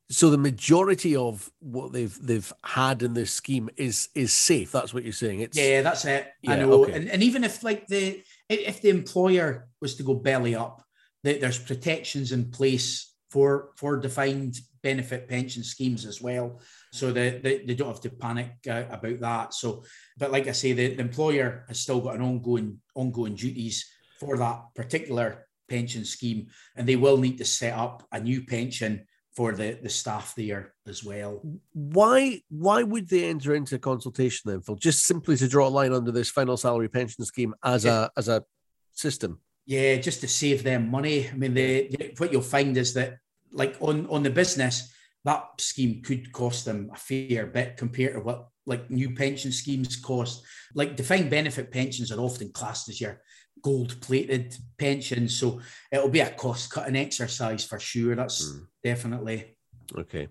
So 0.10 0.30
the 0.30 0.38
majority 0.38 1.16
of 1.16 1.52
what 1.60 1.94
they've 1.94 2.18
they've 2.22 2.52
had 2.64 3.04
in 3.04 3.14
this 3.14 3.32
scheme 3.32 3.70
is 3.78 4.10
is 4.16 4.34
safe. 4.34 4.72
That's 4.72 4.94
what 4.94 5.04
you're 5.04 5.14
saying. 5.14 5.42
It's 5.42 5.58
yeah, 5.58 5.82
that's 5.82 6.06
it. 6.06 6.28
Yeah, 6.42 6.54
I 6.54 6.56
know. 6.58 6.84
Okay. 6.84 6.94
And, 6.94 7.10
and 7.10 7.24
even 7.24 7.44
if 7.44 7.64
like 7.64 7.88
the 7.88 8.24
if 8.50 8.82
the 8.82 8.90
employer 8.90 9.68
was 9.82 9.96
to 9.96 10.04
go 10.04 10.14
belly 10.16 10.56
up, 10.56 10.84
there's 11.24 11.60
protections 11.60 12.32
in 12.32 12.52
place 12.52 13.14
for 13.30 13.72
for 13.76 13.98
defined 13.98 14.58
benefit 14.82 15.28
pension 15.28 15.64
schemes 15.64 16.06
as 16.06 16.22
well 16.22 16.62
so 16.94 17.12
that 17.12 17.42
they, 17.42 17.66
they, 17.66 17.74
don't 17.74 17.88
have 17.88 18.00
to 18.00 18.10
panic 18.12 18.52
uh, 18.70 18.84
about 18.92 19.20
that 19.20 19.54
so 19.54 19.84
but 20.16 20.32
like 20.32 20.48
i 20.48 20.52
say 20.52 20.74
the, 20.74 20.94
the 20.94 21.02
employer 21.02 21.66
has 21.68 21.80
still 21.80 22.00
got 22.00 22.16
an 22.16 22.22
ongoing 22.22 22.80
ongoing 22.94 23.34
duties 23.34 23.90
for 24.26 24.38
that 24.38 24.62
particular 24.76 25.48
pension 25.70 26.06
scheme 26.06 26.48
and 26.76 26.88
they 26.88 26.96
will 26.96 27.18
need 27.18 27.38
to 27.38 27.46
set 27.46 27.74
up 27.74 28.04
a 28.12 28.20
new 28.20 28.46
pension 28.46 29.06
for 29.36 29.52
the 29.52 29.78
the 29.84 29.90
staff 29.90 30.34
there 30.36 30.74
as 30.88 31.04
well 31.04 31.42
why 31.74 32.40
why 32.50 32.84
would 32.84 33.10
they 33.10 33.26
enter 33.26 33.54
into 33.56 33.78
consultation 33.78 34.50
then 34.50 34.62
phil 34.62 34.76
just 34.76 35.06
simply 35.06 35.36
to 35.36 35.48
draw 35.48 35.68
a 35.68 35.70
line 35.70 35.92
under 35.92 36.12
this 36.12 36.30
final 36.30 36.56
salary 36.56 36.88
pension 36.88 37.26
scheme 37.26 37.54
as 37.64 37.84
yeah. 37.84 38.06
a 38.06 38.10
as 38.18 38.28
a 38.28 38.44
system 38.92 39.40
yeah, 39.66 39.96
just 39.96 40.22
to 40.22 40.28
save 40.28 40.64
them 40.64 40.90
money. 40.90 41.28
I 41.28 41.34
mean, 41.34 41.54
the, 41.54 42.14
what 42.18 42.32
you'll 42.32 42.42
find 42.42 42.78
is 42.78 42.94
that 42.94 43.18
like 43.52 43.76
on 43.80 44.08
on 44.08 44.24
the 44.24 44.30
business, 44.30 44.94
that 45.24 45.60
scheme 45.60 46.04
could 46.04 46.32
cost 46.32 46.66
them 46.66 46.92
a 46.94 46.98
fair 46.98 47.48
bit 47.48 47.78
compared 47.78 48.14
to 48.14 48.20
what 48.20 48.50
like 48.68 48.90
new 48.92 49.16
pension 49.16 49.52
schemes 49.52 49.96
cost. 49.96 50.44
Like 50.76 50.96
defined 50.96 51.32
benefit 51.32 51.72
pensions 51.72 52.12
are 52.12 52.20
often 52.20 52.52
classed 52.52 52.90
as 52.90 53.02
your 53.02 53.22
gold 53.66 54.00
plated 54.00 54.56
pensions. 54.78 55.40
So 55.40 55.60
it'll 55.92 56.10
be 56.10 56.20
a 56.20 56.30
cost 56.30 56.70
cutting 56.70 56.96
exercise 56.96 57.66
for 57.66 57.80
sure. 57.80 58.16
That's 58.16 58.46
mm. 58.46 58.68
definitely 58.84 59.56
Okay. 59.96 60.28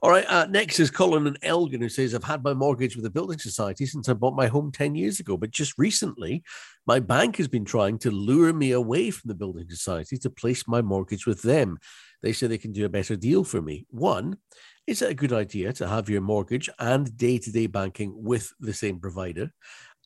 All 0.00 0.10
right. 0.10 0.24
Uh, 0.26 0.46
next 0.46 0.80
is 0.80 0.90
Colin 0.90 1.26
and 1.26 1.38
Elgin, 1.42 1.80
who 1.80 1.88
says, 1.88 2.14
I've 2.14 2.24
had 2.24 2.42
my 2.42 2.54
mortgage 2.54 2.96
with 2.96 3.04
the 3.04 3.10
building 3.10 3.38
society 3.38 3.84
since 3.86 4.08
I 4.08 4.14
bought 4.14 4.34
my 4.34 4.46
home 4.46 4.72
10 4.72 4.94
years 4.94 5.20
ago. 5.20 5.36
But 5.36 5.50
just 5.50 5.74
recently, 5.76 6.42
my 6.86 7.00
bank 7.00 7.36
has 7.36 7.48
been 7.48 7.64
trying 7.64 7.98
to 7.98 8.10
lure 8.10 8.52
me 8.52 8.72
away 8.72 9.10
from 9.10 9.28
the 9.28 9.34
building 9.34 9.68
society 9.68 10.16
to 10.18 10.30
place 10.30 10.66
my 10.66 10.80
mortgage 10.80 11.26
with 11.26 11.42
them. 11.42 11.78
They 12.22 12.32
say 12.32 12.46
they 12.46 12.58
can 12.58 12.72
do 12.72 12.86
a 12.86 12.90
better 12.90 13.16
deal 13.16 13.44
for 13.44 13.60
me. 13.60 13.86
One, 13.90 14.38
is 14.86 15.02
it 15.02 15.10
a 15.10 15.14
good 15.14 15.32
idea 15.32 15.72
to 15.74 15.86
have 15.86 16.08
your 16.08 16.22
mortgage 16.22 16.70
and 16.78 17.14
day 17.16 17.38
to 17.38 17.52
day 17.52 17.66
banking 17.66 18.14
with 18.16 18.52
the 18.58 18.72
same 18.72 19.00
provider? 19.00 19.50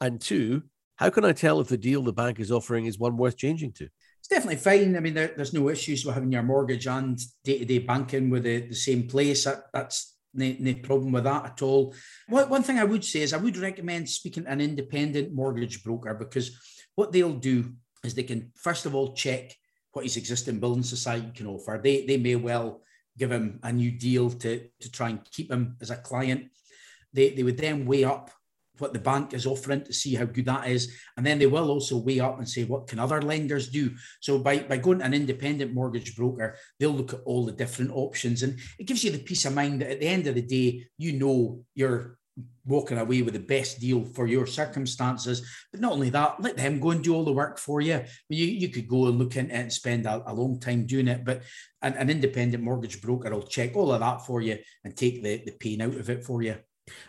And 0.01 0.21
two, 0.21 0.65
how 0.99 1.11
can 1.11 1.25
I 1.25 1.33
tell 1.33 1.61
if 1.61 1.69
the 1.69 1.77
deal 1.77 2.03
the 2.03 2.13
bank 2.13 2.41
is 2.41 2.53
offering 2.53 2.87
is 2.87 2.99
one 2.99 3.17
worth 3.17 3.37
changing 3.37 3.73
to? 3.73 3.89
it's 4.29 4.29
definitely 4.29 4.57
fine. 4.57 4.97
I 4.97 5.01
mean, 5.01 5.15
there, 5.15 5.33
there's 5.35 5.55
no 5.55 5.69
issues 5.69 6.05
with 6.05 6.15
having 6.15 6.33
your 6.33 6.43
mortgage 6.43 6.87
and 6.87 7.19
day 7.45 7.59
to 7.59 7.65
day 7.65 7.79
banking 7.79 8.29
with 8.29 8.43
the, 8.43 8.61
the 8.61 8.75
same 8.75 9.07
place. 9.07 9.45
That, 9.45 9.65
that's 9.73 10.17
no, 10.35 10.75
problem 10.83 11.13
with 11.13 11.25
that 11.25 11.47
at 11.47 11.63
all. 11.63 11.95
One, 12.29 12.49
one 12.51 12.63
thing 12.63 12.79
I 12.79 12.85
would 12.85 13.05
say 13.05 13.21
is 13.21 13.33
I 13.33 13.39
would 13.39 13.57
recommend 13.57 14.09
speaking 14.09 14.45
to 14.45 14.51
an 14.51 14.61
independent 14.61 15.35
mortgage 15.35 15.83
broker 15.83 16.15
because 16.15 16.57
what 16.95 17.11
they'll 17.11 17.33
do 17.33 17.73
is 18.05 18.15
they 18.15 18.23
can, 18.23 18.53
first 18.55 18.87
of 18.87 18.95
all, 18.95 19.15
check 19.15 19.55
what 19.93 20.05
his 20.05 20.19
existing 20.19 20.61
building 20.61 20.83
society 20.83 21.31
can 21.35 21.47
offer. 21.47 21.81
They, 21.83 22.05
they 22.05 22.19
may 22.19 22.37
well 22.37 22.83
give 23.17 23.33
him 23.33 23.61
a 23.63 23.73
new 23.73 23.91
deal 23.91 24.31
to, 24.31 24.69
to 24.81 24.93
try 24.93 25.09
and 25.09 25.25
keep 25.33 25.51
him 25.51 25.77
as 25.81 25.91
a 25.91 25.97
client. 25.97 26.51
They, 27.13 27.31
they 27.31 27.43
would 27.43 27.57
then 27.57 27.87
weigh 27.87 28.05
up 28.05 28.31
what 28.81 28.93
the 28.93 28.99
bank 28.99 29.35
is 29.35 29.47
offering 29.47 29.85
to 29.85 29.93
see 29.93 30.15
how 30.15 30.25
good 30.25 30.47
that 30.47 30.69
is. 30.69 30.93
And 31.17 31.25
then 31.25 31.39
they 31.39 31.47
will 31.47 31.71
also 31.71 31.99
weigh 31.99 32.21
up 32.21 32.39
and 32.39 32.49
say, 32.49 32.65
what 32.65 32.87
can 32.87 32.99
other 32.99 33.23
lenders 33.23 33.69
do? 33.69 33.93
So 34.21 34.39
by, 34.39 34.61
by 34.61 34.77
going 34.79 35.01
to 35.01 35.05
an 35.05 35.15
independent 35.15 35.75
mortgage 35.75 36.17
broker, 36.17 36.57
they'll 36.79 36.91
look 36.91 37.15
at 37.15 37.21
all 37.25 37.45
the 37.45 37.53
different 37.53 37.93
options. 37.93 38.43
And 38.43 38.59
it 38.79 38.85
gives 38.85 39.05
you 39.05 39.11
the 39.11 39.19
peace 39.19 39.45
of 39.45 39.55
mind 39.55 39.81
that 39.81 39.91
at 39.91 40.01
the 40.01 40.09
end 40.09 40.27
of 40.27 40.35
the 40.35 40.43
day, 40.43 40.87
you 40.97 41.13
know 41.13 41.65
you're 41.75 42.19
walking 42.67 42.99
away 42.99 43.23
with 43.23 43.35
the 43.35 43.41
best 43.41 43.81
deal 43.81 44.05
for 44.05 44.27
your 44.27 44.47
circumstances. 44.47 45.47
But 45.73 45.81
not 45.81 45.93
only 45.93 46.11
that, 46.11 46.41
let 46.41 46.57
them 46.57 46.81
go 46.81 46.91
and 46.91 47.03
do 47.03 47.15
all 47.15 47.25
the 47.25 47.33
work 47.33 47.59
for 47.59 47.81
you. 47.81 48.05
You, 48.29 48.47
you 48.47 48.69
could 48.69 48.87
go 48.87 49.07
and 49.07 49.19
look 49.19 49.37
into 49.37 49.55
it 49.55 49.57
and 49.57 49.73
spend 49.73 50.07
a, 50.07 50.23
a 50.31 50.35
long 50.35 50.61
time 50.61 50.87
doing 50.87 51.09
it, 51.09 51.25
but 51.25 51.43
an, 51.83 51.95
an 51.95 52.11
independent 52.11 52.63
mortgage 52.63 53.01
broker 53.01 53.31
will 53.31 53.43
check 53.43 53.75
all 53.75 53.93
of 53.93 54.01
that 54.01 54.27
for 54.27 54.41
you 54.43 54.59
and 54.85 54.97
take 54.97 55.23
the, 55.23 55.43
the 55.45 55.53
pain 55.53 55.81
out 55.81 55.95
of 55.95 56.11
it 56.11 56.25
for 56.25 56.43
you. 56.43 56.57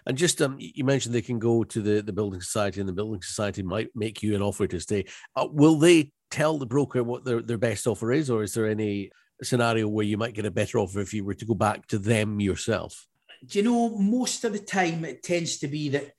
And 0.06 0.18
just 0.18 0.42
um, 0.42 0.56
you 0.60 0.84
mentioned 0.84 1.14
they 1.14 1.22
can 1.22 1.40
go 1.40 1.64
to 1.64 1.82
the, 1.82 2.02
the 2.02 2.14
building 2.14 2.42
society, 2.42 2.80
and 2.80 2.90
the 2.90 2.94
building 2.94 3.22
society 3.22 3.64
might 3.64 3.90
make 3.96 4.24
you 4.24 4.36
an 4.36 4.42
offer 4.42 4.68
to 4.68 4.80
stay. 4.80 5.06
Uh, 5.36 5.48
will 5.52 5.78
they 5.78 6.12
tell 6.32 6.58
the 6.58 6.66
broker 6.66 7.04
what 7.04 7.26
their, 7.26 7.42
their 7.42 7.58
best 7.58 7.88
offer 7.88 8.12
is, 8.12 8.30
or 8.30 8.44
is 8.44 8.54
there 8.54 8.68
any 8.68 9.12
scenario 9.42 9.88
where 9.88 10.06
you 10.06 10.18
might 10.18 10.34
get 10.34 10.46
a 10.46 10.52
better 10.52 10.80
offer 10.80 11.00
if 11.00 11.14
you 11.14 11.24
were 11.24 11.34
to 11.34 11.46
go 11.46 11.54
back 11.54 11.88
to 11.88 11.98
them 11.98 12.40
yourself? 12.40 13.08
Do 13.46 13.60
you 13.60 13.64
know 13.64 13.98
most 13.98 14.44
of 14.44 14.52
the 14.52 14.60
time 14.60 15.06
it 15.06 15.24
tends 15.24 15.60
to 15.60 15.68
be 15.68 15.90
that 15.90 16.12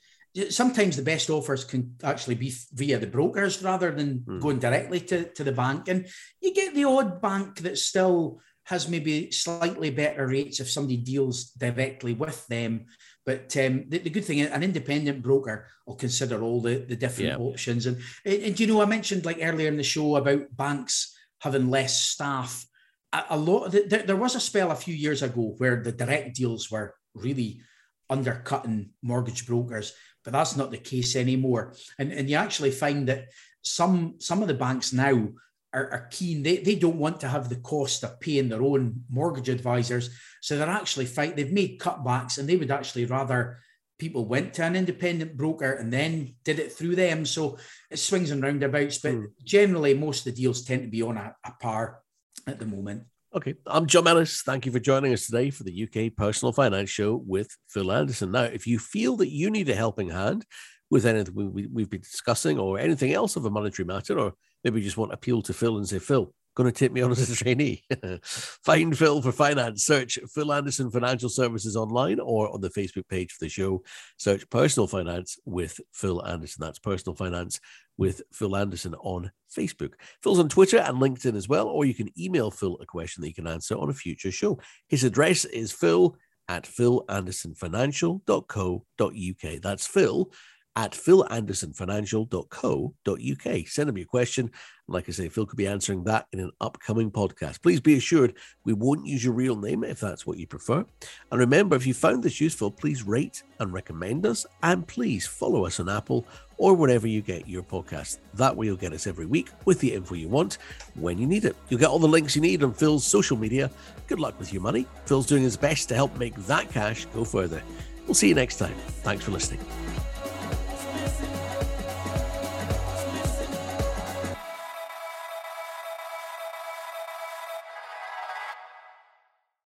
sometimes 0.50 0.96
the 0.96 1.02
best 1.02 1.28
offers 1.28 1.64
can 1.64 1.96
actually 2.02 2.36
be 2.36 2.54
via 2.72 2.98
the 2.98 3.06
brokers 3.06 3.62
rather 3.62 3.90
than 3.90 4.20
mm. 4.20 4.40
going 4.40 4.58
directly 4.58 5.00
to, 5.00 5.24
to 5.24 5.44
the 5.44 5.52
bank. 5.52 5.88
And 5.88 6.06
you 6.40 6.54
get 6.54 6.74
the 6.74 6.84
odd 6.84 7.20
bank 7.20 7.58
that 7.60 7.78
still 7.78 8.40
has 8.64 8.88
maybe 8.88 9.32
slightly 9.32 9.90
better 9.90 10.28
rates 10.28 10.60
if 10.60 10.70
somebody 10.70 10.96
deals 10.96 11.50
directly 11.50 12.14
with 12.14 12.46
them. 12.46 12.86
But 13.30 13.56
um, 13.64 13.84
the, 13.86 13.98
the, 13.98 14.10
good 14.10 14.24
thing, 14.24 14.40
an 14.40 14.64
independent 14.64 15.22
broker 15.22 15.68
will 15.86 15.94
consider 15.94 16.42
all 16.42 16.60
the, 16.60 16.78
the 16.78 16.96
different 16.96 17.30
yeah. 17.30 17.36
options. 17.36 17.86
And, 17.86 17.98
and, 18.24 18.42
and, 18.42 18.58
you 18.58 18.66
know, 18.66 18.82
I 18.82 18.86
mentioned 18.86 19.24
like 19.24 19.38
earlier 19.40 19.68
in 19.68 19.76
the 19.76 19.84
show 19.84 20.16
about 20.16 20.56
banks 20.56 21.16
having 21.38 21.70
less 21.70 22.00
staff. 22.00 22.66
A, 23.12 23.22
a 23.30 23.38
lot 23.38 23.66
of 23.66 23.72
the, 23.72 23.82
there, 23.86 24.02
there 24.02 24.16
was 24.16 24.34
a 24.34 24.40
spell 24.40 24.72
a 24.72 24.74
few 24.74 24.94
years 24.94 25.22
ago 25.22 25.54
where 25.58 25.80
the 25.80 25.92
direct 25.92 26.34
deals 26.34 26.72
were 26.72 26.96
really 27.14 27.60
undercutting 28.08 28.90
mortgage 29.00 29.46
brokers, 29.46 29.92
but 30.24 30.32
that's 30.32 30.56
not 30.56 30.72
the 30.72 30.78
case 30.78 31.14
anymore. 31.14 31.74
And, 32.00 32.10
and 32.10 32.28
you 32.28 32.34
actually 32.34 32.72
find 32.72 33.06
that 33.06 33.26
some 33.62 34.16
some 34.18 34.42
of 34.42 34.48
the 34.48 34.54
banks 34.54 34.92
now 34.92 35.28
are, 35.72 35.90
are, 35.92 36.08
keen. 36.10 36.42
They, 36.42 36.58
they 36.58 36.74
don't 36.74 36.98
want 36.98 37.20
to 37.20 37.28
have 37.28 37.48
the 37.48 37.56
cost 37.56 38.02
of 38.02 38.20
paying 38.20 38.48
their 38.48 38.62
own 38.62 39.04
mortgage 39.08 39.48
advisors. 39.48 40.10
So 40.40 40.56
they're 40.56 40.68
actually 40.68 41.06
fight. 41.06 41.36
They've 41.36 41.52
made 41.52 41.78
cutbacks 41.78 42.38
and 42.38 42.48
they 42.48 42.56
would 42.56 42.70
actually 42.70 43.04
rather 43.04 43.58
people 43.98 44.24
went 44.24 44.54
to 44.54 44.64
an 44.64 44.74
independent 44.74 45.36
broker 45.36 45.72
and 45.72 45.92
then 45.92 46.34
did 46.44 46.58
it 46.58 46.72
through 46.72 46.96
them. 46.96 47.24
So 47.26 47.58
it 47.90 47.98
swings 47.98 48.30
and 48.30 48.42
roundabouts, 48.42 48.98
but 48.98 49.12
mm. 49.12 49.26
generally 49.44 49.94
most 49.94 50.26
of 50.26 50.34
the 50.34 50.40
deals 50.40 50.64
tend 50.64 50.82
to 50.82 50.88
be 50.88 51.02
on 51.02 51.16
a, 51.16 51.34
a 51.44 51.52
par 51.60 52.00
at 52.46 52.58
the 52.58 52.66
moment. 52.66 53.04
Okay, 53.32 53.54
I'm 53.64 53.86
John 53.86 54.08
Ellis. 54.08 54.42
Thank 54.42 54.66
you 54.66 54.72
for 54.72 54.80
joining 54.80 55.12
us 55.12 55.26
today 55.26 55.50
for 55.50 55.62
the 55.62 55.84
UK 55.84 56.16
Personal 56.16 56.52
Finance 56.52 56.90
Show 56.90 57.22
with 57.24 57.56
Phil 57.68 57.92
Anderson. 57.92 58.32
Now, 58.32 58.42
if 58.42 58.66
you 58.66 58.80
feel 58.80 59.16
that 59.18 59.30
you 59.30 59.50
need 59.50 59.68
a 59.68 59.74
helping 59.74 60.10
hand 60.10 60.44
with 60.90 61.06
anything 61.06 61.34
we, 61.34 61.66
we've 61.66 61.90
been 61.90 62.00
discussing 62.00 62.58
or 62.58 62.78
anything 62.78 63.12
else 63.12 63.36
of 63.36 63.44
a 63.44 63.50
monetary 63.50 63.86
matter, 63.86 64.18
or 64.18 64.34
maybe 64.64 64.80
just 64.80 64.96
want 64.96 65.10
to 65.10 65.14
appeal 65.14 65.42
to 65.42 65.52
Phil 65.52 65.76
and 65.76 65.88
say, 65.88 65.98
Phil, 65.98 66.32
going 66.54 66.70
to 66.70 66.78
take 66.78 66.92
me 66.92 67.00
on 67.00 67.10
as 67.12 67.30
a 67.30 67.36
trainee. 67.36 67.82
Find 68.22 68.96
Phil 68.96 69.20
for 69.22 69.32
finance. 69.32 69.84
Search 69.84 70.18
Phil 70.34 70.52
Anderson 70.52 70.90
Financial 70.90 71.28
Services 71.28 71.76
online 71.76 72.20
or 72.20 72.52
on 72.52 72.60
the 72.60 72.70
Facebook 72.70 73.08
page 73.08 73.32
for 73.32 73.44
the 73.44 73.48
show. 73.48 73.82
Search 74.18 74.48
Personal 74.50 74.86
Finance 74.86 75.38
with 75.44 75.80
Phil 75.92 76.24
Anderson. 76.26 76.60
That's 76.60 76.78
Personal 76.78 77.14
Finance 77.14 77.60
with 77.96 78.22
Phil 78.32 78.56
Anderson 78.56 78.94
on 78.96 79.30
Facebook. 79.56 79.94
Phil's 80.22 80.40
on 80.40 80.48
Twitter 80.48 80.78
and 80.78 80.98
LinkedIn 80.98 81.36
as 81.36 81.48
well, 81.48 81.68
or 81.68 81.84
you 81.84 81.94
can 81.94 82.08
email 82.20 82.50
Phil 82.50 82.78
a 82.80 82.86
question 82.86 83.20
that 83.20 83.28
you 83.28 83.34
can 83.34 83.46
answer 83.46 83.76
on 83.76 83.90
a 83.90 83.94
future 83.94 84.32
show. 84.32 84.58
His 84.88 85.04
address 85.04 85.44
is 85.44 85.72
phil 85.72 86.16
at 86.48 86.64
philandersonfinancial.co.uk. 86.64 89.62
That's 89.62 89.86
Phil 89.86 90.32
at 90.76 90.92
philandersonfinancial.co.uk. 90.92 93.68
Send 93.68 93.88
him 93.88 93.98
your 93.98 94.06
question. 94.06 94.50
Like 94.86 95.08
I 95.08 95.12
say, 95.12 95.28
Phil 95.28 95.46
could 95.46 95.56
be 95.56 95.66
answering 95.66 96.04
that 96.04 96.26
in 96.32 96.40
an 96.40 96.50
upcoming 96.60 97.10
podcast. 97.10 97.62
Please 97.62 97.80
be 97.80 97.96
assured 97.96 98.34
we 98.64 98.72
won't 98.72 99.06
use 99.06 99.24
your 99.24 99.34
real 99.34 99.56
name 99.56 99.84
if 99.84 100.00
that's 100.00 100.26
what 100.26 100.38
you 100.38 100.46
prefer. 100.46 100.84
And 101.30 101.40
remember, 101.40 101.76
if 101.76 101.86
you 101.86 101.94
found 101.94 102.22
this 102.22 102.40
useful, 102.40 102.70
please 102.70 103.04
rate 103.04 103.42
and 103.60 103.72
recommend 103.72 104.26
us. 104.26 104.46
And 104.62 104.86
please 104.86 105.26
follow 105.26 105.64
us 105.64 105.80
on 105.80 105.88
Apple 105.88 106.26
or 106.56 106.74
wherever 106.74 107.06
you 107.06 107.22
get 107.22 107.48
your 107.48 107.62
podcast. 107.62 108.18
That 108.34 108.56
way, 108.56 108.66
you'll 108.66 108.76
get 108.76 108.92
us 108.92 109.06
every 109.06 109.26
week 109.26 109.50
with 109.64 109.80
the 109.80 109.94
info 109.94 110.14
you 110.14 110.28
want 110.28 110.58
when 110.94 111.18
you 111.18 111.26
need 111.26 111.44
it. 111.44 111.56
You'll 111.68 111.80
get 111.80 111.88
all 111.88 111.98
the 111.98 112.08
links 112.08 112.34
you 112.34 112.42
need 112.42 112.62
on 112.62 112.74
Phil's 112.74 113.06
social 113.06 113.36
media. 113.36 113.70
Good 114.08 114.20
luck 114.20 114.38
with 114.38 114.52
your 114.52 114.62
money. 114.62 114.86
Phil's 115.06 115.26
doing 115.26 115.42
his 115.42 115.56
best 115.56 115.88
to 115.88 115.94
help 115.94 116.16
make 116.18 116.34
that 116.46 116.70
cash 116.70 117.06
go 117.06 117.24
further. 117.24 117.62
We'll 118.06 118.14
see 118.14 118.28
you 118.28 118.34
next 118.34 118.56
time. 118.56 118.74
Thanks 119.02 119.24
for 119.24 119.30
listening. 119.30 119.60